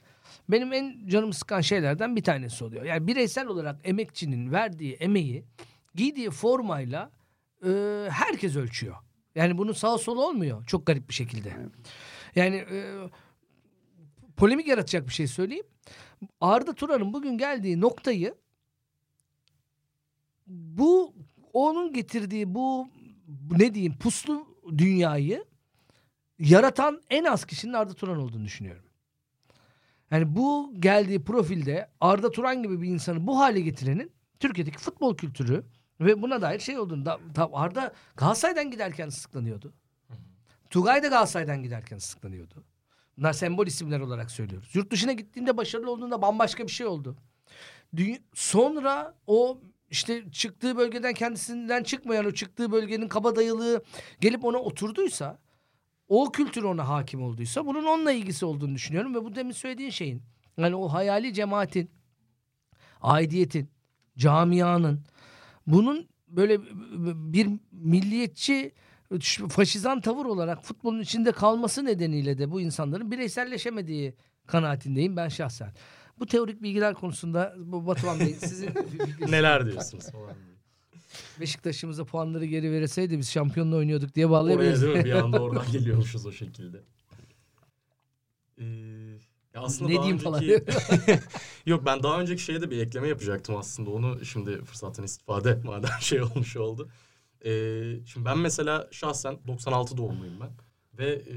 benim 0.50 0.74
en 0.74 1.08
canımı 1.08 1.34
sıkan 1.34 1.62
şeylerden 1.62 2.16
bir 2.16 2.24
tanesi 2.24 2.64
oluyor. 2.64 2.84
Yani 2.84 3.08
bireysel 3.08 3.48
olarak 3.48 3.80
emekçinin 3.84 4.52
verdiği 4.52 4.94
emeği 4.94 5.46
giydiği 5.96 6.30
formayla 6.30 7.12
e, 7.66 7.70
herkes 8.10 8.56
ölçüyor. 8.56 8.96
Yani 9.36 9.58
bunun 9.58 9.74
sağ 9.74 9.98
solu 9.98 10.28
olmuyor 10.28 10.66
çok 10.66 10.86
garip 10.86 11.10
bir 11.10 11.14
şekilde. 11.14 11.54
Yani 12.36 12.56
e, 12.56 12.94
polemik 14.38 14.68
yaratacak 14.68 15.08
bir 15.08 15.14
şey 15.14 15.28
söyleyeyim. 15.28 15.66
Arda 16.42 16.74
Turan'ın 16.74 17.14
bugün 17.14 17.38
geldiği 17.38 17.82
noktayı 17.82 18.36
bu 20.48 21.14
onun 21.54 21.94
getirdiği 21.94 22.56
bu 22.56 22.88
ne 23.52 23.74
diyeyim 23.74 23.98
puslu 23.98 24.48
dünyayı 24.78 25.46
yaratan 26.40 27.02
en 27.10 27.24
az 27.24 27.46
kişinin 27.46 27.74
Arda 27.74 27.94
Turan 27.94 28.18
olduğunu 28.18 28.46
düşünüyorum. 28.46 28.84
Yani 30.12 30.36
bu 30.36 30.74
geldiği 30.80 31.24
profilde 31.24 31.90
Arda 32.02 32.32
Turan 32.32 32.64
gibi 32.64 32.82
bir 32.82 32.88
insanı 32.88 33.28
bu 33.28 33.40
hale 33.40 33.62
getirenin 33.62 34.12
Türkiye'deki 34.40 34.78
futbol 34.78 35.18
kültürü 35.18 35.64
ve 36.00 36.22
buna 36.22 36.42
dair 36.42 36.60
şey 36.60 36.80
olduğunu 36.80 37.06
da, 37.06 37.20
da 37.36 37.50
Arda 37.54 37.94
Galatasaray'dan 38.16 38.72
giderken 38.72 39.10
sıklanıyordu. 39.10 39.74
Tugay 40.70 41.04
da 41.04 41.08
Galatasaray'dan 41.08 41.64
giderken 41.64 41.98
sıklanıyordu. 41.98 42.64
Bunlar 43.18 43.34
sembol 43.34 43.68
isimler 43.68 44.00
olarak 44.00 44.32
söylüyoruz. 44.32 44.76
Yurt 44.76 44.92
dışına 44.92 45.14
gittiğinde 45.14 45.58
başarılı 45.58 45.92
olduğunda 45.92 46.22
bambaşka 46.22 46.64
bir 46.64 46.72
şey 46.72 46.88
oldu. 46.88 47.18
Dünya- 47.96 48.20
sonra 48.34 49.16
o 49.28 49.60
işte 49.90 50.32
çıktığı 50.32 50.78
bölgeden 50.78 51.14
kendisinden 51.14 51.84
çıkmayan 51.84 52.26
o 52.26 52.32
çıktığı 52.32 52.72
bölgenin 52.72 53.08
kabadayılığı 53.08 53.84
gelip 54.22 54.46
ona 54.46 54.58
oturduysa 54.58 55.40
o 56.08 56.32
kültür 56.32 56.64
ona 56.64 56.90
hakim 56.90 57.24
olduysa 57.24 57.66
bunun 57.66 57.86
onunla 57.86 58.12
ilgisi 58.12 58.46
olduğunu 58.46 58.76
düşünüyorum 58.76 59.16
ve 59.16 59.24
bu 59.24 59.36
demin 59.36 59.52
söylediğin 59.52 59.90
şeyin 59.90 60.22
yani 60.58 60.76
o 60.76 60.88
hayali 60.88 61.34
cemaatin 61.34 61.92
aidiyetin 63.02 63.70
camianın 64.18 65.04
bunun 65.68 66.08
böyle 66.28 66.62
bir 67.34 67.50
milliyetçi 67.72 68.72
faşizan 69.50 70.02
tavır 70.02 70.26
olarak 70.26 70.64
futbolun 70.64 71.00
içinde 71.00 71.32
kalması 71.32 71.86
nedeniyle 71.86 72.38
de 72.38 72.52
bu 72.52 72.62
insanların 72.62 73.12
bireyselleşemediği 73.12 74.16
kanaatindeyim 74.48 75.18
ben 75.18 75.28
şahsen. 75.28 75.74
Bu 76.20 76.26
teorik 76.26 76.62
bilgiler 76.64 76.94
konusunda 76.94 77.56
bu 77.58 77.88
Batuhan 77.88 78.20
Bey 78.20 78.34
sizin 78.40 78.70
Neler 79.28 79.66
diyorsunuz 79.66 80.12
falan. 80.12 80.34
Beşiktaş'ımıza 81.40 82.06
puanları 82.06 82.46
geri 82.46 82.72
vereseydi 82.72 83.18
biz 83.18 83.32
şampiyonla 83.32 83.76
oynuyorduk 83.76 84.16
diye 84.16 84.26
Oraya 84.26 84.32
bağlayabiliriz. 84.32 84.82
değil 84.82 84.98
mi? 84.98 85.06
Bir 85.06 85.12
anda 85.12 85.40
oradan 85.44 85.72
geliyormuşuz 85.72 86.26
o 86.26 86.32
şekilde. 86.32 86.82
Ee, 88.58 88.66
ya 89.54 89.62
aslında 89.62 89.90
ne 89.92 89.98
diyeyim 89.98 90.18
falan. 90.18 90.44
önceki... 90.44 90.66
Yok 91.66 91.86
ben 91.86 92.04
daha 92.04 92.20
önceki 92.22 92.42
şeye 92.44 92.62
de 92.62 92.72
bir 92.72 92.78
ekleme 92.80 93.08
yapacaktım 93.08 93.58
aslında. 93.58 93.90
Onu 93.90 94.26
şimdi 94.26 94.64
fırsattan 94.64 95.06
istifade 95.06 95.60
madem 95.64 95.92
şey 96.00 96.22
olmuş 96.22 96.58
oldu. 96.58 96.90
Ee, 97.46 97.52
şimdi 98.06 98.26
ben 98.26 98.38
mesela 98.38 98.88
şahsen 98.92 99.38
96 99.48 99.98
doğumluyum 99.98 100.40
ben. 100.42 100.50
Ve 100.98 101.08
e, 101.08 101.36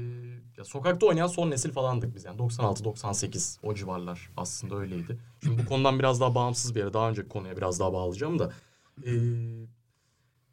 ya 0.57 0.63
sokakta 0.63 1.05
oynayan 1.05 1.27
son 1.27 1.51
nesil 1.51 1.71
falandık 1.71 2.15
biz 2.15 2.25
yani 2.25 2.37
96-98 2.37 3.57
o 3.63 3.73
civarlar 3.73 4.29
aslında 4.37 4.75
öyleydi. 4.75 5.19
Şimdi 5.43 5.63
bu 5.63 5.69
konudan 5.69 5.99
biraz 5.99 6.21
daha 6.21 6.35
bağımsız 6.35 6.75
bir 6.75 6.79
yere 6.79 6.93
daha 6.93 7.09
önceki 7.09 7.29
konuya 7.29 7.57
biraz 7.57 7.79
daha 7.79 7.93
bağlayacağım 7.93 8.39
da. 8.39 8.51
Ee, 9.05 9.11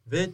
ve 0.07 0.29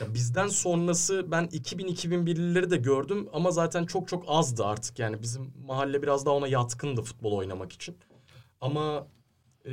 ya 0.00 0.14
bizden 0.14 0.48
sonrası 0.48 1.30
ben 1.30 1.44
2000-2001'lileri 1.44 2.70
de 2.70 2.76
gördüm 2.76 3.28
ama 3.32 3.50
zaten 3.50 3.86
çok 3.86 4.08
çok 4.08 4.24
azdı 4.26 4.64
artık. 4.64 4.98
Yani 4.98 5.22
bizim 5.22 5.52
mahalle 5.66 6.02
biraz 6.02 6.26
daha 6.26 6.34
ona 6.34 6.48
yatkındı 6.48 7.02
futbol 7.02 7.32
oynamak 7.32 7.72
için. 7.72 7.96
Ama 8.60 9.06
e, 9.64 9.72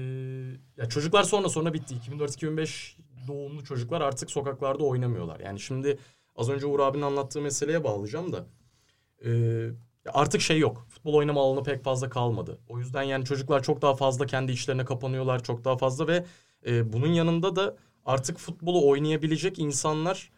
ya 0.77 0.89
çocuklar 0.89 1.23
sonra 1.23 1.49
sonra 1.49 1.73
bitti. 1.73 1.95
2004-2005 1.95 2.95
doğumlu 3.27 3.63
çocuklar 3.63 4.01
artık 4.01 4.31
sokaklarda 4.31 4.83
oynamıyorlar. 4.83 5.39
Yani 5.39 5.59
şimdi 5.59 5.97
az 6.35 6.49
önce 6.49 6.65
Uğur 6.65 6.79
abinin 6.79 7.03
anlattığı 7.03 7.41
meseleye 7.41 7.83
bağlayacağım 7.83 8.33
da. 8.33 8.45
e, 9.25 9.29
ya 10.05 10.11
artık 10.13 10.41
şey 10.41 10.59
yok. 10.59 10.85
Futbol 10.89 11.13
oynama 11.13 11.41
alanı 11.41 11.63
pek 11.63 11.83
fazla 11.83 12.09
kalmadı. 12.09 12.59
O 12.69 12.79
yüzden 12.79 13.03
yani 13.03 13.25
çocuklar 13.25 13.63
çok 13.63 13.81
daha 13.81 13.95
fazla 13.95 14.25
kendi 14.25 14.51
içlerine 14.51 14.85
kapanıyorlar. 14.85 15.43
Çok 15.43 15.65
daha 15.65 15.77
fazla 15.77 16.07
ve 16.07 16.25
e, 16.65 16.93
bunun 16.93 17.07
yanında 17.07 17.55
da 17.55 17.75
artık 18.05 18.37
futbolu 18.37 18.87
oynayabilecek 18.89 19.59
insanlar 19.59 20.31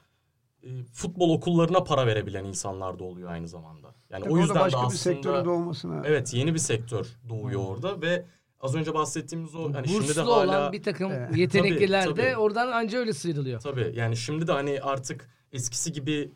e, 0.64 0.68
futbol 0.94 1.30
okullarına 1.34 1.84
para 1.84 2.08
verebilen 2.08 2.46
insanlar 2.46 3.00
da 3.00 3.04
oluyor 3.04 3.32
aynı 3.32 3.48
zamanda. 3.48 3.96
Yani 4.10 4.24
Tabii 4.24 4.34
o 4.34 4.38
yüzden 4.38 4.56
de 4.56 4.60
başka 4.60 4.80
bir 4.82 4.86
aslında 4.86 4.98
sektörün 4.98 5.46
doğmasına. 5.46 6.02
evet 6.06 6.34
yeni 6.34 6.54
bir 6.54 6.60
sektör 6.60 7.08
doğuyor 7.30 7.62
orada 7.68 8.02
ve 8.02 8.26
az 8.60 8.76
önce 8.76 8.94
bahsettiğimiz 8.94 9.56
o 9.56 9.74
hani 9.74 9.88
şimdi 9.88 10.04
de 10.04 10.08
Burslu 10.08 10.34
hala 10.36 10.44
olan 10.60 10.74
bir 10.74 10.84
takım 10.84 11.12
Evet. 11.12 11.38
yetenekliler 11.38 12.04
Tabii, 12.06 12.22
de 12.22 12.38
oradan 12.38 12.72
anca 12.72 13.00
öyle 13.00 13.14
sıyrılıyor. 13.14 13.60
tabii 13.62 13.92
yani 13.96 14.18
şimdi 14.18 14.48
de 14.48 14.52
hani 14.52 14.82
artık 14.82 15.30
eskisi 15.52 15.92
gibi 15.92 16.32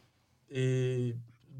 e, 0.55 0.61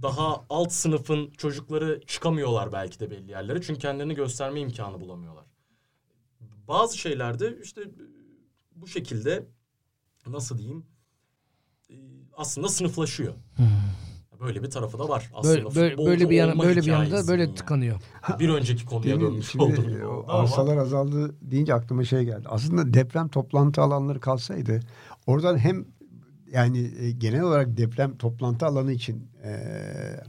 daha 0.02 0.46
alt 0.50 0.72
sınıfın 0.72 1.32
çocukları 1.32 2.02
çıkamıyorlar 2.08 2.72
belki 2.72 3.00
de 3.00 3.12
belli 3.12 3.32
yerlere. 3.32 3.62
Çünkü 3.62 3.80
kendilerini 3.80 4.16
gösterme 4.16 4.60
imkanı 4.60 5.02
bulamıyorlar. 5.02 5.46
Bazı 6.68 6.98
şeylerde 6.98 7.58
işte 7.64 7.82
bu 8.76 8.88
şekilde 8.88 9.46
nasıl 10.28 10.58
diyeyim 10.58 10.86
e, 11.90 11.96
aslında 12.38 12.68
sınıflaşıyor. 12.68 13.34
Böyle 14.40 14.64
bir 14.64 14.70
tarafı 14.70 15.00
da 15.00 15.10
var. 15.10 15.32
Aslında 15.34 15.76
Böyle, 15.76 15.76
böyle, 15.76 15.98
böyle 16.06 16.30
bir 16.30 16.36
yana 16.36 16.60
böyle 16.64 16.82
bir 16.82 16.86
yanda 16.86 17.06
hikayesinin 17.06 17.32
böyle 17.32 17.44
yani. 17.44 17.56
tıkanıyor. 17.56 18.02
Bir 18.40 18.50
önceki 18.50 18.86
konuya 18.86 19.22
dönmüş 19.22 19.56
oldum. 19.56 19.86
ama- 20.28 20.34
arsalar 20.34 20.78
azaldı 20.78 21.36
deyince 21.42 21.74
aklıma 21.74 22.04
şey 22.04 22.24
geldi. 22.26 22.48
Aslında 22.50 22.94
deprem 22.94 23.28
toplantı 23.28 23.82
alanları 23.82 24.20
kalsaydı 24.20 24.80
oradan 25.28 25.58
hem 25.58 25.86
yani 26.52 26.92
e, 27.00 27.12
genel 27.12 27.42
olarak 27.42 27.78
deprem 27.78 28.18
toplantı 28.18 28.66
alanı 28.66 28.92
için 28.92 29.28
e, 29.44 29.52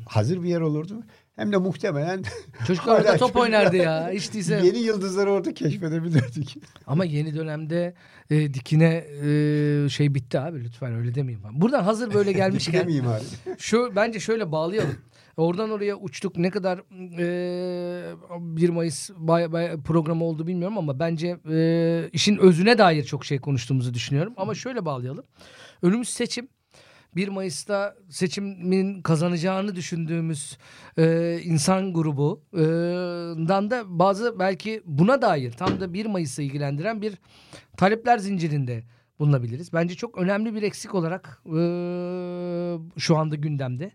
hazır 0.09 0.43
bir 0.43 0.49
yer 0.49 0.61
olurdu. 0.61 1.05
Hem 1.37 1.53
de 1.53 1.57
muhtemelen 1.57 2.23
Çocuklar 2.67 3.01
orada 3.01 3.17
top 3.17 3.37
oynardı 3.37 3.77
ya. 3.77 4.11
Hiç 4.13 4.35
değilse. 4.35 4.61
yeni 4.65 4.79
yıldızları 4.79 5.31
orada 5.31 5.55
keşfedebilirdik. 5.55 6.57
Ama 6.87 7.05
yeni 7.05 7.35
dönemde 7.35 7.95
e, 8.31 8.55
dikine 8.55 9.05
e, 9.25 9.89
şey 9.89 10.15
bitti 10.15 10.39
abi 10.41 10.65
lütfen 10.65 10.95
öyle 10.95 11.15
demeyeyim. 11.15 11.45
ben. 11.45 11.61
Buradan 11.61 11.83
hazır 11.83 12.15
böyle 12.15 12.33
gelmişken 12.33 12.81
Demeyeyim 12.81 13.09
abi. 13.09 13.25
şu 13.59 13.93
bence 13.97 14.21
şöyle 14.21 14.53
bağlayalım. 14.53 14.97
Oradan 15.37 15.71
oraya 15.71 15.97
uçtuk. 15.97 16.37
Ne 16.37 16.51
kadar 16.51 16.79
e, 17.19 18.15
1 18.57 18.69
Mayıs 18.69 19.11
bay, 19.17 19.53
bay, 19.53 19.81
programı 19.83 20.25
oldu 20.25 20.47
bilmiyorum 20.47 20.79
ama 20.79 20.99
bence 20.99 21.37
e, 21.51 22.11
işin 22.13 22.37
özüne 22.37 22.79
dair 22.79 23.05
çok 23.05 23.25
şey 23.25 23.39
konuştuğumuzu 23.39 23.95
düşünüyorum. 23.95 24.33
Ama 24.37 24.55
şöyle 24.55 24.85
bağlayalım. 24.85 25.25
Önümüz 25.83 26.09
seçim. 26.09 26.49
1 27.17 27.29
Mayıs'ta 27.29 27.97
seçimin 28.09 29.03
kazanacağını 29.03 29.77
düşündüğümüz 29.77 30.59
e, 30.99 31.39
insan 31.45 31.93
grubundan 31.93 33.71
da 33.71 33.83
bazı 33.87 34.39
belki 34.39 34.83
buna 34.87 35.23
dair 35.23 35.53
tam 35.53 35.81
da 35.81 35.93
1 35.95 36.07
Mayıs'ı 36.07 36.43
ilgilendiren 36.43 37.03
bir 37.03 37.19
talepler 37.77 38.19
zincirinde 38.19 38.83
bulunabiliriz. 39.19 39.73
Bence 39.73 39.95
çok 39.95 40.19
önemli 40.19 40.55
bir 40.55 40.63
eksik 40.63 40.95
olarak 40.95 41.43
e, 41.47 41.61
şu 42.99 43.17
anda 43.17 43.37
gündemde. 43.37 43.93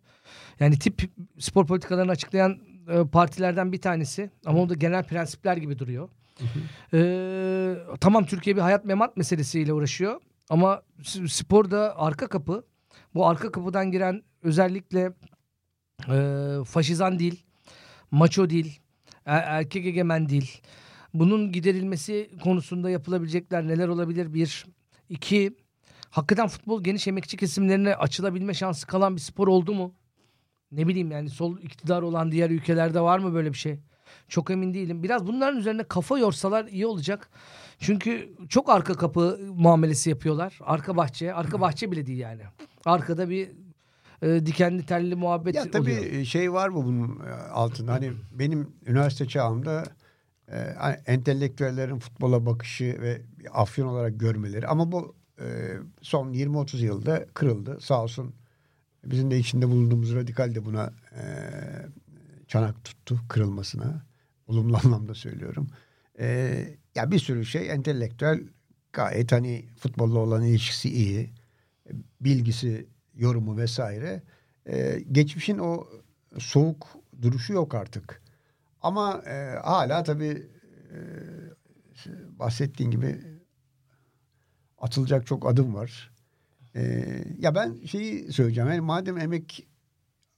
Yani 0.59 0.79
tip 0.79 1.01
spor 1.39 1.67
politikalarını 1.67 2.11
açıklayan 2.11 2.59
e, 2.87 3.07
partilerden 3.07 3.71
bir 3.71 3.81
tanesi 3.81 4.29
ama 4.45 4.61
o 4.61 4.69
da 4.69 4.73
genel 4.73 5.03
prensipler 5.03 5.57
gibi 5.57 5.79
duruyor. 5.79 6.09
E, 6.93 6.99
tamam 7.99 8.25
Türkiye 8.25 8.55
bir 8.55 8.61
hayat 8.61 8.85
memat 8.85 9.17
meselesiyle 9.17 9.73
uğraşıyor 9.73 10.21
ama 10.49 10.81
s- 11.03 11.27
sporda 11.27 11.97
arka 11.99 12.27
kapı 12.27 12.65
bu 13.15 13.27
arka 13.27 13.51
kapıdan 13.51 13.91
giren 13.91 14.23
özellikle 14.43 15.13
e, 16.09 16.57
faşizan 16.65 17.19
değil, 17.19 17.43
maço 18.11 18.49
değil, 18.49 18.79
er- 19.25 19.43
erkek 19.59 19.85
egemen 19.85 20.29
değil. 20.29 20.61
Bunun 21.13 21.51
giderilmesi 21.51 22.29
konusunda 22.43 22.89
yapılabilecekler 22.89 23.67
neler 23.67 23.87
olabilir? 23.87 24.33
Bir, 24.33 24.65
iki, 25.09 25.55
hakikaten 26.09 26.47
futbol 26.47 26.83
geniş 26.83 27.07
emekçi 27.07 27.37
kesimlerine 27.37 27.95
açılabilme 27.95 28.53
şansı 28.53 28.87
kalan 28.87 29.15
bir 29.15 29.21
spor 29.21 29.47
oldu 29.47 29.73
mu? 29.73 29.93
Ne 30.71 30.87
bileyim 30.87 31.11
yani 31.11 31.29
sol 31.29 31.57
iktidar 31.59 32.01
olan 32.01 32.31
diğer 32.31 32.49
ülkelerde 32.49 33.01
var 33.01 33.19
mı 33.19 33.33
böyle 33.33 33.53
bir 33.53 33.57
şey? 33.57 33.79
Çok 34.27 34.51
emin 34.51 34.73
değilim. 34.73 35.03
Biraz 35.03 35.27
bunların 35.27 35.59
üzerine 35.59 35.83
kafa 35.83 36.19
yorsalar 36.19 36.65
iyi 36.65 36.85
olacak. 36.87 37.29
Çünkü 37.79 38.29
çok 38.49 38.69
arka 38.69 38.93
kapı 38.93 39.39
muamelesi 39.55 40.09
yapıyorlar. 40.09 40.59
Arka 40.61 40.97
bahçe, 40.97 41.33
arka 41.33 41.61
bahçe 41.61 41.91
bile 41.91 42.05
değil 42.05 42.19
yani. 42.19 42.41
Arkada 42.85 43.29
bir 43.29 43.49
e, 44.21 44.45
dikenli 44.45 44.85
telli 44.85 45.15
muhabbet 45.15 45.55
Ya 45.55 45.71
tabii 45.71 45.97
oluyor. 45.99 46.25
şey 46.25 46.53
var 46.53 46.69
mı 46.69 46.85
bunun 46.85 47.19
e, 47.25 47.29
altında? 47.33 47.93
Hani 47.93 48.11
benim 48.31 48.67
üniversite 48.85 49.27
çağımda 49.27 49.83
e, 50.51 50.57
entelektüellerin 51.05 51.99
futbola 51.99 52.45
bakışı 52.45 52.97
ve 53.01 53.21
afyon 53.51 53.87
olarak 53.87 54.19
görmeleri 54.19 54.67
ama 54.67 54.91
bu 54.91 55.15
e, 55.39 55.45
son 56.01 56.33
20-30 56.33 56.77
yılda 56.77 57.25
kırıldı. 57.33 57.77
Sağ 57.81 58.03
olsun 58.03 58.33
bizim 59.05 59.31
de 59.31 59.37
içinde 59.37 59.67
bulunduğumuz 59.67 60.15
radikal 60.15 60.55
de 60.55 60.65
buna 60.65 60.93
e, 61.11 61.23
çanak 62.47 62.83
tuttu 62.83 63.19
kırılmasına. 63.29 64.05
Olumlu 64.47 64.77
anlamda 64.85 65.13
söylüyorum. 65.13 65.67
E, 66.19 66.77
ya 66.97 67.11
bir 67.11 67.19
sürü 67.19 67.45
şey 67.45 67.71
entelektüel 67.71 68.39
gayet 68.93 69.31
hani 69.31 69.65
futbolla 69.79 70.19
olan 70.19 70.43
ilişkisi 70.43 70.89
iyi. 70.89 71.29
Bilgisi, 72.21 72.87
yorumu 73.15 73.57
vesaire. 73.57 74.23
Ee, 74.65 75.03
geçmişin 75.11 75.57
o 75.57 75.87
soğuk 76.37 76.87
duruşu 77.21 77.53
yok 77.53 77.75
artık. 77.75 78.21
Ama 78.81 79.21
e, 79.25 79.59
hala 79.63 80.03
tabii 80.03 80.47
e, 80.91 80.97
bahsettiğin 82.39 82.91
gibi 82.91 83.21
atılacak 84.77 85.27
çok 85.27 85.47
adım 85.49 85.75
var. 85.75 86.11
E, 86.75 87.03
ya 87.39 87.55
ben 87.55 87.75
şeyi 87.85 88.33
söyleyeceğim. 88.33 88.69
Yani 88.69 88.81
madem 88.81 89.17
emek 89.17 89.67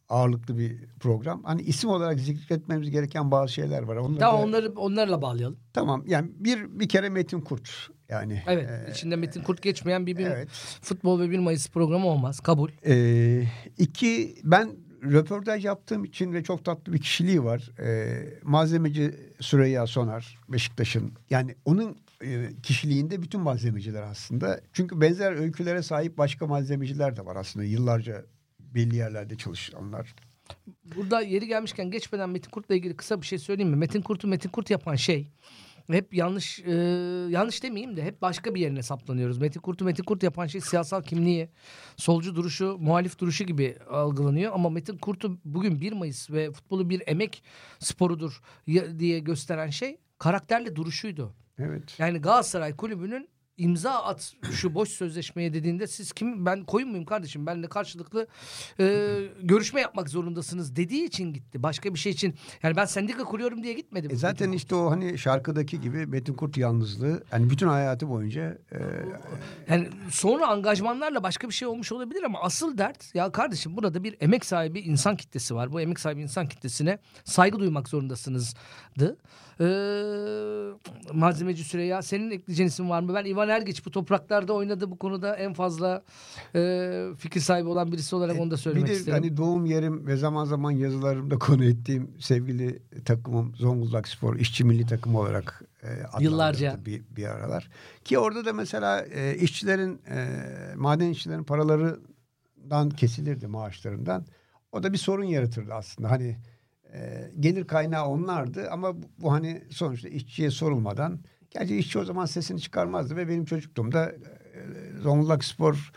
ağırlıklı 0.10 0.58
bir 0.58 0.78
program. 1.00 1.44
Hani 1.44 1.62
isim 1.62 1.90
olarak 1.90 2.20
zikretmemiz 2.20 2.92
gereken 2.92 3.32
bazı 3.32 3.54
şeyler 3.54 3.84
var. 3.84 3.96
Onları 3.96 4.20
Tamam 4.20 4.42
da- 4.42 4.46
onları 4.46 4.72
onlarla 4.72 5.22
bağlayalım. 5.22 5.60
Tamam 5.74 6.04
yani 6.08 6.32
bir 6.36 6.80
bir 6.80 6.90
kere 6.90 7.10
Metin 7.10 7.42
Kurt 7.42 7.70
yani. 8.10 8.44
Evet. 8.48 8.70
e, 8.88 8.92
içinde 8.92 9.16
Metin 9.16 9.44
Kurt 9.44 9.62
geçmeyen 9.62 10.06
bir, 10.06 10.18
bir 10.18 10.26
evet. 10.26 10.50
futbol 10.82 11.20
ve 11.20 11.30
1 11.30 11.40
Mayıs 11.40 11.70
programı 11.70 12.08
olmaz. 12.08 12.40
Kabul. 12.40 12.70
Ee, 12.86 13.44
iki 13.78 14.36
ben 14.44 14.70
röportaj 15.04 15.66
yaptığım 15.66 16.06
için 16.06 16.34
ve 16.34 16.44
çok 16.44 16.66
tatlı 16.66 16.94
bir 16.94 17.00
kişiliği 17.00 17.44
var. 17.44 17.72
Ee, 17.80 18.40
malzemeci 18.44 19.16
Süreyya 19.40 19.88
Sonar 19.88 20.40
Beşiktaş'ın 20.50 21.14
yani 21.30 21.56
onun 21.66 21.98
e, 22.24 22.50
kişiliğinde 22.64 23.22
bütün 23.22 23.42
malzemeciler 23.42 24.02
aslında. 24.02 24.62
Çünkü 24.74 25.02
benzer 25.02 25.32
öykülere 25.32 25.84
sahip 25.84 26.18
başka 26.18 26.48
malzemeciler 26.48 27.16
de 27.18 27.26
var 27.26 27.36
aslında 27.36 27.66
yıllarca 27.66 28.26
belli 28.76 28.96
yerlerde 28.96 29.38
çalışanlar. 29.38 30.16
Burada 30.96 31.22
yeri 31.22 31.48
gelmişken 31.48 31.92
geçmeden 31.92 32.30
Metin 32.30 32.50
Kurt'la 32.50 32.76
ilgili 32.76 32.96
kısa 32.96 33.22
bir 33.22 33.26
şey 33.26 33.40
söyleyeyim 33.40 33.70
mi? 33.70 33.76
Metin 33.76 34.02
Kurt'u 34.02 34.28
Metin 34.28 34.50
Kurt 34.50 34.70
yapan 34.70 34.96
şey 34.96 35.32
hep 35.92 36.14
yanlış 36.14 36.60
e, 36.60 36.72
yanlış 37.30 37.64
demeyeyim 37.64 37.98
de 37.98 38.04
hep 38.04 38.22
başka 38.22 38.56
bir 38.56 38.62
yerine 38.62 38.84
saplanıyoruz. 38.84 39.38
Metin 39.38 39.60
Kurt'u 39.60 39.86
Metin 39.86 40.04
Kurt 40.04 40.24
yapan 40.24 40.48
şey 40.48 40.62
siyasal 40.62 41.04
kimliği, 41.04 41.50
solcu 41.98 42.36
duruşu, 42.36 42.78
muhalif 42.80 43.20
duruşu 43.20 43.44
gibi 43.44 43.78
algılanıyor. 43.90 44.54
Ama 44.54 44.70
Metin 44.70 44.98
Kurt'u 44.98 45.40
bugün 45.46 45.82
1 45.82 45.92
Mayıs 45.92 46.32
ve 46.32 46.52
futbolu 46.52 46.90
bir 46.90 47.04
emek 47.08 47.44
sporudur 47.80 48.42
diye 49.00 49.20
gösteren 49.20 49.70
şey 49.70 49.98
karakterli 50.18 50.76
duruşuydu. 50.76 51.34
Evet. 51.60 52.00
Yani 52.00 52.20
Galatasaray 52.20 52.76
kulübünün 52.76 53.30
imza 53.60 53.92
at 53.92 54.34
şu 54.52 54.74
boş 54.76 54.90
sözleşmeye 54.90 55.54
dediğinde 55.54 55.88
siz 55.88 56.12
kim 56.12 56.46
ben 56.46 56.64
koyun 56.64 56.90
muyum 56.90 57.06
kardeşim 57.06 57.46
benle 57.46 57.68
karşılıklı 57.68 58.28
e, 58.80 59.18
görüşme 59.42 59.82
yapmak 59.82 60.10
zorundasınız 60.10 60.76
dediği 60.76 61.06
için 61.06 61.34
gitti. 61.34 61.64
Başka 61.64 61.94
bir 61.94 62.00
şey 62.00 62.12
için 62.12 62.36
yani 62.64 62.76
ben 62.76 62.86
sendika 62.86 63.24
kuruyorum 63.24 63.64
diye 63.64 63.74
gitmedim. 63.74 64.12
E 64.12 64.16
zaten 64.16 64.52
işte 64.52 64.76
o 64.76 64.92
hani 64.92 65.18
şarkıdaki 65.18 65.82
gibi 65.82 66.06
Metin 66.06 66.34
Kurt 66.34 66.58
yalnızlığı 66.58 67.24
yani 67.32 67.50
bütün 67.50 67.68
hayatı 67.68 68.10
boyunca 68.10 68.58
e, 68.72 68.80
Yani 69.70 69.90
sonra 70.10 70.48
angajmanlarla 70.48 71.24
başka 71.24 71.48
bir 71.50 71.54
şey 71.54 71.68
olmuş 71.68 71.92
olabilir 71.92 72.24
ama 72.24 72.42
asıl 72.42 72.78
dert 72.78 73.16
ya 73.16 73.32
kardeşim 73.32 73.78
burada 73.78 74.04
bir 74.04 74.16
emek 74.20 74.46
sahibi 74.46 74.80
insan 74.80 75.16
kitlesi 75.16 75.56
var. 75.56 75.72
Bu 75.72 75.82
emek 75.82 76.00
sahibi 76.00 76.22
insan 76.22 76.48
kitlesine 76.48 77.00
saygı 77.24 77.60
duymak 77.60 77.90
zorundasınızdı. 77.90 79.18
Ee, 79.62 80.70
malzemeci 81.14 81.64
Süreyya 81.64 82.02
senin 82.02 82.32
ekleyeceğin 82.32 82.68
isim 82.68 82.90
var 82.90 83.02
mı? 83.02 83.14
Ben 83.14 83.26
İvan 83.26 83.50
Ergeç 83.50 83.86
bu 83.86 83.92
topraklarda 83.92 84.54
oynadı 84.54 84.92
bu 84.92 84.98
konuda 85.00 85.36
en 85.36 85.54
fazla 85.54 86.04
e, 86.56 86.92
fikir 87.18 87.40
sahibi 87.40 87.68
olan 87.68 87.92
birisi 87.92 88.16
olarak 88.16 88.40
onu 88.40 88.52
da 88.52 88.58
söylemek 88.58 88.88
bir 88.88 88.94
de 88.94 88.98
isterim. 88.98 89.20
hani 89.24 89.38
doğum 89.38 89.66
yerim 89.66 90.08
ve 90.08 90.18
zaman 90.18 90.46
zaman 90.46 90.72
yazılarımda 90.72 91.40
konu 91.40 91.66
ettiğim 91.66 92.12
sevgili 92.20 92.80
takımım 93.06 93.56
Zonguldak 93.56 94.08
Spor 94.08 94.36
işçi 94.36 94.64
milli 94.64 94.86
takımı 94.86 95.20
olarak 95.20 95.64
e, 95.84 95.88
Yıllarca. 96.20 96.80
bir, 96.86 97.02
bir 97.16 97.26
aralar. 97.26 97.70
Ki 98.04 98.20
orada 98.20 98.46
da 98.46 98.54
mesela 98.54 99.02
e, 99.02 99.36
işçilerin 99.36 100.02
e, 100.10 100.28
maden 100.76 101.10
işçilerin 101.10 101.44
paralarından 101.44 102.90
kesilirdi 102.90 103.48
maaşlarından. 103.48 104.26
O 104.72 104.84
da 104.84 104.94
bir 104.94 104.98
sorun 104.98 105.24
yaratırdı 105.24 105.74
aslında. 105.74 106.12
Hani 106.12 106.38
e, 106.94 107.32
gelir 107.40 107.68
kaynağı 107.68 108.06
onlardı 108.06 108.70
ama 108.70 109.02
bu, 109.02 109.06
bu 109.18 109.32
hani 109.32 109.64
sonuçta 109.70 110.10
işçiye 110.10 110.52
sorulmadan 110.52 111.20
gerçi 111.52 111.78
işçi 111.78 112.00
o 112.00 112.06
zaman 112.06 112.26
sesini 112.26 112.62
çıkarmazdı 112.62 113.16
ve 113.16 113.28
benim 113.28 113.46
çocukluğumda 113.46 114.12
e, 114.12 114.18
Zonguldak 115.02 115.44
Spor 115.44 115.92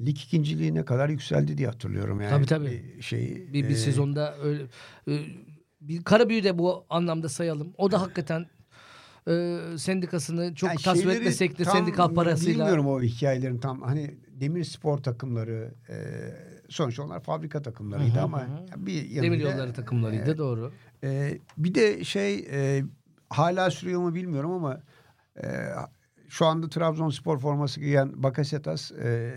lig 0.00 0.16
ikinciliğine 0.16 0.84
kadar 0.84 1.08
yükseldi 1.08 1.58
diye 1.58 1.68
hatırlıyorum 1.68 2.20
yani. 2.20 2.30
Tabii, 2.30 2.46
tabii. 2.46 2.94
Bir 2.96 3.02
şey 3.02 3.48
bir, 3.52 3.64
bir 3.64 3.74
e, 3.74 3.76
sezonda 3.76 4.36
öyle 4.38 4.62
e, 5.08 5.20
bir 5.80 6.04
Karabüyü 6.04 6.44
de 6.44 6.58
bu 6.58 6.86
anlamda 6.90 7.28
sayalım. 7.28 7.74
O 7.78 7.90
da 7.90 8.00
hakikaten 8.00 8.46
e, 9.28 9.58
sendikasını 9.78 10.54
çok 10.54 10.68
yani 10.68 10.78
tasvip 10.82 11.10
etmesek 11.10 11.58
de 11.58 11.64
sendikal 11.64 12.14
parasıyla 12.14 12.64
Bilmiyorum 12.64 12.86
o 12.86 13.02
hikayelerin 13.02 13.58
tam 13.58 13.82
hani 13.82 14.14
demir 14.28 14.64
spor 14.64 14.98
takımları 14.98 15.74
e, 15.88 15.96
sonuçta 16.68 17.02
onlar 17.02 17.20
fabrika 17.20 17.62
takımlarıydı 17.62 18.20
ama 18.20 18.46
bir 18.76 19.10
yanıyla, 19.10 19.22
Demir 19.22 19.38
yolları 19.38 19.72
takımlarıydı 19.72 20.30
e, 20.30 20.38
doğru. 20.38 20.72
e, 21.04 21.38
bir 21.58 21.74
de 21.74 22.04
şey 22.04 22.46
e, 22.50 22.84
hala 23.30 23.70
sürüyor 23.70 24.00
mu 24.00 24.14
bilmiyorum 24.14 24.50
ama 24.50 24.80
e, 25.42 25.46
şu 26.28 26.46
anda 26.46 26.68
Trabzonspor 26.68 27.38
forması 27.38 27.80
giyen 27.80 28.22
Bakasetas 28.22 28.92
e, 28.92 29.32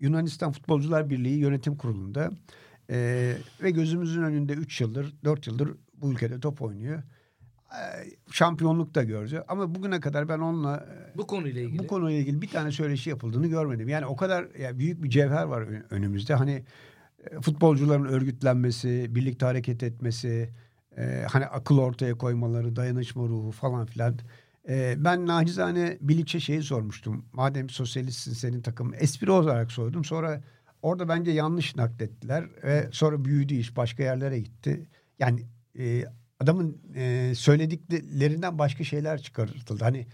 Yunanistan 0.00 0.52
Futbolcular 0.52 1.10
Birliği 1.10 1.38
yönetim 1.38 1.76
kurulunda 1.76 2.30
e, 2.90 3.32
ve 3.62 3.70
gözümüzün 3.70 4.22
önünde 4.22 4.52
3 4.52 4.80
yıldır 4.80 5.14
4 5.24 5.46
yıldır 5.46 5.70
bu 5.94 6.12
ülkede 6.12 6.40
top 6.40 6.62
oynuyor. 6.62 7.02
E, 7.70 7.82
şampiyonluk 8.32 8.94
da 8.94 9.02
gördü 9.04 9.44
ama 9.48 9.74
bugüne 9.74 10.00
kadar 10.00 10.28
ben 10.28 10.38
onunla 10.38 10.86
e, 11.14 11.18
Bu 11.18 11.26
konuyla 11.26 11.60
ilgili. 11.60 11.78
bu 11.78 11.86
konuyla 11.86 12.18
ilgili 12.20 12.42
bir 12.42 12.48
tane 12.48 12.72
söyleşi 12.72 13.10
yapıldığını 13.10 13.46
görmedim. 13.46 13.88
Yani 13.88 14.06
o 14.06 14.16
kadar 14.16 14.54
ya 14.54 14.78
büyük 14.78 15.02
bir 15.02 15.10
cevher 15.10 15.42
var 15.42 15.60
ön- 15.62 15.84
önümüzde. 15.90 16.34
Hani 16.34 16.64
e, 17.30 17.40
futbolcuların 17.40 18.04
örgütlenmesi, 18.04 19.06
birlikte 19.14 19.46
hareket 19.46 19.82
etmesi, 19.82 20.50
e, 20.96 21.24
hani 21.30 21.46
akıl 21.46 21.78
ortaya 21.78 22.14
koymaları, 22.18 22.76
dayanışma 22.76 23.22
ruhu 23.22 23.50
falan 23.50 23.86
filan. 23.86 24.14
E, 24.68 24.94
ben 24.98 25.26
nacizane 25.26 25.98
Bilic'e 26.00 26.40
şeyi 26.40 26.62
sormuştum. 26.62 27.24
Madem 27.32 27.68
sosyalistsin 27.70 28.32
senin 28.32 28.62
takım 28.62 28.94
espri 28.94 29.30
olarak 29.30 29.72
sordum. 29.72 30.04
Sonra 30.04 30.40
orada 30.82 31.08
bence 31.08 31.30
yanlış 31.30 31.76
naklettiler 31.76 32.44
ve 32.64 32.88
sonra 32.92 33.24
büyüdü 33.24 33.54
iş 33.54 33.76
başka 33.76 34.02
yerlere 34.02 34.38
gitti. 34.40 34.86
Yani 35.18 35.42
e, 35.78 36.04
adamın 36.40 36.78
e, 36.94 37.32
söylediklerinden 37.34 38.58
başka 38.58 38.84
şeyler 38.84 39.22
çıkartıldı. 39.22 39.84
Hani 39.84 40.06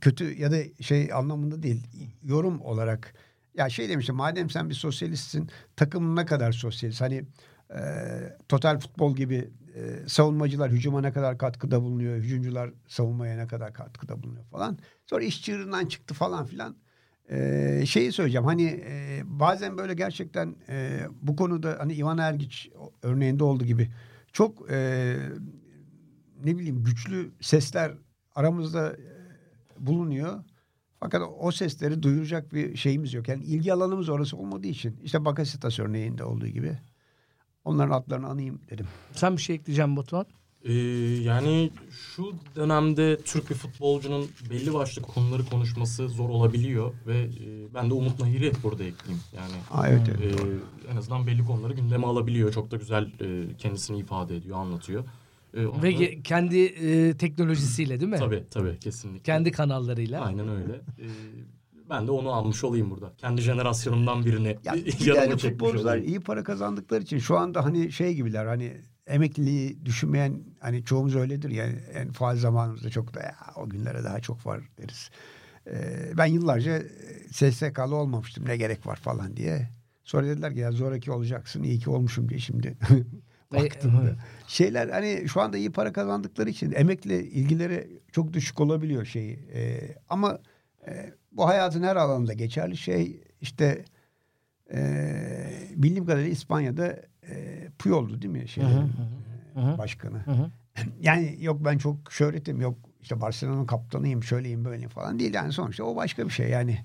kötü 0.00 0.40
ya 0.40 0.50
da 0.52 0.56
şey 0.80 1.12
anlamında 1.12 1.62
değil 1.62 1.86
yorum 2.22 2.60
olarak. 2.60 3.14
Ya 3.54 3.68
şey 3.68 3.88
demiştim 3.88 4.14
madem 4.14 4.50
sen 4.50 4.70
bir 4.70 4.74
sosyalistsin 4.74 5.50
takımın 5.76 6.16
ne 6.16 6.26
kadar 6.26 6.52
sosyalist? 6.52 7.00
Hani 7.00 7.24
e, 7.70 7.80
total 8.48 8.78
futbol 8.80 9.16
gibi 9.16 9.50
e, 9.74 10.08
savunmacılar 10.08 10.70
hücuma 10.70 11.00
ne 11.00 11.12
kadar 11.12 11.38
katkıda 11.38 11.82
bulunuyor 11.82 12.16
hücumcular 12.16 12.70
savunmaya 12.88 13.36
ne 13.36 13.46
kadar 13.46 13.72
katkıda 13.72 14.22
bulunuyor 14.22 14.44
falan. 14.44 14.78
Sonra 15.06 15.24
iş 15.24 15.42
çığırından 15.42 15.86
çıktı 15.86 16.14
falan 16.14 16.46
filan. 16.46 16.76
E, 17.30 17.82
şeyi 17.86 18.12
söyleyeceğim 18.12 18.44
hani 18.44 18.84
e, 18.86 19.20
bazen 19.24 19.78
böyle 19.78 19.94
gerçekten 19.94 20.56
e, 20.68 21.00
bu 21.22 21.36
konuda 21.36 21.76
hani 21.78 21.94
Ivan 21.94 22.18
Ergiç 22.18 22.70
örneğinde 23.02 23.44
olduğu 23.44 23.64
gibi 23.64 23.90
çok 24.32 24.70
e, 24.70 25.16
ne 26.46 26.58
bileyim 26.58 26.84
güçlü 26.84 27.32
sesler 27.40 27.92
aramızda 28.34 28.92
e, 28.92 28.98
bulunuyor. 29.78 30.44
Fakat 31.00 31.22
o 31.38 31.50
sesleri 31.50 32.02
duyuracak 32.02 32.52
bir 32.52 32.76
şeyimiz 32.76 33.14
yok. 33.14 33.28
Yani 33.28 33.44
ilgi 33.44 33.72
alanımız 33.72 34.08
orası 34.08 34.36
olmadığı 34.36 34.66
için. 34.66 35.00
işte 35.04 35.24
Bakasitas 35.24 35.78
örneğinde 35.78 36.24
olduğu 36.24 36.46
gibi. 36.46 36.78
Onların 37.64 37.90
adlarını 37.90 38.26
anayım 38.26 38.60
dedim. 38.70 38.86
Sen 39.12 39.36
bir 39.36 39.42
şey 39.42 39.56
ekleyeceğim 39.56 39.96
Batuhan. 39.96 40.26
Ee, 40.64 40.72
yani 41.22 41.70
şu 41.90 42.32
dönemde 42.56 43.20
Türk 43.24 43.50
bir 43.50 43.54
futbolcunun 43.54 44.26
belli 44.50 44.74
başlı 44.74 45.02
konuları 45.02 45.44
konuşması 45.44 46.08
zor 46.08 46.28
olabiliyor 46.28 46.94
ve 47.06 47.18
e, 47.18 47.74
ben 47.74 47.90
de 47.90 47.94
Umut 47.94 48.20
Nahir'i 48.20 48.52
burada 48.62 48.84
ekleyeyim. 48.84 49.22
Yani 49.36 49.54
Aa, 49.70 49.88
evet, 49.88 50.08
evet. 50.08 50.40
e, 50.40 50.92
en 50.92 50.96
azından 50.96 51.26
belli 51.26 51.44
konuları 51.44 51.72
gündeme 51.72 52.06
alabiliyor. 52.06 52.52
Çok 52.52 52.70
da 52.70 52.76
güzel 52.76 53.12
e, 53.20 53.56
kendisini 53.58 53.98
ifade 53.98 54.36
ediyor, 54.36 54.56
anlatıyor. 54.56 55.04
E, 55.56 55.66
onu 55.66 55.82
Ve 55.82 55.92
ge- 55.92 56.22
kendi 56.22 56.58
e, 56.64 57.16
teknolojisiyle 57.16 58.00
değil 58.00 58.10
mi? 58.12 58.18
tabii 58.18 58.44
tabii 58.50 58.78
kesinlikle. 58.78 59.22
Kendi 59.22 59.52
kanallarıyla. 59.52 60.20
Aynen 60.24 60.48
öyle. 60.48 60.72
Ee, 60.72 61.06
ben 61.90 62.06
de 62.06 62.10
onu 62.10 62.30
almış 62.32 62.64
olayım 62.64 62.90
burada. 62.90 63.12
Kendi 63.18 63.40
jenerasyonumdan 63.42 64.24
birine 64.24 64.48
Ya, 64.64 64.74
yanıma 65.00 65.36
çekmiş 65.38 65.40
futbolcular 65.40 65.90
olayım. 65.96 66.08
iyi 66.08 66.20
para 66.20 66.44
kazandıkları 66.44 67.02
için 67.02 67.18
şu 67.18 67.38
anda 67.38 67.64
hani 67.64 67.92
şey 67.92 68.14
gibiler 68.14 68.46
hani 68.46 68.72
emekliliği 69.06 69.84
düşünmeyen 69.84 70.40
hani 70.60 70.84
çoğumuz 70.84 71.16
öyledir 71.16 71.50
yani 71.50 71.74
en 71.94 72.12
faal 72.12 72.36
zamanımızda 72.36 72.90
çok 72.90 73.14
da 73.14 73.20
ya, 73.20 73.36
o 73.56 73.68
günlere 73.68 74.04
daha 74.04 74.20
çok 74.20 74.46
var 74.46 74.60
deriz. 74.78 75.10
Ee, 75.66 76.12
ben 76.18 76.26
yıllarca 76.26 76.72
e, 76.78 77.52
SSK'lı 77.52 77.94
olmamıştım 77.96 78.44
ne 78.48 78.56
gerek 78.56 78.86
var 78.86 78.96
falan 78.96 79.36
diye. 79.36 79.68
Sonra 80.04 80.26
dediler 80.26 80.54
ki 80.54 80.60
ya 80.60 80.72
zoraki 80.72 81.12
olacaksın 81.12 81.62
iyi 81.62 81.78
ki 81.78 81.90
olmuşum 81.90 82.28
diye 82.28 82.40
şimdi 82.40 82.76
baktığımda. 83.52 84.02
evet. 84.02 84.14
Şeyler 84.46 84.88
hani 84.88 85.28
şu 85.28 85.40
anda 85.40 85.56
iyi 85.56 85.72
para 85.72 85.92
kazandıkları 85.92 86.50
için 86.50 86.72
emekle 86.72 87.24
ilgileri 87.24 88.00
çok 88.12 88.32
düşük 88.32 88.60
olabiliyor 88.60 89.04
şeyi. 89.04 89.38
Ee, 89.54 89.94
ama 90.08 90.38
e, 90.86 91.12
bu 91.32 91.48
hayatın 91.48 91.82
her 91.82 91.96
alanında 91.96 92.32
geçerli 92.32 92.76
şey 92.76 93.22
işte 93.40 93.84
e, 94.72 94.80
bildiğim 95.76 96.06
kadarıyla 96.06 96.30
İspanya'da 96.30 96.86
e, 97.28 97.66
Puyol'du 97.78 98.22
değil 98.22 98.32
mi? 98.32 98.48
Şey, 98.48 98.64
Hı 98.64 98.68
hı, 98.68 98.88
e, 99.56 99.60
hı 99.60 99.72
hı. 99.72 99.78
Başkanı. 99.78 100.18
Hı 100.18 100.30
hı. 100.30 100.50
Yani 101.00 101.36
yok 101.40 101.64
ben 101.64 101.78
çok 101.78 102.12
şöhretim 102.12 102.60
yok 102.60 102.78
işte 103.02 103.20
Barcelona'nın 103.20 103.66
kaptanıyım 103.66 104.22
şöyleyim 104.22 104.64
böyleyim 104.64 104.90
falan 104.90 105.18
değil. 105.18 105.34
Yani 105.34 105.52
sonuçta 105.52 105.84
o 105.84 105.96
başka 105.96 106.24
bir 106.24 106.30
şey 106.30 106.50
yani. 106.50 106.78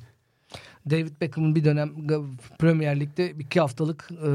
David 0.90 1.22
Beckham'ın 1.22 1.56
bir 1.56 1.64
dönem 1.64 2.08
Premier 2.60 3.00
Lig'de 3.00 3.32
iki 3.32 3.60
haftalık 3.60 4.10
e, 4.12 4.26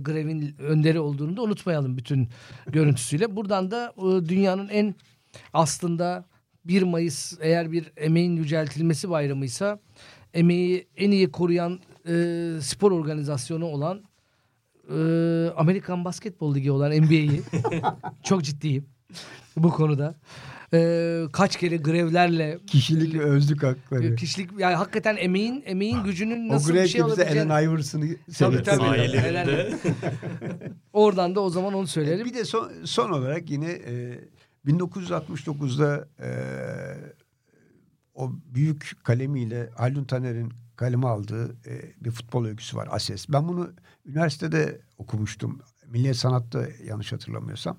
grevin 0.00 0.54
önderi 0.58 1.00
olduğunu 1.00 1.36
da 1.36 1.42
unutmayalım 1.42 1.96
bütün 1.96 2.28
görüntüsüyle. 2.66 3.36
Buradan 3.36 3.70
da 3.70 3.92
e, 3.96 4.28
dünyanın 4.28 4.68
en 4.68 4.94
aslında 5.52 6.24
1 6.64 6.82
Mayıs 6.82 7.38
eğer 7.40 7.72
bir 7.72 7.92
emeğin 7.96 8.36
yüceltilmesi 8.36 9.10
bayramıysa 9.10 9.78
emeği 10.34 10.86
en 10.96 11.10
iyi 11.10 11.30
koruyan 11.30 11.80
e, 12.08 12.12
spor 12.60 12.92
organizasyonu 12.92 13.64
olan 13.64 14.02
e, 14.90 14.96
Amerikan 15.56 16.04
Basketbol 16.04 16.54
Ligi 16.54 16.70
olan 16.70 16.90
NBA'yi 16.90 17.42
çok 18.22 18.44
ciddiyim 18.44 18.86
bu 19.56 19.70
konuda. 19.70 20.14
E, 20.74 21.22
kaç 21.32 21.56
kere 21.56 21.76
grevlerle 21.76 22.58
Kişilik 22.66 23.14
ve 23.14 23.24
özlük 23.24 23.62
hakları. 23.62 24.16
kişilik 24.16 24.50
yani 24.58 24.74
hakikaten 24.74 25.16
emeğin 25.16 25.62
emeğin 25.66 26.04
gücünün 26.04 26.48
O 26.48 26.54
nasıl 26.54 26.68
bir 26.68 26.74
grev 26.74 26.86
şey 26.86 27.02
olabileceğini 27.02 27.52
Allen 27.52 27.68
Iverson'ı 27.68 28.04
Tabii, 28.38 28.62
tabii. 28.62 29.74
Oradan 30.92 31.34
da 31.34 31.40
o 31.40 31.50
zaman 31.50 31.74
onu 31.74 31.86
söylerim. 31.86 32.26
Bir 32.26 32.34
de 32.34 32.44
son, 32.44 32.72
son 32.84 33.10
olarak 33.10 33.50
yine 33.50 33.70
e, 33.70 34.20
1969'da 34.66 36.08
e, 36.20 36.30
o 38.14 38.32
büyük 38.54 39.04
kalemiyle 39.04 39.70
Haldun 39.76 40.04
Taner'in 40.04 40.52
kaleme 40.76 41.06
aldığı 41.06 41.52
e, 41.66 41.94
bir 42.04 42.10
futbol 42.10 42.44
öyküsü 42.44 42.76
var 42.76 42.88
Ases. 42.90 43.28
Ben 43.28 43.48
bunu 43.48 43.70
üniversitede 44.06 44.80
okumuştum. 44.98 45.60
Milliyet 45.86 46.16
Sanat'ta 46.16 46.66
yanlış 46.84 47.12
hatırlamıyorsam. 47.12 47.76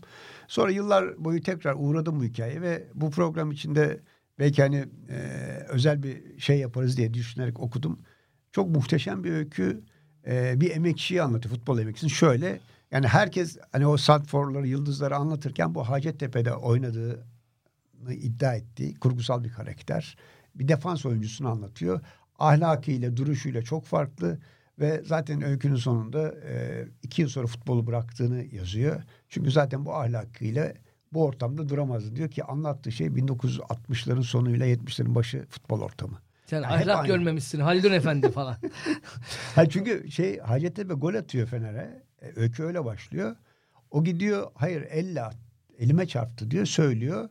Sonra 0.48 0.72
yıllar 0.72 1.26
boyu 1.26 1.44
tekrar 1.44 1.76
uğradım 1.78 2.20
bu 2.20 2.24
hikayeye 2.24 2.62
ve 2.62 2.84
bu 2.94 3.12
program 3.12 3.52
içinde 3.52 4.00
belki 4.40 4.62
hani 4.62 4.86
e, 5.10 5.20
özel 5.70 6.04
bir 6.04 6.40
şey 6.40 6.60
yaparız 6.60 6.98
diye 6.98 7.14
düşünerek 7.14 7.60
okudum. 7.60 8.00
Çok 8.52 8.70
muhteşem 8.70 9.24
bir 9.24 9.32
öykü. 9.32 9.84
E, 10.28 10.62
bir 10.62 10.72
emekçiyi 10.72 11.22
anlatıyor. 11.22 11.56
Futbol 11.56 11.80
emekçisini. 11.80 12.10
Şöyle 12.10 12.60
yani 12.92 13.08
herkes 13.08 13.58
hani 13.72 13.88
o 13.88 13.98
Sandfor'ları, 13.98 14.68
yıldızları 14.68 15.16
anlatırken 15.16 15.76
bu 15.76 15.90
Hacettepe'de 15.90 16.54
oynadığını 16.54 18.14
iddia 18.14 18.56
ettiği 18.56 18.96
kurgusal 18.96 19.44
bir 19.44 19.52
karakter. 19.52 20.18
Bir 20.56 20.68
defans 20.68 21.06
oyuncusunu 21.06 21.50
anlatıyor. 21.50 22.02
Ahlakıyla, 22.40 23.18
duruşuyla 23.18 23.62
çok 23.62 23.86
farklı 23.86 24.40
ve 24.80 25.02
zaten 25.06 25.42
öykünün 25.42 25.76
sonunda 25.76 26.36
e, 26.48 26.86
iki 27.04 27.22
yıl 27.22 27.30
sonra 27.30 27.48
futbolu 27.48 27.88
bıraktığını 27.88 28.46
yazıyor. 28.56 29.04
Çünkü 29.30 29.52
zaten 29.52 29.86
bu 29.86 29.96
ahlakıyla 29.96 30.74
bu 31.14 31.24
ortamda 31.24 31.70
duramazdı. 31.70 32.16
Diyor 32.16 32.30
ki 32.30 32.44
anlattığı 32.44 32.92
şey 32.92 33.08
1960'ların 33.08 34.24
sonuyla 34.24 34.66
70'lerin 34.68 35.16
başı 35.16 35.46
futbol 35.50 35.82
ortamı. 35.82 36.20
Sen 36.46 36.62
Ya 36.62 36.80
hep 36.80 36.88
ahlak 36.90 37.08
görmemişsin 37.08 37.60
Haldun 37.60 37.92
Efendi 37.92 38.32
falan. 38.32 38.58
Ha 39.56 39.70
çünkü 39.70 40.12
şey 40.12 40.40
Hacettepe 40.40 40.94
gol 40.94 41.14
atıyor 41.16 41.48
Fener'e. 41.48 42.04
E, 42.22 42.32
öykü 42.36 42.64
öyle 42.64 42.86
başlıyor. 42.86 43.36
O 43.92 44.04
gidiyor 44.04 44.52
hayır 44.56 44.82
elle 44.90 45.22
at, 45.24 45.36
elime 45.80 46.08
çarptı 46.08 46.52
diyor 46.52 46.66
söylüyor. 46.66 47.30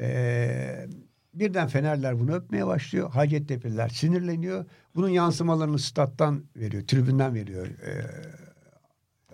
Ee, 0.00 0.86
birden 1.34 1.68
Fenerler 1.68 2.20
bunu 2.20 2.34
öpmeye 2.34 2.66
başlıyor. 2.66 3.10
Hacettepe'liler 3.10 3.88
sinirleniyor. 3.88 4.64
Bunun 4.94 5.08
yansımalarını 5.08 5.78
stat'tan 5.78 6.44
veriyor, 6.56 6.82
tribünden 6.86 7.34
veriyor 7.34 7.66
ee, 7.66 8.04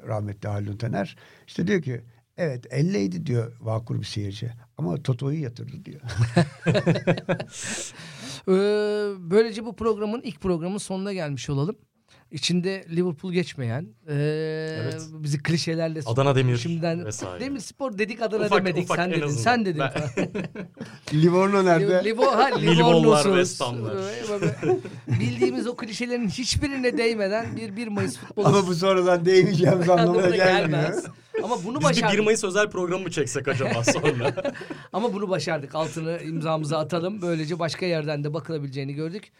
rahmetli 0.08 0.48
Haldun 0.48 0.76
Taner. 0.76 1.16
İşte 1.46 1.66
diyor 1.66 1.82
ki 1.82 2.00
evet 2.36 2.66
elleydi 2.70 3.26
diyor 3.26 3.56
vakur 3.60 3.98
bir 3.98 4.04
seyirci 4.04 4.50
ama 4.78 5.02
Toto'yu 5.02 5.42
yatırdı 5.42 5.84
diyor. 5.84 6.00
Ee, 8.48 8.52
böylece 9.18 9.64
bu 9.64 9.76
programın 9.76 10.20
ilk 10.20 10.40
programın 10.40 10.78
sonuna 10.78 11.12
gelmiş 11.12 11.50
olalım. 11.50 11.76
İçinde 12.30 12.84
Liverpool 12.90 13.32
geçmeyen, 13.32 13.86
e, 14.08 14.14
Evet. 14.82 15.02
bizi 15.12 15.42
klişelerle 15.42 16.00
Adana 16.06 16.34
Demir 16.34 16.56
şimdiden 16.56 17.04
vesaire. 17.04 17.44
Demir 17.44 17.60
Spor 17.60 17.98
dedik 17.98 18.22
Adana 18.22 18.44
Ufak- 18.46 18.58
demedik 18.58 18.84
ufak 18.84 18.96
sen 18.96 19.04
en 19.04 19.10
dedin 19.10 19.22
azından. 19.22 19.42
sen 19.42 19.64
dedin. 19.64 19.82
Livorno 21.22 21.64
nerede? 21.64 22.04
Livo, 22.04 22.26
ha, 22.26 22.50
Ham'lar. 23.60 23.96
Bildiğimiz 25.20 25.66
o 25.66 25.76
klişelerin 25.76 26.28
hiçbirine 26.28 26.98
değmeden 26.98 27.56
bir 27.56 27.76
1 27.76 27.88
Mayıs 27.88 28.16
futbolu 28.18 28.46
Ama 28.46 28.66
bu 28.66 28.74
sonradan 28.74 29.24
değmeyeceğimiz 29.24 29.88
anlamına 29.90 30.20
gelmiyor. 30.36 30.46
gelmez. 30.46 31.04
Ama 31.42 31.64
bunu 31.64 31.80
Biz 31.80 31.88
bir 31.88 31.94
1 31.96 32.02
başardık. 32.02 32.24
Mayıs 32.24 32.44
özel 32.44 32.70
programı 32.70 33.02
mı 33.02 33.10
çeksek 33.10 33.48
acaba 33.48 33.84
sonra? 33.84 34.34
Ama 34.92 35.12
bunu 35.12 35.28
başardık. 35.28 35.74
Altını 35.74 36.18
imzamızı 36.24 36.78
atalım. 36.78 37.22
Böylece 37.22 37.58
başka 37.58 37.86
yerden 37.86 38.24
de 38.24 38.34
bakılabileceğini 38.34 38.94
gördük. 38.94 39.32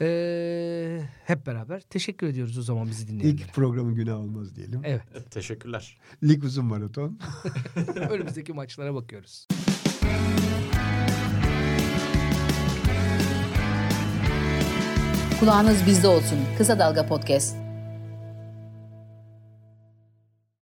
Ee, 0.00 1.00
hep 1.24 1.46
beraber 1.46 1.80
teşekkür 1.80 2.26
ediyoruz 2.26 2.58
o 2.58 2.62
zaman 2.62 2.88
bizi 2.88 3.08
dinleyenlere. 3.08 3.42
İlk 3.42 3.54
programın 3.54 3.94
günah 3.94 4.18
olmaz 4.18 4.56
diyelim. 4.56 4.80
Evet. 4.84 5.02
Teşekkürler. 5.30 5.98
Lig 6.22 6.44
uzun 6.44 6.64
maraton. 6.64 7.18
Önümüzdeki 8.10 8.52
maçlara 8.52 8.94
bakıyoruz. 8.94 9.46
Kulağınız 15.40 15.86
bizde 15.86 16.08
olsun. 16.08 16.38
Kısa 16.58 16.78
Dalga 16.78 17.06
Podcast. 17.06 17.67